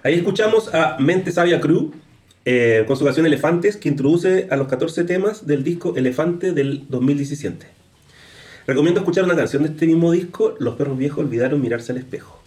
Ahí 0.09 0.15
escuchamos 0.15 0.73
a 0.73 0.97
Mente 0.97 1.31
Sabia 1.31 1.61
Crew 1.61 1.91
eh, 2.43 2.83
con 2.87 2.97
su 2.97 3.05
canción 3.05 3.27
Elefantes 3.27 3.77
que 3.77 3.89
introduce 3.89 4.47
a 4.49 4.55
los 4.55 4.67
14 4.67 5.03
temas 5.03 5.45
del 5.45 5.63
disco 5.63 5.93
Elefante 5.95 6.51
del 6.51 6.87
2017. 6.89 7.67
Recomiendo 8.65 9.01
escuchar 9.01 9.25
una 9.25 9.35
canción 9.35 9.61
de 9.61 9.69
este 9.69 9.85
mismo 9.85 10.11
disco, 10.11 10.55
Los 10.57 10.77
perros 10.77 10.97
viejos 10.97 11.19
olvidaron 11.19 11.61
mirarse 11.61 11.91
al 11.91 11.99
espejo, 11.99 12.41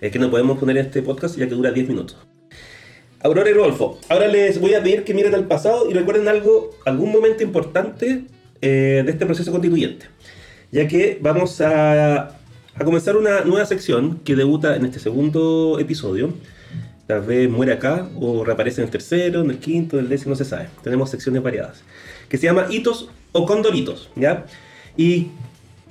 eh, 0.00 0.12
que 0.12 0.20
no 0.20 0.30
podemos 0.30 0.60
poner 0.60 0.76
en 0.76 0.86
este 0.86 1.02
podcast 1.02 1.36
ya 1.36 1.48
que 1.48 1.56
dura 1.56 1.72
10 1.72 1.88
minutos. 1.88 2.18
Aurora 3.24 3.50
y 3.50 3.52
Rodolfo, 3.52 3.98
ahora 4.08 4.28
les 4.28 4.60
voy 4.60 4.74
a 4.74 4.82
pedir 4.84 5.02
que 5.02 5.12
miren 5.12 5.34
al 5.34 5.48
pasado 5.48 5.90
y 5.90 5.94
recuerden 5.94 6.28
algo, 6.28 6.70
algún 6.86 7.10
momento 7.10 7.42
importante 7.42 8.26
eh, 8.60 9.02
de 9.04 9.10
este 9.10 9.26
proceso 9.26 9.50
constituyente, 9.50 10.06
ya 10.70 10.86
que 10.86 11.18
vamos 11.20 11.60
a, 11.62 12.28
a 12.28 12.84
comenzar 12.84 13.16
una 13.16 13.40
nueva 13.40 13.66
sección 13.66 14.20
que 14.20 14.36
debuta 14.36 14.76
en 14.76 14.84
este 14.84 15.00
segundo 15.00 15.80
episodio. 15.80 16.32
Tal 17.12 17.20
vez 17.20 17.50
muere 17.50 17.74
acá 17.74 18.08
o 18.18 18.42
reaparece 18.42 18.80
en 18.80 18.86
el 18.86 18.90
tercero, 18.90 19.42
en 19.42 19.50
el 19.50 19.58
quinto, 19.58 19.98
en 19.98 20.04
el 20.04 20.08
décimo, 20.08 20.30
no 20.30 20.36
se 20.36 20.46
sabe. 20.46 20.68
Tenemos 20.82 21.10
secciones 21.10 21.42
variadas. 21.42 21.82
Que 22.30 22.38
se 22.38 22.44
llama 22.44 22.68
Hitos 22.70 23.10
o 23.32 23.44
Condoritos, 23.44 24.08
¿ya? 24.16 24.46
Y 24.96 25.26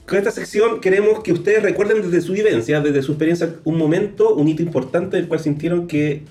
Con 0.07 0.17
esta 0.17 0.31
sección 0.31 0.81
queremos 0.81 1.21
que 1.21 1.31
ustedes 1.31 1.61
recuerden 1.61 2.01
desde 2.01 2.21
su 2.21 2.33
vivencia, 2.33 2.81
desde 2.81 3.03
su 3.03 3.11
experiencia, 3.11 3.53
un 3.65 3.77
momento, 3.77 4.33
un 4.33 4.47
hito 4.47 4.63
importante 4.63 5.17
del 5.17 5.27
cual 5.27 5.39
sintieron 5.39 5.85
que 5.85 6.23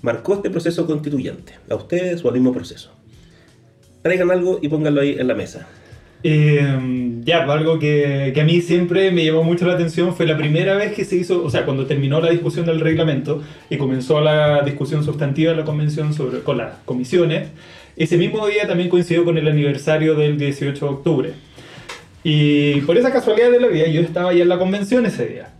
marcó 0.00 0.34
este 0.34 0.48
proceso 0.48 0.86
constituyente, 0.86 1.52
a 1.68 1.74
ustedes 1.74 2.24
o 2.24 2.28
al 2.28 2.34
mismo 2.34 2.52
proceso. 2.52 2.92
Traigan 4.02 4.30
algo 4.30 4.58
y 4.62 4.68
pónganlo 4.68 5.02
ahí 5.02 5.16
en 5.18 5.28
la 5.28 5.34
mesa. 5.34 5.68
Eh, 6.26 7.20
ya, 7.22 7.44
algo 7.44 7.78
que, 7.78 8.32
que 8.34 8.40
a 8.40 8.44
mí 8.44 8.62
siempre 8.62 9.10
me 9.10 9.26
llamó 9.26 9.44
mucho 9.44 9.66
la 9.66 9.74
atención 9.74 10.14
fue 10.14 10.26
la 10.26 10.38
primera 10.38 10.74
vez 10.74 10.94
que 10.94 11.04
se 11.04 11.16
hizo, 11.16 11.44
o 11.44 11.50
sea, 11.50 11.66
cuando 11.66 11.84
terminó 11.84 12.18
la 12.18 12.30
discusión 12.30 12.64
del 12.64 12.80
reglamento 12.80 13.42
y 13.68 13.76
comenzó 13.76 14.22
la 14.22 14.62
discusión 14.62 15.04
sustantiva 15.04 15.50
de 15.50 15.58
la 15.58 15.64
convención 15.64 16.14
sobre, 16.14 16.40
con 16.40 16.56
las 16.56 16.78
comisiones, 16.86 17.48
ese 17.96 18.16
mismo 18.16 18.46
día 18.46 18.66
también 18.66 18.88
coincidió 18.88 19.24
con 19.24 19.36
el 19.36 19.46
aniversario 19.46 20.14
del 20.14 20.38
18 20.38 20.84
de 20.84 20.90
octubre. 20.90 21.32
Y 22.24 22.80
por 22.80 22.96
esa 22.96 23.12
casualidad 23.12 23.50
de 23.50 23.60
la 23.60 23.68
vida, 23.68 23.86
yo 23.86 24.00
estaba 24.00 24.32
ya 24.32 24.42
en 24.42 24.48
la 24.48 24.58
convención 24.58 25.04
ese 25.04 25.26
día. 25.26 25.53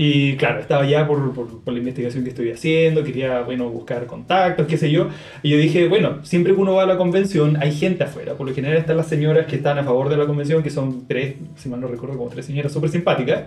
Y 0.00 0.36
claro, 0.36 0.60
estaba 0.60 0.86
ya 0.86 1.08
por, 1.08 1.34
por, 1.34 1.60
por, 1.60 1.74
la 1.74 1.80
investigación 1.80 2.22
que 2.22 2.30
estoy 2.30 2.52
haciendo, 2.52 3.02
quería, 3.02 3.40
bueno, 3.40 3.68
buscar 3.68 4.06
contactos, 4.06 4.68
qué 4.68 4.76
sé 4.76 4.92
yo. 4.92 5.08
Y 5.42 5.50
yo 5.50 5.58
dije, 5.58 5.88
bueno, 5.88 6.24
siempre 6.24 6.54
que 6.54 6.60
uno 6.60 6.74
va 6.74 6.84
a 6.84 6.86
la 6.86 6.96
convención 6.96 7.56
hay 7.60 7.72
gente 7.72 8.04
afuera. 8.04 8.34
Por 8.34 8.46
lo 8.46 8.54
general 8.54 8.78
están 8.78 8.96
las 8.96 9.08
señoras 9.08 9.46
que 9.46 9.56
están 9.56 9.76
a 9.76 9.82
favor 9.82 10.08
de 10.08 10.16
la 10.16 10.24
convención, 10.24 10.62
que 10.62 10.70
son 10.70 11.08
tres, 11.08 11.34
si 11.56 11.68
mal 11.68 11.80
no 11.80 11.88
recuerdo, 11.88 12.16
como 12.16 12.30
tres 12.30 12.46
señoras 12.46 12.70
súper 12.70 12.90
simpáticas. 12.90 13.46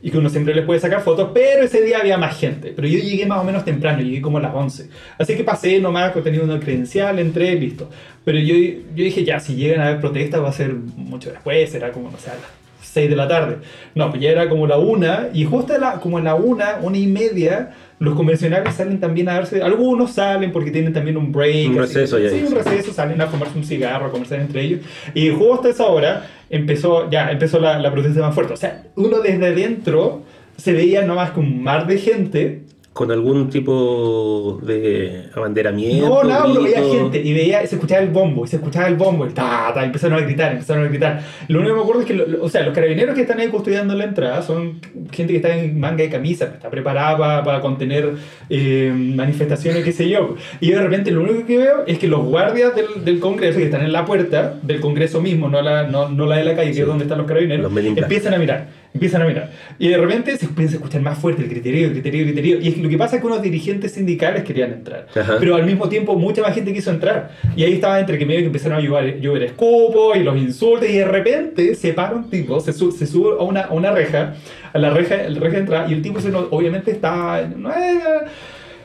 Y 0.00 0.10
que 0.10 0.16
uno 0.16 0.30
siempre 0.30 0.54
les 0.54 0.64
puede 0.64 0.80
sacar 0.80 1.02
fotos, 1.02 1.32
pero 1.34 1.64
ese 1.64 1.82
día 1.82 1.98
había 1.98 2.16
más 2.16 2.38
gente. 2.38 2.72
Pero 2.74 2.88
yo 2.88 2.98
llegué 2.98 3.26
más 3.26 3.40
o 3.40 3.44
menos 3.44 3.66
temprano, 3.66 4.00
llegué 4.00 4.22
como 4.22 4.38
a 4.38 4.40
las 4.40 4.54
11. 4.54 4.88
Así 5.18 5.36
que 5.36 5.44
pasé 5.44 5.80
nomás, 5.80 6.14
tenía 6.24 6.42
una 6.42 6.58
credencial, 6.58 7.18
entré, 7.18 7.56
listo. 7.56 7.90
Pero 8.24 8.38
yo, 8.38 8.54
yo 8.54 9.04
dije, 9.04 9.22
ya, 9.22 9.38
si 9.38 9.54
llegan 9.54 9.82
a 9.82 9.88
haber 9.88 10.00
protestas 10.00 10.42
va 10.42 10.48
a 10.48 10.52
ser 10.52 10.72
mucho 10.72 11.30
después, 11.30 11.68
será 11.68 11.92
como, 11.92 12.10
no 12.10 12.16
sé, 12.16 12.30
a 12.30 12.36
las 12.36 12.59
6 12.82 13.10
de 13.10 13.16
la 13.16 13.28
tarde. 13.28 13.58
No, 13.94 14.10
pues 14.10 14.22
ya 14.22 14.30
era 14.30 14.48
como 14.48 14.66
la 14.66 14.78
una, 14.78 15.28
y 15.32 15.44
justo 15.44 15.74
a 15.74 15.78
la, 15.78 15.92
como 16.00 16.18
a 16.18 16.20
la 16.20 16.34
una, 16.34 16.78
una 16.80 16.98
y 16.98 17.06
media, 17.06 17.70
los 17.98 18.14
convencionales 18.14 18.74
salen 18.74 18.98
también 18.98 19.28
a 19.28 19.34
darse. 19.34 19.62
Algunos 19.62 20.12
salen 20.12 20.52
porque 20.52 20.70
tienen 20.70 20.92
también 20.92 21.16
un 21.16 21.30
break. 21.32 21.70
Un 21.70 21.78
receso, 21.78 22.16
así, 22.16 22.24
ya 22.24 22.30
Sí, 22.30 22.44
un 22.46 22.54
receso, 22.54 22.92
salen 22.92 23.20
a 23.20 23.26
fumarse 23.26 23.58
un 23.58 23.64
cigarro, 23.64 24.06
a 24.06 24.10
conversar 24.10 24.40
entre 24.40 24.62
ellos. 24.62 24.80
Y 25.14 25.28
justo 25.30 25.68
a 25.68 25.70
esa 25.70 25.86
hora 25.86 26.26
empezó, 26.48 27.10
ya, 27.10 27.30
empezó 27.30 27.58
la, 27.60 27.78
la 27.78 27.92
protesta 27.92 28.20
más 28.20 28.34
fuerte. 28.34 28.54
O 28.54 28.56
sea, 28.56 28.84
uno 28.96 29.20
desde 29.20 29.46
adentro 29.46 30.22
se 30.56 30.72
veía 30.72 31.02
no 31.02 31.14
más 31.14 31.30
que 31.30 31.40
un 31.40 31.62
mar 31.62 31.86
de 31.86 31.98
gente 31.98 32.62
¿Con 32.92 33.12
algún 33.12 33.48
tipo 33.50 34.58
de 34.62 35.26
abanderamiento? 35.34 36.08
No, 36.08 36.24
no, 36.24 36.50
uno 36.50 36.62
veía 36.62 36.82
gente 36.82 37.22
y 37.22 37.32
veía, 37.32 37.64
se 37.64 37.76
escuchaba 37.76 38.02
el 38.02 38.10
bombo, 38.10 38.44
y 38.44 38.48
se 38.48 38.56
escuchaba 38.56 38.88
el 38.88 38.96
bombo, 38.96 39.26
y 39.26 39.30
ta, 39.30 39.70
ta, 39.72 39.84
empezaron 39.84 40.18
a 40.18 40.22
gritar, 40.22 40.50
empezaron 40.52 40.84
a 40.84 40.88
gritar. 40.88 41.22
Lo 41.46 41.60
único 41.60 41.74
que 41.74 41.78
me 41.78 41.82
acuerdo 41.82 42.00
es 42.02 42.06
que, 42.08 42.14
lo- 42.14 42.42
o 42.44 42.48
sea, 42.48 42.62
los 42.64 42.74
carabineros 42.74 43.14
que 43.14 43.20
están 43.22 43.38
ahí 43.38 43.46
custodiando 43.46 43.94
la 43.94 44.04
entrada 44.04 44.42
son 44.42 44.80
gente 45.12 45.32
que 45.32 45.36
está 45.36 45.56
en 45.56 45.78
manga 45.78 46.02
de 46.02 46.10
camisa, 46.10 46.46
está 46.46 46.68
preparada 46.68 47.16
para, 47.16 47.44
para 47.44 47.60
contener 47.60 48.14
eh, 48.50 48.92
manifestaciones, 48.94 49.84
qué 49.84 49.92
sé 49.92 50.08
yo. 50.08 50.34
Y 50.60 50.66
yo 50.70 50.76
de 50.76 50.82
repente 50.82 51.12
lo 51.12 51.22
único 51.22 51.46
que 51.46 51.58
veo 51.58 51.84
es 51.86 51.96
que 51.96 52.08
los 52.08 52.24
guardias 52.24 52.74
del, 52.74 53.04
del 53.04 53.20
Congreso, 53.20 53.58
que 53.58 53.66
están 53.66 53.82
en 53.84 53.92
la 53.92 54.04
puerta 54.04 54.58
del 54.62 54.80
Congreso 54.80 55.20
mismo, 55.22 55.48
no 55.48 55.62
la, 55.62 55.84
no, 55.84 56.08
no 56.08 56.26
la 56.26 56.38
de 56.38 56.44
la 56.44 56.56
calle, 56.56 56.72
que 56.72 56.80
es 56.80 56.86
donde 56.86 57.04
están 57.04 57.18
los 57.18 57.26
carabineros, 57.28 57.72
Los 57.72 57.84
empiezan 58.02 58.34
a 58.34 58.38
mirar, 58.38 58.68
empiezan 58.92 59.22
a 59.22 59.24
mirar. 59.26 59.50
Y 59.78 59.88
de 59.88 59.96
repente 59.98 60.36
se 60.36 60.46
empieza 60.46 60.72
a 60.72 60.76
escuchar 60.76 61.00
más 61.00 61.18
fuerte 61.18 61.42
el 61.42 61.48
griterío, 61.48 61.86
el 61.86 61.92
griterío, 61.92 62.20
el 62.22 62.26
griterío. 62.32 62.60
Y 62.60 62.68
es 62.68 62.74
que 62.74 62.82
lo 62.82 62.88
que 62.88 62.98
pasa 62.98 63.16
es 63.16 63.20
que 63.22 63.26
unos 63.28 63.40
dirigentes 63.42 63.92
sindicales 63.92 64.42
querían 64.44 64.72
entrar. 64.72 65.06
Ajá. 65.14 65.36
Pero 65.38 65.54
al 65.54 65.64
mismo 65.64 65.88
tiempo 65.88 66.16
mucha 66.16 66.42
más 66.42 66.54
gente 66.54 66.72
quiso 66.72 66.90
entrar. 66.90 67.30
Y 67.56 67.62
ahí 67.64 67.74
estaba 67.74 68.00
entre 68.00 68.18
que 68.18 68.26
medio 68.26 68.40
que 68.40 68.46
empezaron 68.46 68.78
a 68.78 68.80
llover, 68.80 69.20
llover 69.20 69.44
escupos 69.44 70.16
y 70.16 70.24
los 70.24 70.36
insultos. 70.36 70.88
Y 70.88 70.98
de 70.98 71.04
repente 71.04 71.74
se 71.74 71.92
para 71.92 72.14
un 72.16 72.28
tipo, 72.28 72.58
se, 72.60 72.72
su- 72.72 72.92
se 72.92 73.06
sube 73.06 73.36
a 73.38 73.42
una, 73.44 73.60
a 73.62 73.72
una 73.72 73.92
reja, 73.92 74.34
a 74.72 74.78
la 74.78 74.90
reja, 74.90 75.16
la 75.28 75.38
reja 75.40 75.54
de 75.54 75.60
entrada. 75.60 75.86
Y 75.88 75.92
el 75.94 76.02
tipo 76.02 76.20
se 76.20 76.30
obviamente 76.34 76.90
está... 76.90 77.46
No 77.56 77.70
era- 77.72 78.24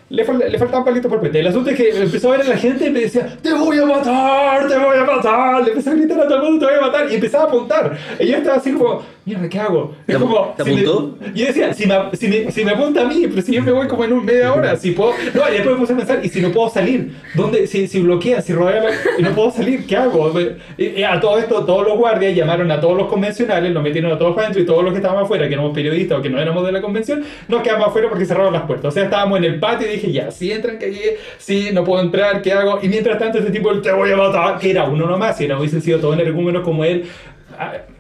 le, 0.07 0.23
fal- 0.23 0.47
le 0.47 0.59
faltaban 0.59 0.85
palitos 0.85 1.09
por 1.11 1.19
pete. 1.19 1.39
El 1.39 1.47
asunto 1.47 1.71
es 1.71 1.77
que 1.77 1.89
empezó 1.89 2.31
a 2.31 2.37
ver 2.37 2.45
a 2.45 2.49
la 2.49 2.57
gente 2.57 2.85
y 2.85 2.91
me 2.91 2.99
decía, 2.99 3.35
te 3.41 3.51
voy 3.53 3.79
a 3.79 3.85
matar, 3.87 4.67
te 4.67 4.77
voy 4.77 4.97
a 4.97 5.03
matar. 5.03 5.63
Le 5.63 5.71
empezó 5.71 5.89
a 5.89 5.93
gritar 5.95 6.19
a 6.19 6.27
todo 6.27 6.37
el 6.37 6.43
mundo, 6.43 6.67
te 6.67 6.71
voy 6.73 6.83
a 6.83 6.85
matar. 6.87 7.11
Y 7.11 7.15
empezaba 7.15 7.45
a 7.45 7.47
apuntar. 7.47 7.97
Y 8.19 8.27
yo 8.27 8.37
estaba 8.37 8.57
así 8.57 8.71
como, 8.71 9.01
mierda, 9.25 9.49
¿qué 9.49 9.59
hago? 9.59 9.95
Es 10.07 10.13
¿Te- 10.15 10.21
como, 10.21 10.53
te 10.55 10.63
si 10.63 10.69
me- 10.71 10.81
apuntó? 10.81 11.17
y 11.33 11.39
yo 11.39 11.45
decía, 11.47 11.73
si 11.73 11.88
me, 11.88 11.95
si, 12.13 12.27
me, 12.27 12.51
si 12.51 12.63
me 12.63 12.71
apunta 12.71 13.01
a 13.01 13.05
mí, 13.05 13.25
pero 13.27 13.41
si 13.41 13.53
yo 13.53 13.63
me 13.63 13.71
voy 13.71 13.88
como 13.88 14.03
en 14.03 14.13
un 14.13 14.23
media 14.23 14.53
hora, 14.53 14.75
si 14.75 14.91
puedo... 14.91 15.13
No, 15.33 15.41
y 15.49 15.53
después 15.53 15.73
me 15.75 15.79
puse 15.81 15.93
a 15.93 15.97
pensar, 15.97 16.19
¿y 16.23 16.29
si 16.29 16.41
no 16.41 16.51
puedo 16.51 16.69
salir? 16.69 17.11
¿Dónde? 17.33 17.65
Si, 17.65 17.88
si 17.88 18.01
bloquea, 18.01 18.41
si 18.43 18.53
rodea 18.53 18.83
la- 18.83 18.91
y 19.17 19.23
no 19.23 19.31
puedo 19.31 19.49
salir, 19.49 19.88
¿qué 19.88 19.97
hago? 19.97 20.31
Y, 20.77 20.85
y 20.99 21.03
a 21.03 21.19
todo 21.19 21.39
esto, 21.39 21.65
todos 21.65 21.88
los 21.88 21.97
guardias 21.97 22.35
llamaron 22.35 22.69
a 22.69 22.79
todos 22.79 22.95
los 22.97 23.07
convencionales, 23.07 23.73
los 23.73 23.81
metieron 23.81 24.11
a 24.11 24.17
todos 24.19 24.35
para 24.35 24.47
adentro 24.47 24.61
y 24.61 24.65
todos 24.67 24.83
los 24.83 24.91
que 24.93 24.97
estaban 24.99 25.23
afuera, 25.23 25.47
que 25.47 25.53
éramos 25.55 25.73
periodistas 25.73 26.19
o 26.19 26.21
que 26.21 26.29
no 26.29 26.39
éramos 26.39 26.63
de 26.65 26.71
la 26.71 26.81
convención, 26.81 27.23
nos 27.47 27.61
quedamos 27.63 27.88
afuera 27.88 28.09
porque 28.09 28.25
cerraron 28.25 28.53
las 28.53 28.63
puertas. 28.63 28.89
O 28.89 28.91
sea, 28.91 29.05
estábamos 29.05 29.39
en 29.39 29.45
el 29.45 29.59
patio 29.59 29.88
y 29.88 29.93
dije, 29.93 30.11
ya, 30.11 30.29
si 30.29 30.51
entran, 30.51 30.77
que 30.77 30.91
llegue, 30.91 31.17
si 31.39 31.71
no 31.71 31.83
puedo 31.83 32.01
entrar, 32.03 32.43
¿qué 32.43 32.53
hago? 32.53 32.77
Y 32.83 32.89
mientras 32.89 33.17
tanto, 33.17 33.39
ese 33.39 33.49
tipo, 33.49 33.71
el 33.71 33.81
te 33.81 33.91
voy 33.91 34.11
a 34.11 34.17
matar, 34.17 34.59
que 34.59 34.69
era 34.69 34.83
uno 34.83 35.07
nomás, 35.07 35.38
si 35.38 35.47
no 35.47 35.57
hubiesen 35.57 35.81
sido 35.81 35.99
todos 35.99 36.13
energúmenos 36.13 36.63
como 36.63 36.83
él, 36.85 37.05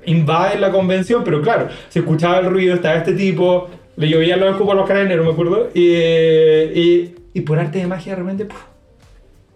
invaden 0.05 0.61
la 0.61 0.71
convención, 0.71 1.23
pero 1.23 1.41
claro, 1.41 1.67
se 1.89 1.99
escuchaba 1.99 2.39
el 2.39 2.45
ruido, 2.45 2.75
estaba 2.75 2.95
este 2.95 3.13
tipo, 3.13 3.69
le 3.97 4.09
llovían 4.09 4.39
los 4.39 4.51
escupos 4.51 4.73
a 4.73 4.75
los 4.75 4.87
carabineros, 4.87 5.25
me 5.25 5.31
acuerdo, 5.31 5.69
y, 5.73 7.13
y, 7.33 7.41
por 7.41 7.59
arte 7.59 7.79
de 7.79 7.87
magia 7.87 8.15
de 8.15 8.21
repente 8.21 8.47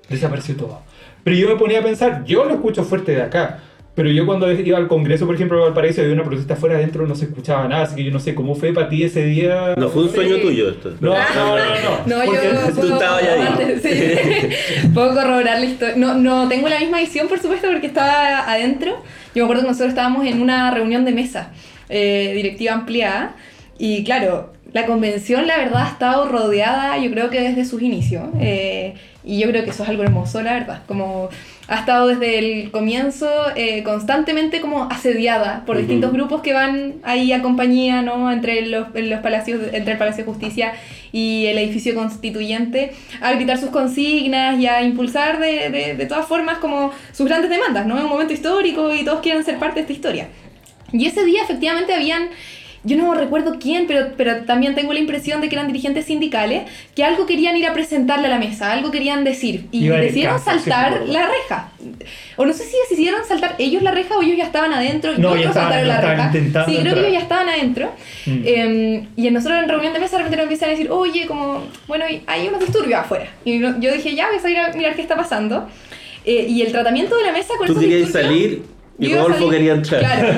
desapareció 0.10 0.56
todo. 0.56 0.82
Pero 1.24 1.36
yo 1.36 1.50
me 1.50 1.56
ponía 1.56 1.80
a 1.80 1.84
pensar, 1.84 2.24
yo 2.26 2.46
lo 2.46 2.56
escucho 2.56 2.84
fuerte 2.84 3.14
de 3.14 3.22
acá, 3.22 3.60
pero 4.00 4.12
yo 4.12 4.26
cuando 4.26 4.50
iba 4.50 4.78
al 4.78 4.88
Congreso, 4.88 5.26
por 5.26 5.36
ejemplo, 5.36 5.58
de 5.58 5.64
Valparaíso, 5.66 6.00
había 6.00 6.14
una 6.14 6.24
protesta 6.24 6.54
afuera 6.54 6.76
adentro, 6.76 7.06
no 7.06 7.16
se 7.16 7.26
escuchaba 7.26 7.68
nada, 7.68 7.84
así 7.84 7.98
que 7.98 8.06
yo 8.06 8.12
no 8.12 8.20
sé 8.22 8.34
cómo 8.34 8.56
fue 8.56 8.72
para 8.74 8.88
ti 8.88 9.04
ese 9.04 9.26
día. 9.26 9.74
No 9.76 9.90
fue 9.90 10.04
un 10.04 10.10
sueño 10.10 10.36
Sí. 10.36 10.42
tuyo 10.42 10.70
esto. 10.70 10.94
No, 11.02 11.10
no, 11.14 11.58
no, 11.58 11.66
no. 11.66 12.18
No, 12.18 12.26
Porque 12.26 12.48
yo 12.48 12.68
tú 12.70 12.76
puedo 12.76 12.94
estabas 12.94 13.22
ya 13.24 13.34
ahí. 13.34 13.40
corroborar- 13.42 13.82
sí. 13.82 14.88
puedo 14.94 15.14
corroborar 15.14 15.60
la 15.60 15.66
historia. 15.66 15.96
No, 15.98 16.14
no 16.16 16.48
tengo 16.48 16.70
la 16.70 16.80
misma 16.80 17.00
visión, 17.02 17.28
por 17.28 17.40
supuesto, 17.40 17.68
porque 17.68 17.88
estaba 17.88 18.50
adentro. 18.50 18.92
Yo 19.36 19.44
me 19.44 19.44
acuerdo 19.44 19.64
que 19.64 19.68
nosotros 19.68 19.90
estábamos 19.90 20.26
en 20.26 20.42
una 20.42 20.72
reunión 20.72 21.04
de 21.04 21.12
mesa 21.12 21.52
eh, 21.90 22.32
directiva 22.36 22.74
ampliada. 22.74 23.36
Y 23.78 24.04
claro, 24.06 24.54
la 24.72 24.86
convención, 24.86 25.46
la 25.48 25.58
verdad, 25.58 25.84
ha 25.86 25.90
estado 25.90 26.28
rodeada, 26.28 26.98
yo 26.98 27.12
creo 27.12 27.30
que 27.30 27.42
desde 27.42 27.66
sus 27.66 27.82
inicios. 27.82 28.24
eh, 28.40 28.94
y 29.26 29.40
yo 29.40 29.50
creo 29.50 29.64
que 29.66 29.72
eso 29.72 29.84
es 29.84 29.90
algo 29.90 30.04
hermoso, 30.04 30.42
la 30.42 30.54
verdad. 30.54 30.82
Como 30.88 31.30
ha 31.70 31.76
estado 31.76 32.08
desde 32.08 32.40
el 32.40 32.72
comienzo 32.72 33.30
eh, 33.56 33.84
constantemente 33.84 34.60
como 34.60 34.86
asediada 34.86 35.64
por 35.66 35.78
distintos 35.78 36.12
grupos 36.12 36.42
que 36.42 36.52
van 36.52 36.96
ahí 37.04 37.32
a 37.32 37.44
compañía, 37.44 38.02
¿no? 38.02 38.32
Entre 38.32 38.66
los, 38.66 38.88
en 38.96 39.10
los 39.10 39.20
palacios, 39.20 39.62
entre 39.72 39.94
el 39.94 40.00
Palacio 40.00 40.26
de 40.26 40.32
Justicia 40.32 40.74
y 41.12 41.46
el 41.46 41.60
edificio 41.60 41.94
constituyente, 41.94 42.94
a 43.22 43.34
gritar 43.34 43.60
sus 43.60 43.70
consignas 43.70 44.60
y 44.60 44.66
a 44.66 44.82
impulsar 44.82 45.40
de, 45.40 45.70
de, 45.70 45.94
de 45.96 46.06
todas 46.08 46.26
formas 46.26 46.58
como 46.58 46.92
sus 47.12 47.28
grandes 47.28 47.52
demandas, 47.52 47.86
¿no? 47.86 47.98
Es 47.98 48.04
un 48.04 48.10
momento 48.10 48.34
histórico 48.34 48.94
y 48.94 49.06
todos 49.06 49.20
quieren 49.20 49.44
ser 49.44 49.60
parte 49.60 49.76
de 49.76 49.82
esta 49.82 49.94
historia. 49.94 50.28
Y 50.92 51.06
ese 51.06 51.24
día 51.24 51.44
efectivamente 51.44 51.94
habían, 51.94 52.30
yo 52.84 52.96
no 52.98 53.14
recuerdo 53.14 53.58
quién, 53.60 53.88
pero, 53.88 54.10
pero 54.16 54.44
también 54.46 54.74
tengo 54.76 54.94
la 54.94 55.00
impresión 55.00 55.42
de 55.42 55.50
que 55.50 55.56
eran 55.56 55.68
dirigentes 55.68 56.06
sindicales 56.06 56.64
que 56.96 57.04
algo 57.04 57.26
querían 57.26 57.58
ir 57.58 57.68
a 57.68 57.74
presentarle 57.74 58.28
a 58.28 58.30
la 58.30 58.40
mesa, 58.40 58.72
algo 58.72 58.90
querían 58.92 59.24
decir. 59.24 59.66
Y 59.72 59.86
Iban 59.86 60.00
en 60.00 60.06
decidieron 60.06 60.38
casa, 60.38 60.52
saltar 60.54 61.02
la 61.08 61.28
reja. 61.28 61.72
O 62.38 62.46
no 62.46 62.54
sé 62.54 62.64
si 62.64 62.76
decidieron 62.90 63.26
saltar 63.26 63.56
ellos 63.60 63.84
la 63.84 63.92
reja 63.92 64.16
o 64.18 64.22
ellos 64.22 64.38
ya 64.38 64.46
estaban 64.46 64.74
adentro 64.74 65.14
y 65.14 65.18
No, 65.18 65.30
otros 65.30 65.44
ya 65.44 65.48
estaban- 65.50 65.72
saltaron 65.74 65.88
ya 65.88 65.94
la 65.94 66.00
estaban 66.00 66.18
reja. 66.18 66.28
intentando 66.38 66.70
Sí, 66.70 66.72
creo 66.78 66.84
que 66.84 66.90
entrar. 66.90 67.06
ellos 67.06 67.14
ya 67.18 67.24
estaban 67.24 67.50
adentro. 67.50 67.92
Mm. 68.26 68.42
Eh, 68.46 69.08
y 69.18 69.30
nosotros 69.32 69.60
en 69.64 69.70
reunión 69.70 69.94
de 69.94 70.00
mesa 70.00 70.12
de 70.18 70.24
repente 70.24 70.38
nos 70.38 70.44
empiezan 70.44 70.70
a 70.70 70.72
decir, 70.72 70.90
oye, 70.92 71.26
como, 71.28 71.64
bueno, 71.88 72.06
hay- 72.28 72.48
unos 72.48 72.60
disturbios 72.62 73.00
afuera. 73.00 73.28
Y 73.46 73.60
yo 73.60 73.74
dije, 73.94 74.16
ya, 74.16 74.28
voy 74.28 74.38
a 74.38 74.40
salir 74.42 74.58
a 74.58 74.72
mirar 74.74 74.96
qué 74.96 75.02
está 75.02 75.16
pasando. 75.16 75.68
Eh, 76.26 76.46
y 76.50 76.62
el 76.62 76.72
tratamiento 76.72 77.16
de 77.18 77.24
la 77.24 77.32
mesa 77.32 77.54
con 77.58 77.68
Tú 77.68 77.74
esos 77.74 77.84
disturbios- 77.84 78.12
salir 78.12 78.64
y 79.00 79.10
yo 79.10 79.18
Rodolfo 79.28 79.50
quería 79.50 79.74
entrar. 79.74 80.00
Claro. 80.02 80.30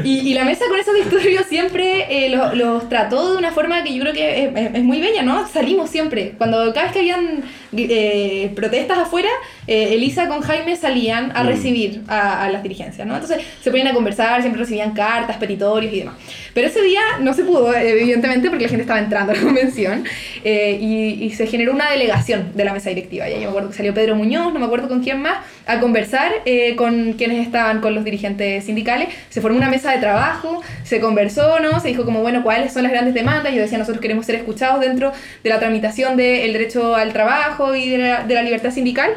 y, 0.04 0.18
y 0.30 0.34
la 0.34 0.44
mesa 0.44 0.64
con 0.68 0.78
esos 0.78 0.94
disturbios 0.94 1.44
siempre 1.46 2.06
eh, 2.26 2.30
los, 2.30 2.54
los 2.56 2.88
trató 2.88 3.32
de 3.32 3.38
una 3.38 3.50
forma 3.52 3.82
que 3.82 3.94
yo 3.94 4.02
creo 4.02 4.12
que 4.12 4.44
es, 4.44 4.50
es- 4.56 4.74
es 4.74 4.82
muy 4.82 5.00
bella, 5.00 5.22
¿no? 5.22 5.46
Salimos 5.48 5.90
siempre. 5.90 6.34
Cuando 6.38 6.58
cada 6.72 6.84
vez 6.86 6.92
que 6.92 6.98
habían 7.00 7.42
eh, 7.76 8.50
protestas 8.54 8.98
afuera, 8.98 9.28
eh, 9.66 9.90
Elisa 9.94 10.28
con 10.28 10.40
Jaime 10.40 10.76
salían 10.76 11.32
a 11.34 11.44
Mm. 11.44 11.46
recibir 11.46 12.00
a, 12.08 12.44
a 12.44 12.50
las 12.50 12.62
dirigencias, 12.62 13.06
¿no? 13.06 13.14
Entonces 13.14 13.38
se 13.62 13.70
ponían 13.70 13.88
a 13.88 13.94
conversar, 13.94 14.40
siempre 14.40 14.60
recibían 14.60 14.92
cartas, 14.92 15.36
petitorios 15.36 15.92
y 15.92 15.98
demás. 16.00 16.14
Pero 16.54 16.68
ese 16.68 16.82
día 16.82 17.00
no 17.20 17.32
se 17.34 17.44
pudo, 17.44 17.72
evidentemente, 17.74 18.48
porque 18.48 18.64
la 18.64 18.68
gente 18.68 18.82
estaba 18.82 18.98
entrando 19.00 19.32
a 19.32 19.36
la 19.36 19.42
convención 19.46 20.04
eh, 20.44 20.78
y, 20.80 21.24
y 21.24 21.30
se 21.30 21.46
generó 21.46 21.72
una 21.72 21.90
delegación 21.90 22.52
de 22.54 22.64
la 22.64 22.72
mesa 22.72 22.88
directiva. 22.90 23.28
Ya 23.28 23.36
yo 23.36 23.42
me 23.42 23.46
acuerdo 23.48 23.70
que 23.70 23.76
salió 23.76 23.94
Pedro 23.94 24.14
Muñoz, 24.16 24.52
no 24.52 24.58
me 24.60 24.66
acuerdo 24.66 24.88
con 24.88 25.02
quién 25.02 25.20
más, 25.22 25.38
a 25.66 25.80
conversar 25.80 26.32
eh, 26.44 26.76
con 26.76 27.14
quienes 27.14 27.44
estaban 27.44 27.80
con 27.80 27.94
los 27.94 28.04
dirigentes 28.04 28.64
sindicales. 28.64 29.08
Se 29.28 29.40
formó 29.40 29.58
una 29.58 29.68
mesa 29.68 29.90
de 29.90 29.98
trabajo, 29.98 30.62
se 30.84 31.00
conversó, 31.00 31.60
¿no? 31.60 31.80
Se 31.80 31.88
dijo 31.88 32.04
como, 32.04 32.22
bueno, 32.22 32.42
cuáles 32.42 32.72
son 32.72 32.84
las 32.84 32.92
grandes 32.92 33.14
demandas. 33.14 33.52
Yo 33.52 33.60
decía, 33.60 33.78
nosotros 33.78 34.00
queremos 34.00 34.26
ser 34.26 34.36
escuchados 34.36 34.80
dentro 34.80 35.12
de 35.42 35.50
la 35.50 35.58
tramitación 35.58 36.16
del 36.16 36.52
derecho 36.52 36.94
al 36.94 37.12
trabajo 37.12 37.74
y 37.74 37.88
de 37.90 37.98
la, 37.98 38.24
de 38.24 38.34
la 38.34 38.42
libertad 38.42 38.70
sindical. 38.70 39.10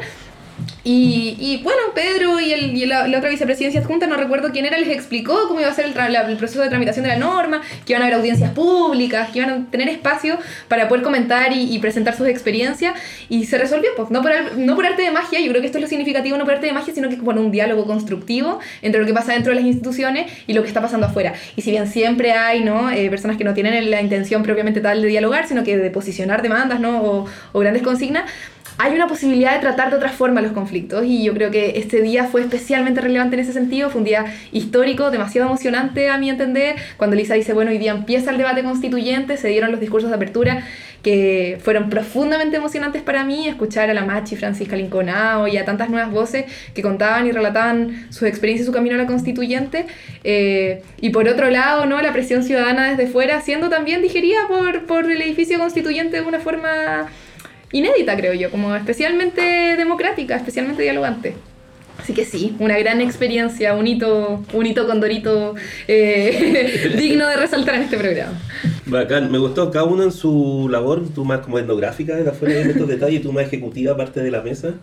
Y, 0.82 1.36
y, 1.38 1.62
bueno, 1.62 1.80
Pedro 1.94 2.40
y, 2.40 2.52
el, 2.52 2.76
y 2.76 2.86
la, 2.86 3.06
la, 3.06 3.18
otra 3.18 3.28
vicepresidencia 3.28 3.80
adjunta, 3.80 4.06
no 4.06 4.16
recuerdo 4.16 4.50
quién 4.50 4.64
era, 4.64 4.78
les 4.78 4.88
explicó 4.88 5.48
cómo 5.48 5.60
iba 5.60 5.68
a 5.68 5.74
ser 5.74 5.86
el, 5.86 5.94
la, 5.94 6.22
el, 6.22 6.36
proceso 6.36 6.62
de 6.62 6.68
tramitación 6.68 7.02
de 7.04 7.10
la 7.10 7.16
norma, 7.16 7.60
que 7.84 7.92
iban 7.92 8.02
a 8.02 8.06
haber 8.06 8.18
audiencias 8.18 8.50
públicas, 8.52 9.30
que 9.30 9.40
iban 9.40 9.50
a 9.50 9.70
tener 9.70 9.88
espacio 9.88 10.38
para 10.68 10.88
poder 10.88 11.02
comentar 11.02 11.52
y, 11.52 11.74
y 11.74 11.78
presentar 11.80 12.16
sus 12.16 12.28
experiencias. 12.28 12.94
Y 13.28 13.44
se 13.44 13.58
resolvió, 13.58 13.90
pues, 13.96 14.10
no 14.10 14.22
por, 14.22 14.32
no 14.56 14.74
por 14.74 14.86
arte 14.86 15.02
de 15.02 15.10
magia, 15.10 15.40
yo 15.40 15.50
creo 15.50 15.60
que 15.60 15.66
esto 15.66 15.78
es 15.78 15.82
lo 15.82 15.88
significativo, 15.88 16.38
no 16.38 16.44
por 16.44 16.54
arte 16.54 16.66
de 16.66 16.72
magia, 16.72 16.94
sino 16.94 17.08
que 17.08 17.16
por 17.16 17.36
un 17.38 17.50
diálogo 17.50 17.84
constructivo 17.84 18.60
entre 18.82 19.00
lo 19.00 19.06
que 19.06 19.12
pasa 19.12 19.32
dentro 19.32 19.50
de 19.50 19.56
las 19.56 19.64
instituciones 19.64 20.32
y 20.46 20.54
lo 20.54 20.62
que 20.62 20.68
está 20.68 20.80
pasando 20.80 21.06
afuera. 21.06 21.34
Y 21.56 21.62
si 21.62 21.70
bien 21.70 21.86
siempre 21.86 22.32
hay 22.32 22.64
¿no? 22.64 22.90
Eh, 22.90 23.10
personas 23.10 23.36
que 23.36 23.44
no 23.44 23.54
tienen 23.54 23.90
la 23.90 24.00
intención 24.00 24.42
propiamente 24.42 24.80
tal 24.80 25.02
de 25.02 25.08
dialogar, 25.08 25.46
sino 25.46 25.62
que 25.64 25.76
de 25.76 25.90
posicionar 25.90 26.42
demandas 26.42 26.80
¿no? 26.80 27.02
o, 27.02 27.26
o 27.52 27.58
grandes 27.60 27.82
consignas, 27.82 28.24
hay 28.78 28.94
una 28.94 29.06
posibilidad 29.06 29.54
de 29.54 29.60
tratar 29.60 29.90
de 29.90 29.96
otra 29.96 30.10
forma 30.10 30.40
los 30.40 30.52
conflictos 30.52 31.04
y 31.04 31.24
yo 31.24 31.34
creo 31.34 31.50
que 31.50 31.78
este 31.78 32.02
día 32.02 32.24
fue 32.24 32.42
especialmente 32.42 33.00
relevante 33.00 33.36
en 33.36 33.40
ese 33.40 33.52
sentido, 33.52 33.90
fue 33.90 34.00
un 34.00 34.04
día 34.04 34.26
histórico, 34.52 35.10
demasiado 35.10 35.48
emocionante 35.48 36.08
a 36.08 36.18
mi 36.18 36.30
entender, 36.30 36.76
cuando 36.96 37.16
Lisa 37.16 37.34
dice, 37.34 37.52
bueno, 37.52 37.70
hoy 37.70 37.78
día 37.78 37.92
empieza 37.92 38.30
el 38.30 38.38
debate 38.38 38.62
constituyente, 38.62 39.36
se 39.36 39.48
dieron 39.48 39.70
los 39.70 39.80
discursos 39.80 40.10
de 40.10 40.16
apertura 40.16 40.64
que 41.02 41.58
fueron 41.62 41.88
profundamente 41.88 42.56
emocionantes 42.56 43.02
para 43.02 43.24
mí, 43.24 43.48
escuchar 43.48 43.88
a 43.90 43.94
la 43.94 44.04
Machi, 44.04 44.36
Francisca 44.36 44.76
Linconao 44.76 45.48
y 45.48 45.56
a 45.56 45.64
tantas 45.64 45.88
nuevas 45.88 46.10
voces 46.10 46.44
que 46.74 46.82
contaban 46.82 47.26
y 47.26 47.32
relataban 47.32 48.06
su 48.10 48.26
experiencia 48.26 48.64
y 48.64 48.66
su 48.66 48.72
camino 48.72 48.96
a 48.96 48.98
la 48.98 49.06
constituyente, 49.06 49.86
eh, 50.24 50.82
y 51.00 51.10
por 51.10 51.26
otro 51.28 51.48
lado, 51.48 51.86
¿no? 51.86 52.00
la 52.00 52.12
presión 52.12 52.42
ciudadana 52.42 52.90
desde 52.90 53.06
fuera 53.10 53.40
siendo 53.40 53.68
también 53.68 54.02
digerida 54.02 54.46
por, 54.48 54.84
por 54.86 55.10
el 55.10 55.22
edificio 55.22 55.58
constituyente 55.58 56.20
de 56.20 56.26
una 56.26 56.40
forma 56.40 57.08
inédita, 57.72 58.16
creo 58.16 58.34
yo, 58.34 58.50
como 58.50 58.74
especialmente 58.74 59.40
democrática, 59.76 60.36
especialmente 60.36 60.82
dialogante. 60.82 61.34
Así 61.98 62.14
que 62.14 62.24
sí, 62.24 62.56
una 62.58 62.78
gran 62.78 63.00
experiencia, 63.02 63.74
un 63.74 63.86
hito, 63.86 64.42
un 64.54 64.66
hito 64.66 64.86
condorito 64.86 65.54
eh, 65.86 66.94
digno 66.98 67.28
de 67.28 67.36
resaltar 67.36 67.74
en 67.74 67.82
este 67.82 67.98
programa. 67.98 68.40
Bacán, 68.86 69.30
me 69.30 69.38
gustó 69.38 69.70
cada 69.70 69.84
uno 69.84 70.02
en 70.02 70.12
su 70.12 70.68
labor, 70.70 71.02
tú 71.14 71.24
más 71.24 71.40
como 71.40 71.58
etnográfica, 71.58 72.16
de 72.16 72.28
afuera 72.28 72.54
de 72.54 72.70
estos 72.70 72.88
detalles, 72.88 73.20
tú 73.20 73.32
más 73.32 73.44
ejecutiva, 73.44 73.96
parte 73.96 74.22
de 74.22 74.30
la 74.30 74.40
mesa. 74.40 74.74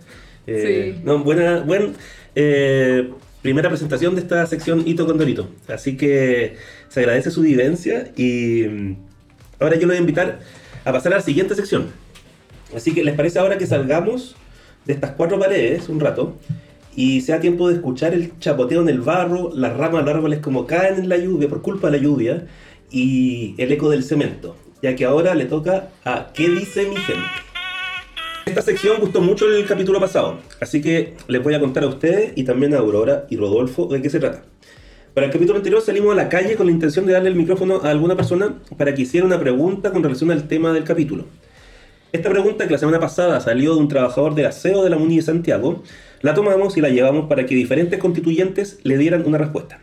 Eh, 0.46 0.94
sí. 0.96 1.02
No, 1.04 1.24
buena, 1.24 1.62
buen, 1.62 1.96
eh, 2.36 3.10
primera 3.42 3.70
presentación 3.70 4.14
de 4.14 4.22
esta 4.22 4.46
sección 4.46 4.84
Hito 4.86 5.08
Condorito. 5.08 5.50
Así 5.68 5.98
que 5.98 6.56
se 6.90 7.00
agradece 7.00 7.32
su 7.32 7.42
vivencia 7.42 8.12
y 8.16 8.64
mm, 8.70 8.96
ahora 9.60 9.76
yo 9.76 9.82
lo 9.82 9.88
voy 9.88 9.98
a 9.98 10.02
invitar 10.02 10.40
a 10.86 10.92
pasar 10.92 11.14
a 11.14 11.18
la 11.18 11.22
siguiente 11.22 11.56
sección. 11.56 11.88
Así 12.76 12.94
que 12.94 13.04
les 13.04 13.16
parece 13.16 13.40
ahora 13.40 13.58
que 13.58 13.66
salgamos 13.66 14.36
de 14.86 14.94
estas 14.94 15.12
cuatro 15.12 15.40
paredes 15.40 15.90
un 15.90 16.00
rato 16.00 16.36
y 16.96 17.22
sea 17.22 17.40
tiempo 17.40 17.70
de 17.70 17.76
escuchar 17.76 18.14
el 18.14 18.38
chapoteo 18.40 18.82
en 18.82 18.90
el 18.90 19.02
barro, 19.02 19.52
las 19.54 19.78
ramas 19.78 20.04
de 20.04 20.06
los 20.06 20.16
árboles 20.16 20.40
como 20.40 20.66
caen 20.66 20.96
en 20.96 21.10
la 21.10 21.18
lluvia 21.18 21.48
por 21.48 21.62
culpa 21.62 21.90
de 21.90 21.98
la 21.98 22.04
lluvia 22.04 22.48
y 22.90 23.54
el 23.58 23.72
eco 23.72 23.90
del 23.90 24.04
cemento, 24.04 24.56
ya 24.82 24.96
que 24.96 25.06
ahora 25.06 25.36
le 25.36 25.46
toca 25.46 25.90
a 26.04 26.32
¿Qué 26.34 26.50
dice 26.50 26.88
mi 26.88 26.96
gente? 26.96 27.24
Esta 28.46 28.62
sección 28.62 29.00
gustó 29.00 29.22
mucho 29.22 29.46
el 29.46 29.66
capítulo 29.66 30.00
pasado, 30.00 30.40
así 30.62 30.82
que 30.82 31.16
les 31.28 31.44
voy 31.44 31.54
a 31.54 31.60
contar 31.60 31.84
a 31.84 31.88
ustedes 31.88 32.32
y 32.36 32.44
también 32.46 32.74
a 32.74 32.80
Aurora 32.80 33.28
y 33.30 33.36
Rodolfo 33.36 33.88
de 33.88 34.02
qué 34.02 34.10
se 34.10 34.20
trata. 34.20 34.44
Para 35.14 35.28
el 35.28 35.34
capítulo 35.34 35.58
anterior 35.58 35.82
salimos 35.82 36.14
a 36.14 36.16
la 36.16 36.30
calle 36.30 36.56
con 36.56 36.68
la 36.68 36.72
intención 36.72 37.06
de 37.06 37.14
darle 37.14 37.30
el 37.30 37.36
micrófono 37.36 37.82
a 37.84 37.90
alguna 37.90 38.16
persona 38.16 38.56
para 38.78 38.96
que 38.96 39.02
hiciera 39.02 39.26
una 39.26 39.40
pregunta 39.40 39.92
con 39.92 40.02
relación 40.02 40.32
al 40.32 40.48
tema 40.48 40.74
del 40.74 40.84
capítulo. 40.84 41.26
Esta 42.14 42.30
pregunta 42.30 42.66
que 42.66 42.72
la 42.72 42.78
semana 42.78 43.02
pasada 43.02 43.42
salió 43.42 43.74
de 43.74 43.82
un 43.82 43.90
trabajador 43.90 44.34
de 44.34 44.46
aseo 44.46 44.82
de 44.82 44.90
la 44.90 44.98
Muni 44.98 45.18
de 45.18 45.24
Santiago, 45.24 45.84
la 46.22 46.34
tomamos 46.34 46.78
y 46.78 46.82
la 46.82 46.88
llevamos 46.88 47.28
para 47.28 47.46
que 47.46 47.54
diferentes 47.54 48.00
constituyentes 48.00 48.80
le 48.84 48.98
dieran 48.98 49.26
una 49.26 49.38
respuesta. 49.38 49.80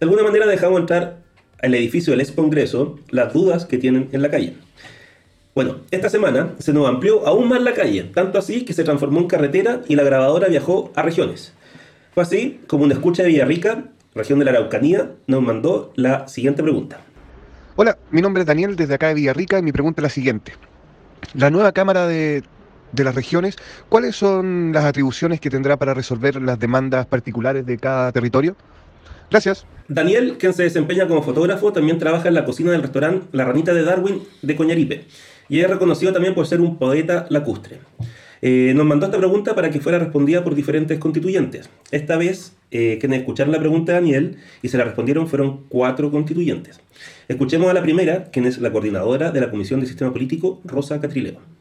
De 0.00 0.04
alguna 0.06 0.22
manera 0.22 0.46
dejamos 0.46 0.80
entrar 0.80 1.18
al 1.60 1.74
edificio 1.74 2.12
del 2.12 2.22
ex 2.22 2.32
Congreso 2.32 2.98
las 3.10 3.34
dudas 3.34 3.66
que 3.66 3.76
tienen 3.76 4.08
en 4.12 4.22
la 4.22 4.30
calle. 4.30 4.54
Bueno, 5.54 5.76
esta 5.90 6.08
semana 6.08 6.54
se 6.58 6.72
nos 6.72 6.88
amplió 6.88 7.26
aún 7.26 7.50
más 7.50 7.60
la 7.60 7.74
calle, 7.74 8.04
tanto 8.04 8.38
así 8.38 8.64
que 8.64 8.72
se 8.72 8.84
transformó 8.84 9.20
en 9.20 9.28
carretera 9.28 9.82
y 9.86 9.94
la 9.94 10.04
grabadora 10.04 10.48
viajó 10.48 10.90
a 10.96 11.02
regiones. 11.02 11.52
Fue 12.14 12.22
así 12.22 12.60
como 12.66 12.84
una 12.84 12.94
escucha 12.94 13.22
de 13.22 13.28
Villarrica, 13.28 13.84
región 14.14 14.38
de 14.38 14.46
la 14.46 14.52
Araucanía, 14.52 15.10
nos 15.26 15.42
mandó 15.42 15.92
la 15.96 16.26
siguiente 16.28 16.62
pregunta. 16.62 17.02
Hola, 17.76 17.98
mi 18.10 18.22
nombre 18.22 18.40
es 18.40 18.46
Daniel 18.46 18.74
desde 18.74 18.94
acá 18.94 19.08
de 19.08 19.14
Villarrica 19.14 19.58
y 19.58 19.62
mi 19.62 19.72
pregunta 19.72 20.00
es 20.00 20.04
la 20.04 20.08
siguiente. 20.08 20.52
La 21.34 21.50
nueva 21.50 21.72
Cámara 21.72 22.06
de, 22.06 22.42
de, 22.92 23.04
las 23.04 23.14
Regiones, 23.14 23.56
¿cuáles 23.88 24.16
son 24.16 24.72
las 24.72 24.84
atribuciones 24.84 25.40
que 25.40 25.50
tendrá 25.50 25.76
para 25.76 25.94
resolver 25.94 26.40
las 26.40 26.58
demandas 26.58 27.06
particulares 27.06 27.64
de 27.66 27.78
cada 27.78 28.12
territorio? 28.12 28.56
Gracias. 29.30 29.64
Daniel, 29.88 30.36
quien 30.38 30.52
se 30.52 30.62
desempeña 30.62 31.08
como 31.08 31.22
fotógrafo, 31.22 31.72
también 31.72 31.98
trabaja 31.98 32.28
en 32.28 32.34
la 32.34 32.44
cocina 32.44 32.72
del 32.72 32.82
restaurante 32.82 33.26
La 33.32 33.44
Ranita 33.44 33.72
de 33.72 33.82
Darwin 33.82 34.22
de 34.42 34.56
Coñaripe 34.56 35.06
y 35.48 35.60
es 35.60 35.68
reconocido 35.68 36.12
también 36.12 36.34
por 36.34 36.46
ser 36.46 36.60
un 36.60 36.78
poeta 36.78 37.26
lacustre. 37.28 37.80
Eh, 38.44 38.72
nos 38.74 38.84
mandó 38.84 39.06
esta 39.06 39.18
pregunta 39.18 39.54
para 39.54 39.70
que 39.70 39.80
fuera 39.80 40.00
respondida 40.00 40.42
por 40.42 40.56
diferentes 40.56 40.98
constituyentes. 40.98 41.70
Esta 41.92 42.16
vez, 42.16 42.56
eh, 42.72 42.98
quienes 43.00 43.20
escucharon 43.20 43.52
la 43.52 43.60
pregunta 43.60 43.92
de 43.92 44.00
Daniel 44.00 44.36
y 44.62 44.68
se 44.68 44.76
la 44.78 44.84
respondieron 44.84 45.28
fueron 45.28 45.64
cuatro 45.68 46.10
constituyentes. 46.10 46.80
Escuchemos 47.28 47.70
a 47.70 47.72
la 47.72 47.82
primera, 47.82 48.24
quien 48.32 48.46
es 48.46 48.58
la 48.58 48.72
coordinadora 48.72 49.30
de 49.30 49.40
la 49.40 49.50
Comisión 49.50 49.78
de 49.78 49.86
Sistema 49.86 50.12
Político, 50.12 50.60
Rosa 50.64 51.00
Catrileo. 51.00 51.51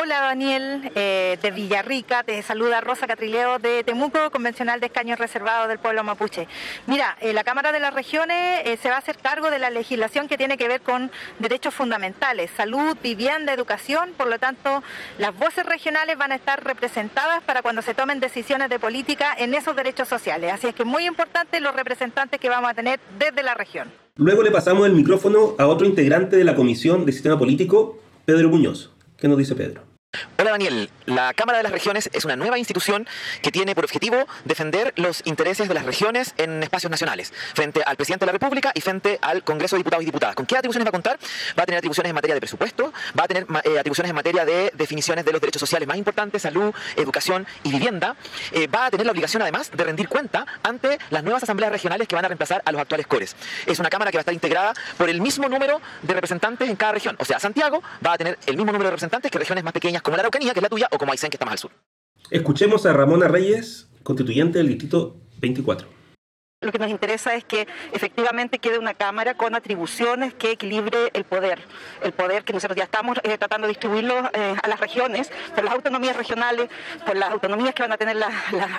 Hola 0.00 0.20
Daniel, 0.20 0.92
eh, 0.94 1.38
de 1.42 1.50
Villarrica, 1.50 2.22
te 2.22 2.40
saluda 2.42 2.80
Rosa 2.80 3.08
Catrileo 3.08 3.58
de 3.58 3.82
Temuco, 3.82 4.30
convencional 4.30 4.78
de 4.78 4.86
escaños 4.86 5.18
reservados 5.18 5.66
del 5.66 5.80
pueblo 5.80 6.04
mapuche. 6.04 6.46
Mira, 6.86 7.16
eh, 7.20 7.32
la 7.32 7.42
Cámara 7.42 7.72
de 7.72 7.80
las 7.80 7.92
Regiones 7.92 8.62
eh, 8.64 8.78
se 8.80 8.90
va 8.90 8.94
a 8.94 8.98
hacer 8.98 9.16
cargo 9.16 9.50
de 9.50 9.58
la 9.58 9.70
legislación 9.70 10.28
que 10.28 10.38
tiene 10.38 10.56
que 10.56 10.68
ver 10.68 10.82
con 10.82 11.10
derechos 11.40 11.74
fundamentales, 11.74 12.52
salud, 12.56 12.96
vivienda, 13.02 13.52
educación, 13.52 14.10
por 14.16 14.28
lo 14.28 14.38
tanto 14.38 14.84
las 15.18 15.36
voces 15.36 15.66
regionales 15.66 16.16
van 16.16 16.30
a 16.30 16.36
estar 16.36 16.62
representadas 16.62 17.42
para 17.42 17.62
cuando 17.62 17.82
se 17.82 17.92
tomen 17.92 18.20
decisiones 18.20 18.70
de 18.70 18.78
política 18.78 19.34
en 19.36 19.52
esos 19.52 19.74
derechos 19.74 20.06
sociales. 20.06 20.52
Así 20.52 20.68
es 20.68 20.76
que 20.76 20.84
muy 20.84 21.06
importante 21.06 21.58
los 21.60 21.74
representantes 21.74 22.38
que 22.38 22.48
vamos 22.48 22.70
a 22.70 22.74
tener 22.74 23.00
desde 23.18 23.42
la 23.42 23.54
región. 23.54 23.90
Luego 24.14 24.44
le 24.44 24.52
pasamos 24.52 24.86
el 24.86 24.92
micrófono 24.92 25.56
a 25.58 25.66
otro 25.66 25.88
integrante 25.88 26.36
de 26.36 26.44
la 26.44 26.54
Comisión 26.54 27.04
de 27.04 27.10
Sistema 27.10 27.36
Político, 27.36 27.98
Pedro 28.24 28.48
Muñoz. 28.48 28.92
¿Qué 29.16 29.26
nos 29.26 29.36
dice 29.36 29.56
Pedro? 29.56 29.87
Hola 30.38 30.52
Daniel, 30.52 30.88
la 31.04 31.34
Cámara 31.34 31.58
de 31.58 31.64
las 31.64 31.72
Regiones 31.72 32.08
es 32.14 32.24
una 32.24 32.34
nueva 32.34 32.58
institución 32.58 33.06
que 33.42 33.52
tiene 33.52 33.74
por 33.74 33.84
objetivo 33.84 34.26
defender 34.46 34.94
los 34.96 35.20
intereses 35.26 35.68
de 35.68 35.74
las 35.74 35.84
regiones 35.84 36.32
en 36.38 36.62
espacios 36.62 36.90
nacionales, 36.90 37.30
frente 37.54 37.82
al 37.84 37.96
presidente 37.96 38.24
de 38.24 38.28
la 38.28 38.32
República 38.32 38.72
y 38.74 38.80
frente 38.80 39.18
al 39.20 39.44
Congreso 39.44 39.76
de 39.76 39.80
Diputados 39.80 40.04
y 40.04 40.06
Diputadas. 40.06 40.34
¿Con 40.34 40.46
qué 40.46 40.56
atribuciones 40.56 40.86
va 40.86 40.88
a 40.88 40.92
contar? 40.92 41.18
Va 41.58 41.64
a 41.64 41.66
tener 41.66 41.78
atribuciones 41.78 42.08
en 42.08 42.14
materia 42.14 42.34
de 42.34 42.40
presupuesto, 42.40 42.90
va 43.18 43.24
a 43.24 43.28
tener 43.28 43.46
eh, 43.64 43.78
atribuciones 43.78 44.08
en 44.08 44.16
materia 44.16 44.46
de 44.46 44.72
definiciones 44.74 45.26
de 45.26 45.32
los 45.32 45.42
derechos 45.42 45.60
sociales 45.60 45.86
más 45.86 45.98
importantes, 45.98 46.40
salud, 46.40 46.72
educación 46.96 47.46
y 47.64 47.72
vivienda. 47.72 48.16
Eh, 48.52 48.66
va 48.66 48.86
a 48.86 48.90
tener 48.90 49.04
la 49.04 49.12
obligación 49.12 49.42
además 49.42 49.70
de 49.72 49.84
rendir 49.84 50.08
cuenta 50.08 50.46
ante 50.62 50.98
las 51.10 51.22
nuevas 51.22 51.42
asambleas 51.42 51.70
regionales 51.70 52.08
que 52.08 52.14
van 52.14 52.24
a 52.24 52.28
reemplazar 52.28 52.62
a 52.64 52.72
los 52.72 52.80
actuales 52.80 53.06
cores. 53.06 53.36
Es 53.66 53.78
una 53.78 53.90
Cámara 53.90 54.10
que 54.10 54.16
va 54.16 54.20
a 54.20 54.22
estar 54.22 54.34
integrada 54.34 54.72
por 54.96 55.10
el 55.10 55.20
mismo 55.20 55.50
número 55.50 55.82
de 56.00 56.14
representantes 56.14 56.70
en 56.70 56.76
cada 56.76 56.92
región. 56.92 57.14
O 57.18 57.26
sea, 57.26 57.38
Santiago 57.38 57.82
va 58.06 58.14
a 58.14 58.18
tener 58.18 58.38
el 58.46 58.56
mismo 58.56 58.72
número 58.72 58.84
de 58.84 58.92
representantes 58.92 59.30
que 59.30 59.38
regiones 59.38 59.64
más 59.64 59.74
pequeñas 59.74 59.97
como 60.02 60.16
la 60.16 60.22
Araucanía, 60.22 60.52
que 60.52 60.60
es 60.60 60.62
la 60.62 60.68
tuya, 60.68 60.88
o 60.90 60.98
como 60.98 61.12
Aysén, 61.12 61.30
que 61.30 61.36
está 61.36 61.44
más 61.44 61.52
al 61.52 61.58
sur. 61.58 61.70
Escuchemos 62.30 62.86
a 62.86 62.92
Ramona 62.92 63.28
Reyes, 63.28 63.88
constituyente 64.02 64.58
del 64.58 64.68
Distrito 64.68 65.16
24. 65.40 65.97
Lo 66.60 66.72
que 66.72 66.80
nos 66.80 66.90
interesa 66.90 67.36
es 67.36 67.44
que 67.44 67.68
efectivamente 67.92 68.58
quede 68.58 68.80
una 68.80 68.92
Cámara 68.92 69.34
con 69.34 69.54
atribuciones 69.54 70.34
que 70.34 70.50
equilibre 70.50 71.08
el 71.12 71.22
poder. 71.22 71.62
El 72.02 72.10
poder 72.10 72.42
que 72.42 72.52
nosotros 72.52 72.76
ya 72.76 72.82
estamos 72.82 73.16
eh, 73.22 73.38
tratando 73.38 73.68
de 73.68 73.74
distribuirlo 73.74 74.28
eh, 74.32 74.56
a 74.60 74.66
las 74.66 74.80
regiones, 74.80 75.30
por 75.54 75.62
las 75.62 75.72
autonomías 75.72 76.16
regionales, 76.16 76.68
por 77.06 77.16
las 77.16 77.30
autonomías 77.30 77.76
que 77.76 77.84
van 77.84 77.92
a 77.92 77.96
tener 77.96 78.16
las, 78.16 78.32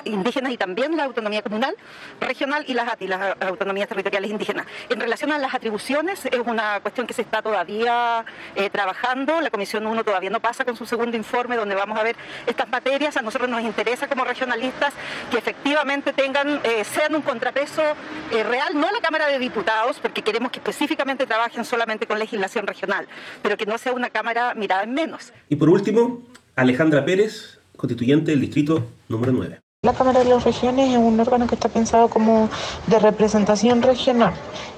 indígenas 0.03 0.51
y 0.51 0.57
también 0.57 0.97
la 0.97 1.05
autonomía 1.05 1.41
comunal, 1.41 1.73
regional 2.19 2.65
y 2.67 2.73
las, 2.73 2.99
y 2.99 3.07
las 3.07 3.37
autonomías 3.39 3.87
territoriales 3.87 4.29
indígenas. 4.29 4.65
En 4.89 4.99
relación 4.99 5.31
a 5.31 5.37
las 5.37 5.55
atribuciones, 5.55 6.25
es 6.25 6.39
una 6.45 6.81
cuestión 6.81 7.07
que 7.07 7.13
se 7.13 7.21
está 7.21 7.41
todavía 7.41 8.25
eh, 8.57 8.69
trabajando. 8.69 9.39
La 9.39 9.51
Comisión 9.51 9.87
1 9.87 10.03
todavía 10.03 10.31
no 10.31 10.41
pasa 10.41 10.65
con 10.65 10.75
su 10.75 10.85
segundo 10.85 11.15
informe 11.15 11.55
donde 11.55 11.75
vamos 11.75 11.97
a 11.97 12.03
ver 12.03 12.17
estas 12.45 12.67
materias. 12.67 13.15
A 13.15 13.21
nosotros 13.21 13.49
nos 13.49 13.61
interesa 13.61 14.09
como 14.09 14.25
regionalistas 14.25 14.93
que 15.31 15.37
efectivamente 15.37 16.11
tengan, 16.11 16.61
sean 16.83 17.15
un 17.15 17.21
contrapeso 17.21 17.68
eh, 17.77 18.43
real, 18.43 18.73
no 18.73 18.91
la 18.91 18.99
Cámara 19.01 19.27
de 19.27 19.39
Diputados, 19.39 19.99
porque 20.01 20.21
queremos 20.21 20.51
que 20.51 20.59
específicamente 20.59 21.25
trabajen 21.25 21.65
solamente 21.65 22.07
con 22.07 22.19
legislación 22.19 22.65
regional, 22.67 23.07
pero 23.41 23.57
que 23.57 23.65
no 23.65 23.77
sea 23.77 23.93
una 23.93 24.09
Cámara 24.09 24.53
mirada 24.55 24.83
en 24.83 24.93
menos. 24.93 25.33
Y 25.49 25.55
por 25.55 25.69
último, 25.69 26.21
Alejandra 26.55 27.05
Pérez, 27.05 27.59
constituyente 27.77 28.31
del 28.31 28.41
distrito 28.41 28.87
número 29.07 29.31
9. 29.31 29.59
La 29.81 29.93
Cámara 29.93 30.19
de 30.19 30.29
las 30.29 30.43
Regiones 30.43 30.89
es 30.89 30.97
un 30.97 31.17
órgano 31.19 31.47
que 31.47 31.55
está 31.55 31.69
pensado 31.69 32.09
como 32.09 32.49
de 32.87 32.99
representación 32.99 33.81
regional. 33.81 34.33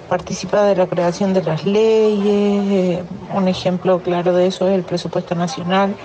Participa 0.07 0.63
de 0.63 0.75
la 0.75 0.85
creación 0.85 1.33
de 1.33 1.41
las 1.41 1.65
leyes, 1.65 2.71
eh, 2.71 3.03
un 3.33 3.47
ejemplo 3.47 4.03
claro 4.03 4.33
de 4.33 4.45
eso 4.45 4.67
es 4.67 4.75
el 4.75 4.83
presupuesto 4.83 5.33
nacional 5.33 5.95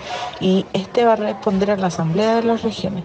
y 0.40 0.64
este 0.72 1.04
va 1.04 1.12
a 1.12 1.16
responder 1.16 1.72
a 1.72 1.76
la 1.76 1.88
Asamblea 1.88 2.36
de 2.36 2.44
las 2.44 2.62
Regiones. 2.62 3.04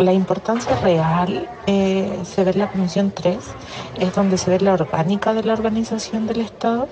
La 0.00 0.14
importancia 0.14 0.74
real 0.80 1.46
eh, 1.66 2.18
se 2.24 2.42
ve 2.42 2.52
en 2.52 2.60
la 2.60 2.70
Comisión 2.72 3.12
3, 3.14 3.36
es 3.98 4.14
donde 4.14 4.38
se 4.38 4.50
ve 4.50 4.58
la 4.58 4.72
orgánica 4.72 5.34
de 5.34 5.42
la 5.42 5.52
organización 5.52 6.26
del 6.26 6.40
Estado. 6.40 6.88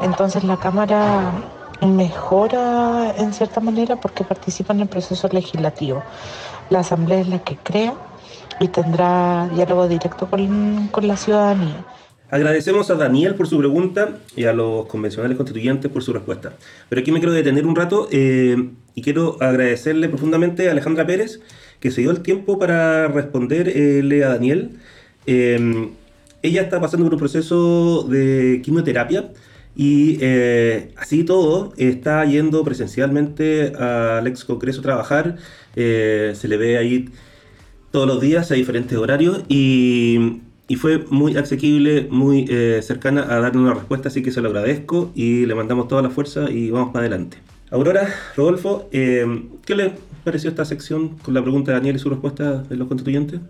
Entonces 0.00 0.44
la 0.44 0.56
Cámara 0.56 1.32
mejora 1.80 3.14
en 3.18 3.32
cierta 3.32 3.58
manera 3.58 3.96
porque 3.96 4.22
participa 4.22 4.72
en 4.72 4.80
el 4.80 4.88
proceso 4.88 5.28
legislativo. 5.32 6.04
La 6.70 6.80
Asamblea 6.80 7.20
es 7.20 7.28
la 7.28 7.40
que 7.40 7.56
crea 7.56 7.94
y 8.60 8.68
tendrá 8.68 9.50
diálogo 9.52 9.88
directo 9.88 10.30
con, 10.30 10.90
la 11.02 11.16
ciudadanía. 11.16 11.84
Agradecemos 12.30 12.88
a 12.90 12.94
Daniel 12.94 13.34
por 13.34 13.48
su 13.48 13.58
pregunta 13.58 14.18
y 14.36 14.44
a 14.44 14.52
los 14.52 14.86
convencionales 14.86 15.36
constituyentes 15.36 15.90
por 15.90 16.02
su 16.04 16.12
respuesta. 16.12 16.52
Pero 16.88 17.00
aquí 17.00 17.10
me 17.10 17.18
quiero 17.18 17.32
detener 17.32 17.66
un 17.66 17.74
rato 17.74 18.08
eh, 18.12 18.70
y 18.94 19.02
quiero 19.02 19.36
agradecerle 19.40 20.08
profundamente 20.08 20.68
a 20.68 20.70
Alejandra 20.70 21.04
Pérez 21.04 21.40
que 21.82 21.90
se 21.90 22.00
dio 22.00 22.12
el 22.12 22.20
tiempo 22.20 22.58
para 22.58 23.08
responderle 23.08 24.24
a 24.24 24.28
Daniel. 24.28 24.70
Eh, 25.26 25.90
ella 26.42 26.62
está 26.62 26.80
pasando 26.80 27.04
por 27.04 27.14
un 27.14 27.18
proceso 27.18 28.04
de 28.08 28.62
quimioterapia 28.64 29.32
y 29.74 30.18
eh, 30.20 30.92
así 30.96 31.24
todo 31.24 31.72
está 31.76 32.24
yendo 32.24 32.62
presencialmente 32.64 33.72
al 33.76 34.26
ex 34.26 34.44
Congreso 34.44 34.80
a 34.80 34.82
trabajar. 34.82 35.36
Eh, 35.76 36.32
se 36.34 36.48
le 36.48 36.56
ve 36.56 36.78
ahí 36.78 37.08
todos 37.90 38.06
los 38.06 38.20
días 38.20 38.50
a 38.50 38.54
diferentes 38.54 38.96
horarios 38.96 39.42
y, 39.48 40.40
fue 40.78 41.04
muy 41.10 41.36
asequible, 41.36 42.08
muy 42.10 42.46
eh, 42.48 42.80
cercana 42.82 43.26
a 43.28 43.40
darnos 43.40 43.62
una 43.62 43.74
respuesta, 43.74 44.08
así 44.08 44.22
que 44.22 44.30
se 44.30 44.40
lo 44.40 44.48
agradezco 44.48 45.12
y 45.14 45.44
le 45.44 45.54
mandamos 45.54 45.86
toda 45.86 46.00
la 46.00 46.08
fuerza 46.08 46.50
y 46.50 46.70
vamos 46.70 46.94
para 46.94 47.06
adelante. 47.06 47.36
Aurora, 47.70 48.08
Rodolfo, 48.36 48.88
eh, 48.90 49.26
¿qué 49.66 49.74
le 49.74 49.92
pareció 50.24 50.50
esta 50.50 50.64
sección 50.64 51.10
con 51.18 51.34
la 51.34 51.42
pregunta 51.42 51.72
de 51.72 51.78
Daniel 51.78 51.96
y 51.96 51.98
su 51.98 52.10
respuesta 52.10 52.62
de 52.62 52.76
los 52.76 52.88
constituyentes? 52.88 53.40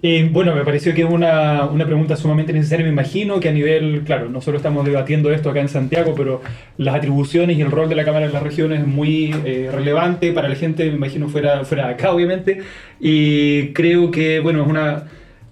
Eh, 0.00 0.28
bueno, 0.30 0.54
me 0.54 0.64
pareció 0.64 0.94
que 0.94 1.02
es 1.02 1.10
una, 1.10 1.64
una 1.64 1.84
pregunta 1.84 2.16
sumamente 2.16 2.52
necesaria. 2.52 2.86
Me 2.86 2.92
imagino 2.92 3.40
que 3.40 3.48
a 3.48 3.52
nivel, 3.52 4.02
claro, 4.04 4.28
nosotros 4.28 4.60
estamos 4.60 4.84
debatiendo 4.84 5.32
esto 5.32 5.50
acá 5.50 5.60
en 5.60 5.68
Santiago, 5.68 6.14
pero 6.16 6.40
las 6.76 6.94
atribuciones 6.94 7.58
y 7.58 7.62
el 7.62 7.70
rol 7.70 7.88
de 7.88 7.96
la 7.96 8.04
Cámara 8.04 8.28
de 8.28 8.32
las 8.32 8.42
Regiones 8.42 8.80
es 8.80 8.86
muy 8.86 9.34
eh, 9.44 9.70
relevante 9.72 10.32
para 10.32 10.48
la 10.48 10.54
gente, 10.54 10.88
me 10.88 10.96
imagino, 10.96 11.28
fuera, 11.28 11.64
fuera 11.64 11.88
acá, 11.88 12.12
obviamente. 12.12 12.60
Y 13.00 13.72
creo 13.72 14.10
que, 14.10 14.40
bueno, 14.40 14.62
es 14.62 14.68
una. 14.68 15.04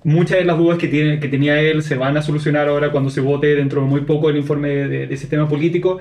Muchas 0.05 0.39
de 0.39 0.45
las 0.45 0.57
dudas 0.57 0.79
que, 0.79 0.87
tiene, 0.87 1.19
que 1.19 1.27
tenía 1.27 1.61
él 1.61 1.83
se 1.83 1.97
van 1.97 2.17
a 2.17 2.23
solucionar 2.23 2.69
ahora 2.69 2.93
cuando 2.93 3.11
se 3.11 3.21
vote 3.21 3.57
dentro 3.57 3.81
de 3.81 3.89
muy 3.89 4.03
poco 4.03 4.31
el 4.31 4.37
informe 4.37 4.69
de, 4.69 5.07
de 5.09 5.17
sistema 5.17 5.49
político. 5.49 5.99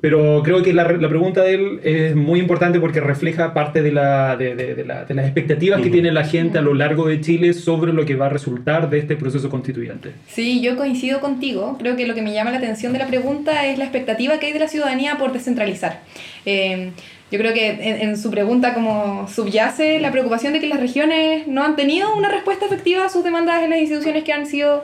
Pero 0.00 0.42
creo 0.44 0.62
que 0.62 0.74
la, 0.74 0.84
la, 0.84 1.08
pregunta 1.08 1.42
de 1.42 1.54
él 1.54 1.80
es 1.82 2.14
muy 2.14 2.38
importante 2.38 2.78
porque 2.78 3.00
refleja 3.00 3.54
parte 3.54 3.80
de, 3.80 3.92
la, 3.92 4.36
de, 4.36 4.54
de, 4.54 4.74
de 4.74 4.84
la, 4.84 5.06
las 5.08 5.24
expectativas 5.24 5.80
que 5.80 5.88
tiene 5.88 6.12
la 6.12 6.24
gente 6.24 6.58
a 6.58 6.60
lo 6.60 6.74
largo 6.74 7.08
de 7.08 7.20
Chile 7.22 7.54
sobre 7.54 7.94
lo 7.94 8.04
que 8.04 8.14
va 8.14 8.26
a 8.26 8.28
resultar 8.28 8.90
de 8.90 8.98
este 8.98 9.16
proceso 9.16 9.48
constituyente. 9.48 10.12
Sí, 10.28 10.60
yo 10.60 10.76
coincido 10.76 11.20
contigo. 11.20 11.76
Creo 11.78 11.96
que 11.96 12.06
lo 12.06 12.14
que 12.14 12.20
me 12.20 12.34
llama 12.34 12.50
la 12.50 12.58
atención 12.58 12.92
de 12.92 12.98
la 12.98 13.06
pregunta 13.06 13.66
es 13.66 13.78
la 13.78 13.84
expectativa 13.84 14.38
que 14.38 14.46
hay 14.46 14.52
de 14.52 14.58
la 14.58 14.68
ciudadanía 14.68 15.16
por 15.16 15.32
descentralizar. 15.32 16.02
Eh, 16.44 16.90
yo 17.30 17.38
creo 17.38 17.54
que 17.54 17.70
en, 17.70 18.08
en, 18.08 18.16
su 18.18 18.30
pregunta 18.30 18.74
como 18.74 19.26
subyace 19.28 19.98
la 19.98 20.12
preocupación 20.12 20.52
de 20.52 20.60
que 20.60 20.68
las 20.68 20.78
regiones 20.78 21.48
no 21.48 21.64
han 21.64 21.74
tenido 21.74 22.14
una 22.14 22.28
respuesta 22.28 22.66
efectiva 22.66 23.06
a 23.06 23.08
sus 23.08 23.24
demandas 23.24 23.64
en 23.64 23.70
las 23.70 23.80
instituciones 23.80 24.22
que 24.22 24.32
han 24.32 24.46
sido 24.46 24.82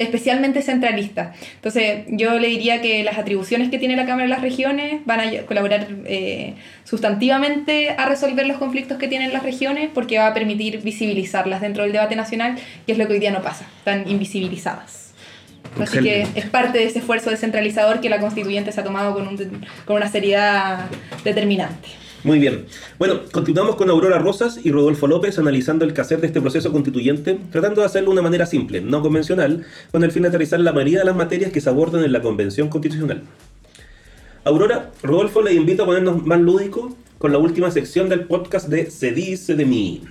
especialmente 0.00 0.62
centralista. 0.62 1.34
Entonces, 1.56 2.04
yo 2.08 2.38
le 2.38 2.48
diría 2.48 2.80
que 2.80 3.04
las 3.04 3.18
atribuciones 3.18 3.70
que 3.70 3.78
tiene 3.78 3.96
la 3.96 4.06
Cámara 4.06 4.24
de 4.24 4.30
las 4.30 4.40
Regiones 4.40 5.02
van 5.04 5.20
a 5.20 5.42
colaborar 5.42 5.86
eh, 6.06 6.54
sustantivamente 6.84 7.90
a 7.90 8.06
resolver 8.06 8.46
los 8.46 8.56
conflictos 8.56 8.98
que 8.98 9.08
tienen 9.08 9.32
las 9.32 9.42
regiones 9.42 9.90
porque 9.92 10.18
va 10.18 10.28
a 10.28 10.34
permitir 10.34 10.80
visibilizarlas 10.80 11.60
dentro 11.60 11.82
del 11.84 11.92
debate 11.92 12.16
nacional, 12.16 12.56
que 12.86 12.92
es 12.92 12.98
lo 12.98 13.06
que 13.06 13.12
hoy 13.12 13.20
día 13.20 13.30
no 13.30 13.42
pasa, 13.42 13.66
están 13.78 14.08
invisibilizadas. 14.08 15.12
Así 15.78 16.00
que 16.00 16.26
es 16.34 16.46
parte 16.46 16.78
de 16.78 16.84
ese 16.86 16.98
esfuerzo 16.98 17.30
descentralizador 17.30 18.00
que 18.00 18.08
la 18.08 18.18
constituyente 18.18 18.72
se 18.72 18.80
ha 18.80 18.84
tomado 18.84 19.12
con, 19.14 19.28
un, 19.28 19.36
con 19.84 19.96
una 19.96 20.08
seriedad 20.08 20.86
determinante. 21.22 21.88
Muy 22.22 22.38
bien. 22.38 22.66
Bueno, 22.98 23.20
continuamos 23.32 23.76
con 23.76 23.88
Aurora 23.88 24.18
Rosas 24.18 24.60
y 24.62 24.70
Rodolfo 24.70 25.06
López 25.06 25.38
analizando 25.38 25.86
el 25.86 25.94
quehacer 25.94 26.20
de 26.20 26.26
este 26.26 26.40
proceso 26.42 26.70
constituyente, 26.70 27.38
tratando 27.50 27.80
de 27.80 27.86
hacerlo 27.86 28.10
de 28.10 28.12
una 28.12 28.22
manera 28.22 28.44
simple, 28.44 28.82
no 28.82 29.00
convencional, 29.00 29.64
con 29.90 30.04
el 30.04 30.12
fin 30.12 30.22
de 30.22 30.28
aterrizar 30.28 30.60
la 30.60 30.72
mayoría 30.72 30.98
de 30.98 31.06
las 31.06 31.16
materias 31.16 31.50
que 31.50 31.62
se 31.62 31.70
abordan 31.70 32.04
en 32.04 32.12
la 32.12 32.20
Convención 32.20 32.68
Constitucional. 32.68 33.22
Aurora, 34.44 34.90
Rodolfo 35.02 35.40
le 35.40 35.54
invito 35.54 35.84
a 35.84 35.86
ponernos 35.86 36.24
más 36.26 36.40
lúdico 36.40 36.94
con 37.16 37.32
la 37.32 37.38
última 37.38 37.70
sección 37.70 38.10
del 38.10 38.26
podcast 38.26 38.68
de 38.68 38.90
Se 38.90 39.12
dice 39.12 39.54
de 39.54 39.64
mí. 39.64 40.02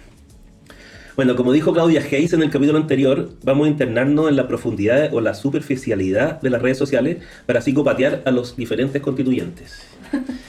Bueno, 1.16 1.36
como 1.36 1.52
dijo 1.52 1.74
Claudia 1.74 2.02
Hayes 2.02 2.34
en 2.34 2.42
el 2.42 2.50
capítulo 2.50 2.80
anterior, 2.80 3.30
vamos 3.44 3.68
a 3.68 3.70
internarnos 3.70 4.30
en 4.30 4.36
la 4.36 4.48
profundidad 4.48 5.14
o 5.14 5.22
la 5.22 5.36
superficialidad 5.36 6.42
de 6.42 6.50
las 6.50 6.62
redes 6.62 6.78
sociales 6.78 7.18
para 7.46 7.62
psicopatear 7.62 8.24
a 8.26 8.32
los 8.32 8.56
diferentes 8.56 9.00
constituyentes. 9.00 9.82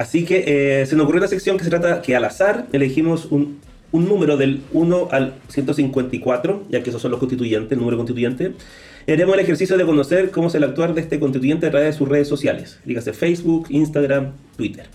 Así 0.00 0.24
que 0.24 0.44
eh, 0.80 0.86
se 0.86 0.96
nos 0.96 1.04
ocurrió 1.04 1.20
una 1.20 1.28
sección 1.28 1.58
que 1.58 1.64
se 1.64 1.68
trata 1.68 2.00
que 2.00 2.16
al 2.16 2.24
azar 2.24 2.66
elegimos 2.72 3.26
un, 3.26 3.60
un, 3.92 4.08
número 4.08 4.38
del 4.38 4.62
1 4.72 5.08
al 5.10 5.34
154, 5.48 6.62
ya 6.70 6.82
que 6.82 6.88
esos 6.88 7.02
son 7.02 7.10
los 7.10 7.20
constituyentes, 7.20 7.72
el 7.72 7.80
número 7.80 7.98
constituyente. 7.98 8.54
Haremos 9.06 9.34
el 9.34 9.40
ejercicio 9.40 9.76
de 9.76 9.84
conocer 9.84 10.30
cómo 10.30 10.48
es 10.48 10.54
el 10.54 10.64
actuar 10.64 10.94
de 10.94 11.02
este 11.02 11.20
constituyente 11.20 11.66
a 11.66 11.70
través 11.70 11.92
de 11.92 11.98
sus 11.98 12.08
redes 12.08 12.28
sociales, 12.28 12.80
dígase 12.86 13.12
Facebook, 13.12 13.66
Instagram, 13.68 14.32
Twitter. 14.56 14.86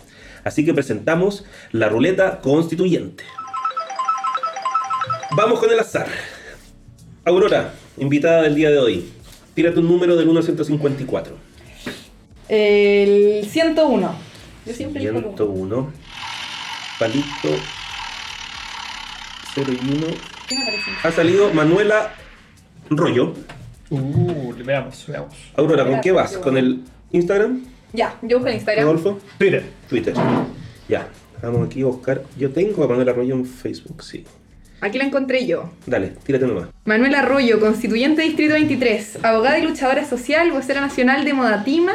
Así 0.43 0.65
que 0.65 0.73
presentamos 0.73 1.45
la 1.71 1.87
ruleta 1.87 2.39
constituyente. 2.39 3.25
Vamos 5.37 5.59
con 5.59 5.71
el 5.71 5.77
azar. 5.77 6.07
Aurora, 7.25 7.75
invitada 7.99 8.41
del 8.41 8.55
día 8.55 8.71
de 8.71 8.79
hoy. 8.79 9.07
Tírate 9.53 9.81
un 9.81 9.87
número 9.87 10.15
del 10.15 10.27
1 10.29 10.39
al 10.39 10.43
154. 10.43 11.35
El 12.49 13.45
101. 13.45 14.24
Yo 14.65 14.73
siempre 14.73 15.01
101. 15.01 15.91
Palito 16.99 17.49
0 19.53 19.71
y 19.71 19.97
1. 19.97 20.07
¿Qué 20.47 20.57
me 20.57 20.65
parece? 20.65 20.91
Ha 21.03 21.11
salido 21.11 21.53
Manuela 21.53 22.13
Rollo. 22.89 23.33
Uh, 23.89 24.53
veamos, 24.63 25.05
veamos. 25.07 25.35
Aurora, 25.55 25.85
¿con 25.85 26.01
qué 26.01 26.11
vas? 26.11 26.37
¿Con 26.37 26.57
el 26.57 26.83
Instagram? 27.11 27.63
Ya, 27.93 28.17
yo 28.21 28.37
busco 28.37 28.49
el 28.49 28.55
Instagram. 28.55 28.85
Rodolfo. 28.85 29.19
Twitter. 29.37 29.65
Twitter. 29.87 30.13
Ya. 30.87 31.07
Vamos 31.41 31.67
aquí 31.67 31.81
a 31.81 31.85
buscar. 31.85 32.23
Yo 32.37 32.51
tengo 32.51 32.83
a 32.83 32.87
Manuela 32.87 33.13
Rollo 33.13 33.35
en 33.35 33.45
Facebook, 33.45 34.03
sí. 34.03 34.25
Aquí 34.81 34.97
la 34.97 35.05
encontré 35.05 35.45
yo. 35.45 35.71
Dale, 35.85 36.13
tírate 36.23 36.45
nomás. 36.45 36.67
Manuela 36.85 37.19
Arroyo, 37.19 37.59
constituyente 37.59 38.21
Distrito 38.21 38.53
23, 38.53 39.19
abogada 39.23 39.57
y 39.57 39.63
luchadora 39.63 40.05
social, 40.05 40.51
vocera 40.51 40.81
nacional 40.81 41.25
de 41.25 41.33
Modatima. 41.33 41.93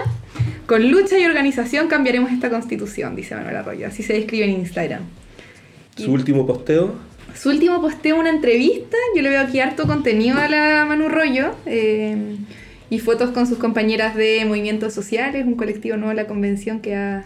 Con 0.71 0.89
lucha 0.89 1.18
y 1.18 1.27
organización 1.27 1.89
cambiaremos 1.89 2.31
esta 2.31 2.49
constitución, 2.49 3.16
dice 3.16 3.35
Manuel 3.35 3.57
Arroyo. 3.57 3.89
Así 3.89 4.05
se 4.05 4.12
describe 4.12 4.45
en 4.45 4.53
Instagram. 4.53 5.03
Su 5.97 6.05
y 6.05 6.14
último 6.14 6.47
posteo. 6.47 6.95
Su 7.35 7.49
último 7.49 7.81
posteo, 7.81 8.16
una 8.16 8.31
entrevista. 8.31 8.97
Yo 9.16 9.23
le 9.23 9.31
veo 9.31 9.41
aquí 9.41 9.59
harto 9.59 9.89
contenido 9.89 10.39
a 10.39 10.49
la 10.49 10.85
Manu 10.85 11.09
Rollo. 11.09 11.57
Eh, 11.66 12.37
y 12.89 13.01
fotos 13.01 13.33
con 13.33 13.49
sus 13.49 13.59
compañeras 13.59 14.14
de 14.14 14.45
movimientos 14.45 14.95
sociales, 14.95 15.45
un 15.45 15.57
colectivo 15.57 15.97
nuevo 15.97 16.11
de 16.11 16.23
la 16.23 16.29
convención 16.29 16.79
que 16.79 16.95
ha 16.95 17.25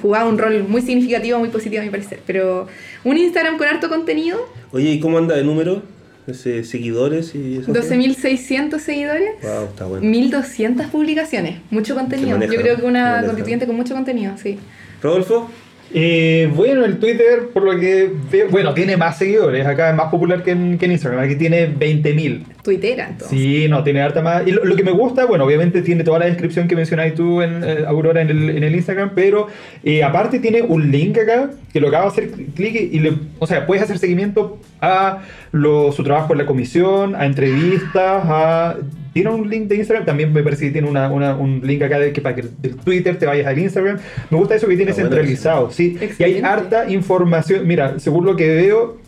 jugado 0.00 0.30
un 0.30 0.38
rol 0.38 0.64
muy 0.66 0.80
significativo, 0.80 1.38
muy 1.38 1.50
positivo 1.50 1.82
a 1.82 1.84
mi 1.84 1.90
parecer. 1.90 2.20
Pero 2.26 2.68
un 3.04 3.18
Instagram 3.18 3.58
con 3.58 3.66
harto 3.66 3.90
contenido. 3.90 4.38
Oye, 4.72 4.92
¿y 4.92 4.98
cómo 4.98 5.18
anda 5.18 5.36
de 5.36 5.44
número? 5.44 5.82
Ese, 6.26 6.64
seguidores 6.64 7.34
y 7.34 7.58
12.600 7.58 8.78
seguidores. 8.78 9.30
Wow, 9.42 9.64
está 9.64 9.84
bueno. 9.86 10.06
1.200 10.06 10.90
publicaciones. 10.90 11.58
Mucho 11.70 11.94
contenido. 11.94 12.30
maneja, 12.38 12.52
Yo 12.52 12.60
creo 12.60 12.76
que 12.76 12.86
una 12.86 13.22
constituyente 13.24 13.66
con 13.66 13.76
mucho 13.76 13.94
contenido, 13.94 14.34
sí. 14.36 14.58
Rodolfo. 15.02 15.50
Eh, 15.92 16.50
bueno, 16.54 16.84
el 16.84 16.98
Twitter, 16.98 17.50
por 17.52 17.62
lo 17.62 17.78
que 17.78 18.10
veo, 18.30 18.48
bueno, 18.48 18.74
tiene 18.74 18.96
más 18.96 19.18
seguidores, 19.18 19.66
acá 19.66 19.90
es 19.90 19.96
más 19.96 20.10
popular 20.10 20.42
que 20.42 20.52
en, 20.52 20.78
que 20.78 20.86
en 20.86 20.92
Instagram, 20.92 21.22
aquí 21.22 21.36
tiene 21.36 21.72
20.000. 21.72 22.53
Twittera, 22.64 23.08
entonces. 23.10 23.38
Sí, 23.38 23.68
no, 23.68 23.84
tiene 23.84 24.00
harta 24.00 24.22
más. 24.22 24.46
Y 24.46 24.50
lo, 24.50 24.64
lo, 24.64 24.74
que 24.74 24.82
me 24.82 24.90
gusta, 24.90 25.26
bueno, 25.26 25.44
obviamente 25.44 25.82
tiene 25.82 26.02
toda 26.02 26.18
la 26.18 26.24
descripción 26.24 26.66
que 26.66 26.74
mencionáis 26.74 27.14
tú, 27.14 27.42
en, 27.42 27.62
eh, 27.62 27.84
Aurora, 27.86 28.22
en 28.22 28.30
el, 28.30 28.50
en 28.50 28.64
el, 28.64 28.74
Instagram, 28.74 29.12
pero 29.14 29.48
eh, 29.84 30.02
aparte 30.02 30.40
tiene 30.40 30.62
un 30.62 30.90
link 30.90 31.18
acá 31.18 31.50
que 31.72 31.80
lo 31.80 31.88
acabo 31.88 32.04
de 32.04 32.08
hacer 32.08 32.30
clic 32.54 32.74
y 32.90 32.98
le, 33.00 33.12
o 33.38 33.46
sea, 33.46 33.66
puedes 33.66 33.84
hacer 33.84 33.98
seguimiento 33.98 34.58
a 34.80 35.18
lo, 35.52 35.92
su 35.92 36.02
trabajo 36.02 36.32
en 36.32 36.38
la 36.38 36.46
comisión, 36.46 37.14
a 37.14 37.26
entrevistas, 37.26 38.22
a 38.24 38.76
tiene 39.12 39.28
un 39.28 39.48
link 39.48 39.68
de 39.68 39.76
Instagram, 39.76 40.06
también 40.06 40.32
me 40.32 40.42
parece 40.42 40.66
que 40.66 40.70
tiene 40.72 40.88
una, 40.88 41.10
una, 41.10 41.36
un 41.36 41.60
link 41.62 41.82
acá 41.82 41.98
de 41.98 42.12
que 42.12 42.20
para 42.20 42.34
que 42.34 42.44
del 42.58 42.76
Twitter 42.76 43.16
te 43.18 43.26
vayas 43.26 43.46
al 43.46 43.58
Instagram. 43.58 43.98
Me 44.30 44.38
gusta 44.38 44.56
eso 44.56 44.66
que 44.66 44.74
tiene 44.74 44.90
Está 44.90 45.02
bueno 45.02 45.16
centralizado, 45.16 45.70
sí. 45.70 45.96
Y 46.18 46.22
hay 46.22 46.40
harta 46.40 46.90
información. 46.90 47.66
Mira, 47.66 48.00
según 48.00 48.24
lo 48.24 48.34
que 48.34 48.48
veo, 48.48 48.98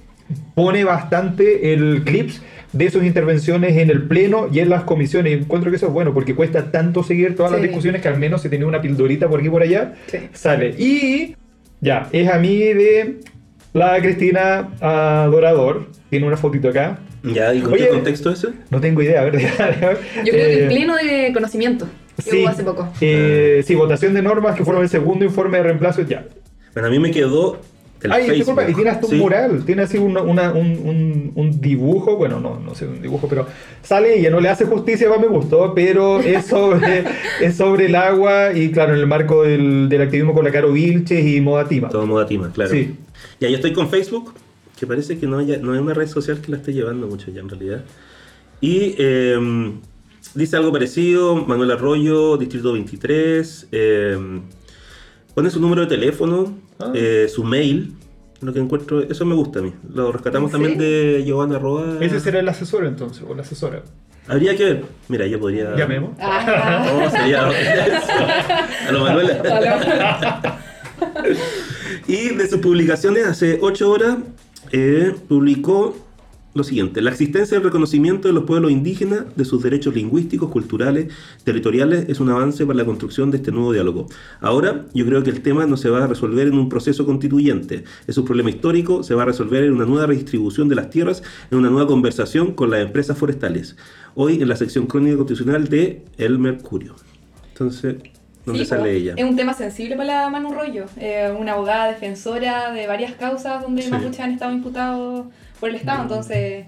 pone 0.55 0.85
bastante 0.85 1.73
el 1.73 2.03
clips 2.05 2.41
de 2.77 2.91
sus 2.91 3.05
intervenciones 3.05 3.77
en 3.77 3.91
el 3.91 4.03
pleno 4.09 4.49
y 4.53 4.61
en 4.61 4.69
las 4.69 4.83
comisiones. 4.85 5.33
Y 5.33 5.35
encuentro 5.37 5.71
que 5.71 5.77
eso 5.77 5.87
es 5.87 5.93
bueno 5.93 6.13
porque 6.13 6.35
cuesta 6.35 6.71
tanto 6.71 7.03
seguir 7.03 7.35
todas 7.37 7.53
las 7.53 7.63
discusiones 7.63 8.03
que 8.03 8.09
al 8.09 8.19
menos 8.19 8.43
si 8.43 8.49
tenía 8.49 8.67
una 8.67 8.81
pildorita 8.81 9.29
por 9.29 9.39
aquí 9.41 9.49
y 9.49 9.51
por 9.51 9.63
allá, 9.63 9.95
Sí. 10.07 10.19
sale. 10.33 10.75
Y 10.79 11.35
ya, 11.81 12.09
es 12.13 12.29
a 12.29 12.39
mí 12.39 12.59
de 12.59 13.21
la 13.73 14.01
Cristina 14.01 14.71
Adorador. 14.81 15.87
Tiene 16.11 16.27
una 16.27 16.37
fotito 16.37 16.69
acá. 16.69 16.99
Ya, 17.23 17.53
¿y 17.53 17.61
con 17.61 17.73
Oye, 17.75 17.85
qué 17.87 17.91
contexto 17.91 18.31
ese? 18.31 18.49
No 18.71 18.81
tengo 18.81 19.03
idea, 19.03 19.21
a 19.23 19.25
ver. 19.25 19.33
déjame. 19.39 19.77
Yo 20.25 20.33
creo 20.33 20.33
que 20.33 20.53
Eh, 20.55 20.63
el 20.63 20.69
pleno 20.69 20.95
de 20.97 21.33
conocimiento 21.35 21.89
que 22.17 22.31
Sí, 22.31 22.41
hubo 22.43 22.49
hace 22.49 22.63
poco. 22.65 22.89
eh, 23.01 23.63
sí, 23.67 23.75
votación 23.75 24.15
de 24.15 24.23
normas 24.23 24.57
que 24.57 24.65
fueron 24.65 24.83
el 24.83 24.89
segundo 24.89 25.25
informe 25.25 25.59
de 25.59 25.65
reemplazo. 25.65 26.03
Ya, 26.03 26.25
Bueno, 26.73 26.89
a 26.89 26.91
mí 26.91 26.99
me 26.99 27.11
quedó 27.11 27.61
Ay, 28.11 28.31
disculpa, 28.31 28.69
y 28.69 28.75
tiene 28.75 28.91
hasta 28.91 29.07
un 29.07 29.13
Sí. 29.13 29.19
mural, 29.19 29.65
tiene 29.65 29.83
así 29.83 29.97
una- 29.99 30.21
una- 30.23 30.53
un, 30.53 30.67
un- 30.85 31.33
un 31.35 31.61
dibujo, 31.61 32.17
bueno, 32.17 32.39
no, 32.41 32.61
no 32.61 32.75
sé, 32.75 32.87
un 32.87 33.01
dibujo, 33.03 33.27
pero 33.29 33.47
sale 33.83 34.19
y 34.19 34.23
ya 34.23 34.31
no 34.31 34.39
le 34.41 34.49
hace 34.49 34.65
justicia, 34.67 35.09
más 35.09 35.19
me 35.21 35.27
gustó, 35.29 35.73
pero 35.75 36.21
es 36.21 36.45
sobre, 36.47 37.05
es 37.41 37.57
sobre 37.57 37.87
el 37.87 37.95
agua 37.97 38.53
y 38.55 38.71
claro, 38.71 38.93
en 38.95 39.01
el 39.01 39.07
marco 39.07 39.43
del, 39.43 39.89
del 39.89 40.03
activismo 40.03 40.35
con 40.35 40.45
la 40.45 40.53
Caro 40.53 40.73
Vilches 40.73 41.25
y 41.27 41.41
Moda 41.41 41.67
Tima. 41.67 41.89
Todo 41.89 42.07
moda 42.07 42.27
tima, 42.27 42.53
claro. 42.53 42.71
Sí. 42.71 42.95
Ya, 43.41 43.49
yo 43.49 43.57
estoy 43.57 43.73
con 43.73 43.89
Facebook, 43.89 44.35
que 44.79 44.87
parece 44.87 45.19
que 45.19 45.27
no, 45.27 45.39
haya- 45.39 45.59
no 45.59 45.75
es 45.75 45.81
una 45.81 45.95
red 45.95 46.07
social 46.07 46.41
que 46.41 46.51
la 46.53 46.59
esté 46.59 46.73
llevando 46.75 47.07
mucho 47.07 47.31
ya 47.31 47.41
en 47.41 47.49
realidad. 47.49 47.83
Y 48.61 48.95
eh, 48.99 49.73
dice 50.35 50.57
algo 50.57 50.71
parecido, 50.73 51.35
Manuel 51.37 51.71
Arroyo, 51.71 52.37
Distrito 52.37 52.73
23, 52.75 53.69
eh, 53.73 54.19
pone 55.35 55.51
su 55.51 55.61
número 55.61 55.83
de 55.83 55.89
teléfono, 55.89 56.55
Ah. 56.79 56.93
eh, 56.95 57.29
su 57.33 57.45
mail, 57.45 57.95
lo 58.41 58.53
que 58.53 58.59
encuentro, 58.61 59.03
eso 59.03 59.25
me 59.25 59.35
gusta 59.35 59.61
a 59.61 59.63
mí. 59.63 59.73
Lo 59.93 60.13
rescatamos 60.13 60.51
¿En 60.51 60.53
también 60.53 60.79
de 60.79 61.23
Giovanna 61.25 61.59
Roa. 61.59 61.99
Ese 62.01 62.21
será 62.21 62.41
el 62.41 62.49
asesor 62.49 62.85
entonces, 62.85 63.25
o 63.27 63.35
la 63.35 63.43
asesora. 63.43 63.83
Habría 64.29 64.57
que 64.57 64.65
ver. 64.65 64.85
Mira, 65.09 65.27
yo 65.27 65.39
podría... 65.39 65.77
Llamemos. 65.77 66.17
Ah. 66.21 66.85
Oh, 67.07 67.11
sería... 67.11 67.47
a 67.47 68.93
lo 68.93 69.01
Manuela. 69.01 70.61
Y 72.09 72.29
de 72.35 72.49
sus 72.49 72.61
publicaciones, 72.61 73.27
hace 73.27 73.59
8 73.61 73.91
horas, 73.91 74.19
eh, 74.73 75.15
publicó 75.29 75.97
lo 76.57 76.65
siguiente: 76.65 77.01
la 77.03 77.11
existencia 77.11 77.55
y 77.55 77.59
el 77.59 77.65
reconocimiento 77.65 78.29
de 78.29 78.35
los 78.35 78.45
pueblos 78.45 78.71
indígenas, 78.73 79.25
de 79.37 79.45
sus 79.45 79.63
derechos 79.63 79.95
lingüísticos, 79.95 80.51
culturales, 80.51 81.13
territoriales, 81.45 82.09
es 82.09 82.19
un 82.21 82.31
avance 82.31 82.65
para 82.67 82.79
la 82.79 82.85
construcción 82.85 83.31
de 83.31 83.37
este 83.37 83.53
nuevo 83.53 83.73
diálogo. 83.73 84.07
Ahora, 84.41 84.87
yo 84.95 85.05
creo 85.07 85.23
que 85.23 85.31
el 85.31 85.43
tema 85.43 85.67
no 85.67 85.77
se 85.77 85.91
va 85.91 86.05
a 86.05 86.07
resolver 86.07 86.49
en 86.49 86.55
un 86.59 86.69
proceso 86.69 87.05
constituyente, 87.07 87.85
es 88.07 88.19
un 88.19 88.25
problema 88.25 88.51
histórico, 88.51 89.03
se 89.03 89.15
va 89.15 89.23
a 89.23 89.27
resolver 89.27 89.65
en 89.65 89.73
una 89.73 89.85
nueva 89.85 90.07
redistribución 90.07 90.69
de 90.69 90.75
las 90.75 90.91
tierras, 90.91 91.23
en 91.51 91.59
una 91.59 91.71
nueva 91.71 91.87
conversación 91.87 92.53
con 92.53 92.71
las 92.71 92.81
empresas 92.81 93.17
forestales. 93.17 93.77
Hoy 94.15 94.41
en 94.41 94.49
la 94.49 94.57
sección 94.57 94.87
crónica 94.87 95.17
constitucional 95.17 95.69
de 95.69 96.03
El 96.17 96.39
Mercurio. 96.39 96.95
Entonces, 97.53 97.97
¿dónde 98.45 98.65
Sí, 98.65 98.67
sale 98.71 98.83
po. 98.83 98.89
ella? 98.89 99.15
Es 99.17 99.25
un 99.25 99.37
tema 99.37 99.53
sensible 99.55 99.97
para 99.97 100.23
la 100.23 100.31
Manu 100.31 100.53
Rollo, 100.53 100.87
eh, 100.99 101.31
una 101.39 101.53
abogada 101.53 101.89
defensora 101.89 102.73
de 102.73 102.87
varias 102.87 103.13
causas 103.15 103.63
donde 103.63 103.83
Sí. 103.83 103.91
mapuches 103.91 104.21
han 104.21 104.31
estado 104.33 104.53
imputados 104.53 105.27
por 105.61 105.69
el 105.71 105.77
Estado, 105.77 106.03
entonces 106.03 106.67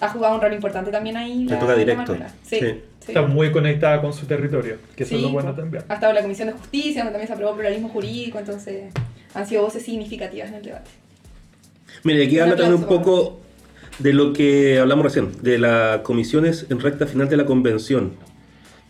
ha 0.00 0.08
jugado 0.08 0.34
un 0.36 0.40
rol 0.40 0.52
importante 0.54 0.90
también 0.90 1.16
ahí. 1.16 1.44
Le 1.44 1.52
la- 1.52 1.58
toca 1.58 1.74
directo. 1.74 2.14
Sí, 2.42 2.56
Sí. 2.56 2.58
sí. 2.60 2.74
Está 3.08 3.22
muy 3.22 3.50
conectada 3.52 4.00
con 4.00 4.12
su 4.12 4.26
territorio, 4.26 4.76
que 4.96 5.04
eso 5.04 5.14
es 5.14 5.20
Sí, 5.20 5.26
lo 5.26 5.32
bueno 5.32 5.54
también. 5.54 5.84
Ha 5.88 5.94
estado 5.94 6.10
en 6.12 6.16
la 6.16 6.22
Comisión 6.22 6.48
de 6.48 6.54
Justicia, 6.54 7.02
donde 7.02 7.12
también 7.12 7.26
se 7.28 7.34
aprobó 7.34 7.54
pluralismo 7.54 7.88
jurídico, 7.88 8.38
entonces 8.38 8.92
han 9.34 9.46
sido 9.46 9.62
voces 9.62 9.82
significativas 9.84 10.48
en 10.48 10.54
el 10.56 10.62
debate. 10.62 10.90
Mire, 12.04 12.24
aquí 12.26 12.38
habla 12.38 12.56
también 12.56 12.74
un 12.80 12.84
poco 12.88 13.40
de 13.98 14.12
lo 14.14 14.32
que 14.32 14.78
hablamos 14.78 15.04
recién, 15.04 15.30
de 15.42 15.58
las 15.58 15.98
comisiones 16.00 16.66
en 16.70 16.80
recta 16.80 17.06
final 17.06 17.28
de 17.28 17.36
la 17.36 17.44
convención. 17.44 18.12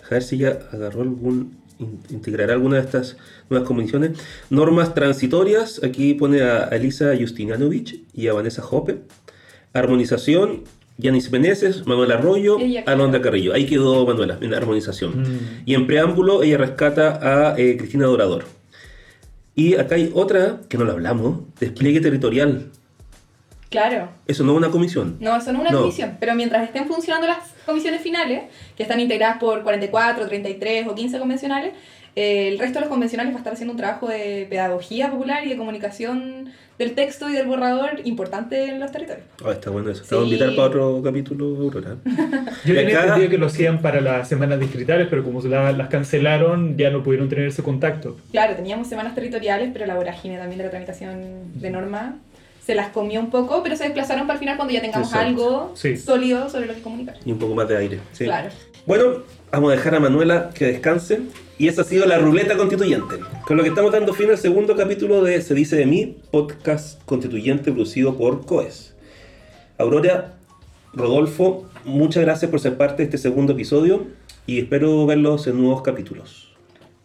A 0.07 0.11
ver 0.11 0.23
si 0.23 0.39
ya 0.39 0.59
agarró 0.73 1.03
algún, 1.03 1.57
in- 1.79 2.01
integrará 2.11 2.53
alguna 2.53 2.77
de 2.77 2.83
estas 2.83 3.17
nuevas 3.49 3.67
comisiones. 3.67 4.19
Normas 4.51 4.95
transitorias, 4.95 5.81
aquí 5.83 6.15
pone 6.15 6.43
a 6.43 6.65
Elisa 6.67 7.13
Justinianovich 7.19 8.03
y 8.15 8.29
a 8.29 8.33
Vanessa 8.33 8.63
Hoppe. 8.65 8.99
Armonización, 9.73 10.65
Yanis 10.99 11.31
Meneses, 11.31 11.87
Manuel 11.87 12.13
Arroyo. 12.13 12.59
Alondra 12.87 13.21
Carrillo. 13.23 13.55
Ahí 13.55 13.67
quedó 13.67 14.07
Manuela, 14.07 14.39
en 14.41 14.51
la 14.51 14.59
armonización. 14.59 15.23
Mm. 15.23 15.39
Y 15.67 15.75
en 15.75 15.87
preámbulo, 15.87 16.43
ella 16.43 16.59
rescata 16.59 17.19
a 17.53 17.59
eh, 17.59 17.77
Cristina 17.77 18.07
Dorador. 18.07 18.45
Y 19.55 19.77
acá 19.77 19.95
hay 19.97 20.11
otra, 20.15 20.61
que 20.69 20.79
no 20.79 20.85
la 20.85 20.93
hablamos, 20.93 21.41
despliegue 21.59 22.01
territorial. 22.01 22.71
Claro. 23.69 24.09
Eso 24.27 24.43
no 24.43 24.53
es 24.53 24.59
una 24.59 24.71
comisión. 24.71 25.17
No, 25.21 25.37
eso 25.37 25.53
no 25.53 25.59
es 25.59 25.63
una 25.63 25.71
No. 25.71 25.81
comisión, 25.83 26.17
pero 26.19 26.35
mientras 26.35 26.65
estén 26.65 26.87
funcionando 26.87 27.29
las 27.29 27.39
comisiones 27.65 28.01
finales, 28.03 28.43
que 28.77 28.83
están 28.83 28.99
integradas 28.99 29.39
por 29.39 29.63
44, 29.63 30.27
33 30.27 30.89
o 30.89 30.95
15 30.95 31.19
convencionales, 31.21 31.75
eh, 32.17 32.49
el 32.49 32.59
resto 32.59 32.75
de 32.75 32.81
los 32.81 32.89
convencionales 32.89 33.33
va 33.33 33.37
a 33.37 33.41
estar 33.41 33.53
haciendo 33.53 33.73
un 33.73 33.79
trabajo 33.79 34.09
de 34.09 34.47
pedagogía 34.51 35.11
popular 35.11 35.47
y 35.47 35.51
de 35.51 35.57
comunicación 35.57 36.47
del 36.79 36.95
texto 36.95 37.29
y 37.29 37.35
del 37.35 37.47
borrador 37.47 38.01
importante 38.05 38.65
en 38.65 38.81
los 38.81 38.91
territorios. 38.91 39.27
Ah, 39.45 39.53
está 39.53 39.69
bueno 39.71 39.91
eso. 39.91 40.03
Te 40.03 40.15
voy 40.15 40.25
a 40.25 40.27
invitar 40.29 40.49
para 40.57 40.69
otro 40.69 41.03
capítulo, 41.05 41.45
Aurora. 41.47 41.97
Yo 42.65 42.75
tenía 42.75 42.97
acá- 42.99 43.03
entendido 43.09 43.31
que 43.31 43.39
lo 43.39 43.47
hacían 43.47 43.83
para 43.83 44.01
las 44.01 44.29
semanas 44.29 44.59
distritales, 44.59 45.07
pero 45.11 45.23
como 45.23 45.43
se 45.43 45.49
la- 45.49 45.73
las 45.73 45.89
cancelaron, 45.89 46.77
ya 46.79 46.91
no 46.91 47.03
pudieron 47.03 47.29
tener 47.29 47.47
ese 47.49 47.63
contacto. 47.63 48.17
Claro, 48.33 48.57
teníamos 48.57 48.89
semanas 48.89 49.15
territoriales, 49.15 49.71
pero 49.75 49.85
la 49.87 49.95
vorágine 49.95 50.39
también 50.39 50.57
de 50.59 50.65
la 50.65 50.71
tramitación 50.71 51.61
de 51.61 51.71
norma 51.71 52.17
se 52.65 52.75
las 52.75 52.89
comió 52.89 53.21
un 53.21 53.31
poco, 53.31 53.63
pero 53.63 53.77
se 53.77 53.85
desplazaron 53.85 54.27
para 54.27 54.35
el 54.35 54.41
final 54.41 54.57
cuando 54.57 54.73
ya 54.73 54.81
tengamos 54.81 55.09
Exacto. 55.09 55.29
algo 55.29 55.73
Sí. 55.77 55.97
sólido 55.99 56.49
sobre 56.49 56.67
lo 56.67 56.75
que 56.75 56.81
comunicar. 56.83 57.17
Y 57.27 57.33
un 57.33 57.39
poco 57.39 57.55
más 57.55 57.69
de 57.69 57.77
aire. 57.77 57.99
sí. 58.13 58.25
Claro. 58.25 58.49
Bueno, 58.87 59.23
vamos 59.53 59.71
a 59.73 59.77
dejar 59.77 59.95
a 59.97 60.01
Manuela 60.01 60.51
que 60.55 60.65
descanse. 60.67 61.21
Y 61.61 61.69
esa 61.69 61.83
ha 61.83 61.85
sido 61.85 62.07
la 62.07 62.17
ruleta 62.17 62.57
constituyente. 62.57 63.17
Con 63.47 63.59
lo 63.59 63.63
que 63.63 63.69
estamos 63.69 63.93
dando 63.93 64.15
fin 64.15 64.31
al 64.31 64.39
segundo 64.39 64.75
capítulo 64.77 65.23
de 65.23 65.43
Se 65.43 65.53
dice 65.53 65.77
de 65.77 65.85
mí, 65.85 66.17
podcast 66.31 67.05
constituyente 67.05 67.71
producido 67.71 68.17
por 68.17 68.47
COES. 68.47 68.97
Aurora, 69.77 70.39
Rodolfo, 70.95 71.69
muchas 71.85 72.23
gracias 72.23 72.51
por 72.51 72.61
ser 72.61 72.79
parte 72.79 73.03
de 73.03 73.05
este 73.05 73.19
segundo 73.19 73.53
episodio 73.53 74.07
y 74.47 74.59
espero 74.59 75.05
verlos 75.05 75.47
en 75.49 75.61
nuevos 75.61 75.83
capítulos. 75.83 76.51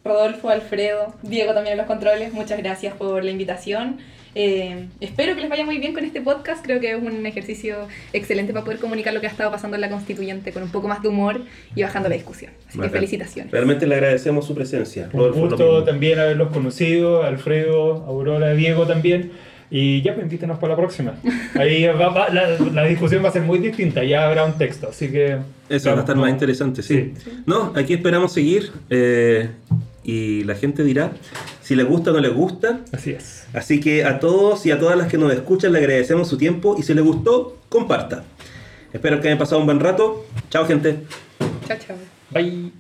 Rodolfo, 0.06 0.47
Alfredo, 0.47 1.14
Diego 1.22 1.53
también 1.53 1.74
en 1.74 1.80
los 1.80 1.88
controles, 1.88 2.32
muchas 2.32 2.58
gracias 2.58 2.93
por 2.93 3.26
la 3.26 3.32
invitación. 3.32 3.97
Eh, 4.36 4.88
espero 5.00 5.34
que 5.34 5.42
les 5.42 5.50
vaya 5.50 5.66
muy 5.66 5.78
bien 5.78 5.94
con 5.94 6.04
este 6.04 6.20
podcast, 6.22 6.64
creo 6.64 6.82
que 6.82 6.92
es 6.92 7.02
un 7.02 7.26
ejercicio 7.26 7.88
excelente 8.12 8.52
para 8.52 8.66
poder 8.66 8.80
comunicar 8.80 9.14
lo 9.14 9.22
que 9.22 9.28
ha 9.28 9.30
estado 9.30 9.50
pasando 9.50 9.76
en 9.76 9.82
la 9.82 9.90
constituyente 9.90 10.52
con 10.52 10.62
un 10.62 10.70
poco 10.70 10.90
más 10.90 11.02
de 11.02 11.08
humor 11.08 11.42
y 11.74 11.84
bajando 11.84 12.10
la 12.10 12.16
discusión. 12.16 12.52
Así 12.68 12.78
que 12.78 12.90
felicitaciones. 12.90 13.52
Realmente 13.52 13.88
le 13.88 13.96
agradecemos 13.96 14.46
su 14.46 14.54
presencia. 14.54 15.10
Un 15.14 15.20
Rodolfo, 15.20 15.40
gusto 15.40 15.84
también 15.86 16.20
haberlos 16.20 16.52
conocido, 16.52 17.24
Alfredo, 17.24 18.04
Aurora, 18.06 18.54
Diego 18.54 18.86
también. 18.86 19.32
Y 19.72 20.02
ya, 20.04 20.14
pues 20.14 20.26
invítenos 20.26 20.60
para 20.60 20.74
la 20.74 20.78
próxima. 20.78 21.16
Ahí 21.56 21.86
va- 21.88 22.10
va- 22.10 22.30
la, 22.30 22.50
la 22.60 22.84
discusión 22.86 23.24
va 23.24 23.30
a 23.30 23.32
ser 23.32 23.42
muy 23.42 23.58
distinta, 23.60 24.04
ya 24.04 24.28
habrá 24.28 24.46
un 24.46 24.58
texto, 24.58 24.90
así 24.90 25.10
que... 25.10 25.38
Eso 25.70 25.90
va 25.92 25.96
a 25.98 26.00
estar 26.02 26.16
más 26.16 26.30
interesante, 26.30 26.84
sí. 26.84 27.14
No, 27.48 27.74
aquí 27.76 27.94
esperamos 27.96 28.32
seguir 28.34 28.72
eh, 28.92 29.50
y 30.06 30.43
la 30.43 30.56
gente 30.56 30.84
dirá 30.84 31.12
si 31.62 31.76
les 31.76 31.86
gusta 31.88 32.12
o 32.12 32.14
no 32.14 32.20
les 32.20 32.34
gusta. 32.34 32.82
Así 32.91 33.12
es. 33.12 33.47
Así 33.53 33.80
que 33.80 34.06
a 34.06 34.20
todos 34.20 34.66
y 34.66 34.72
a 34.72 34.80
todas 34.80 34.97
las 34.97 35.08
que 35.08 35.18
nos 35.18 35.34
escuchan 35.34 35.74
le 35.74 35.80
agradecemos 35.80 36.28
su 36.28 36.38
tiempo 36.38 36.76
y 36.78 36.84
si 36.84 36.93
les 36.93 37.03
gustó, 37.03 37.58
comparta. 37.70 38.24
Espero 38.93 39.20
que 39.20 39.28
hayan 39.28 39.39
pasado 39.39 39.60
un 39.60 39.66
buen 39.66 39.80
rato. 39.80 40.26
Chao 40.49 40.66
gente. 40.66 40.99
Chao, 41.68 41.78
chao. 41.78 41.97
Bye. 42.30 42.72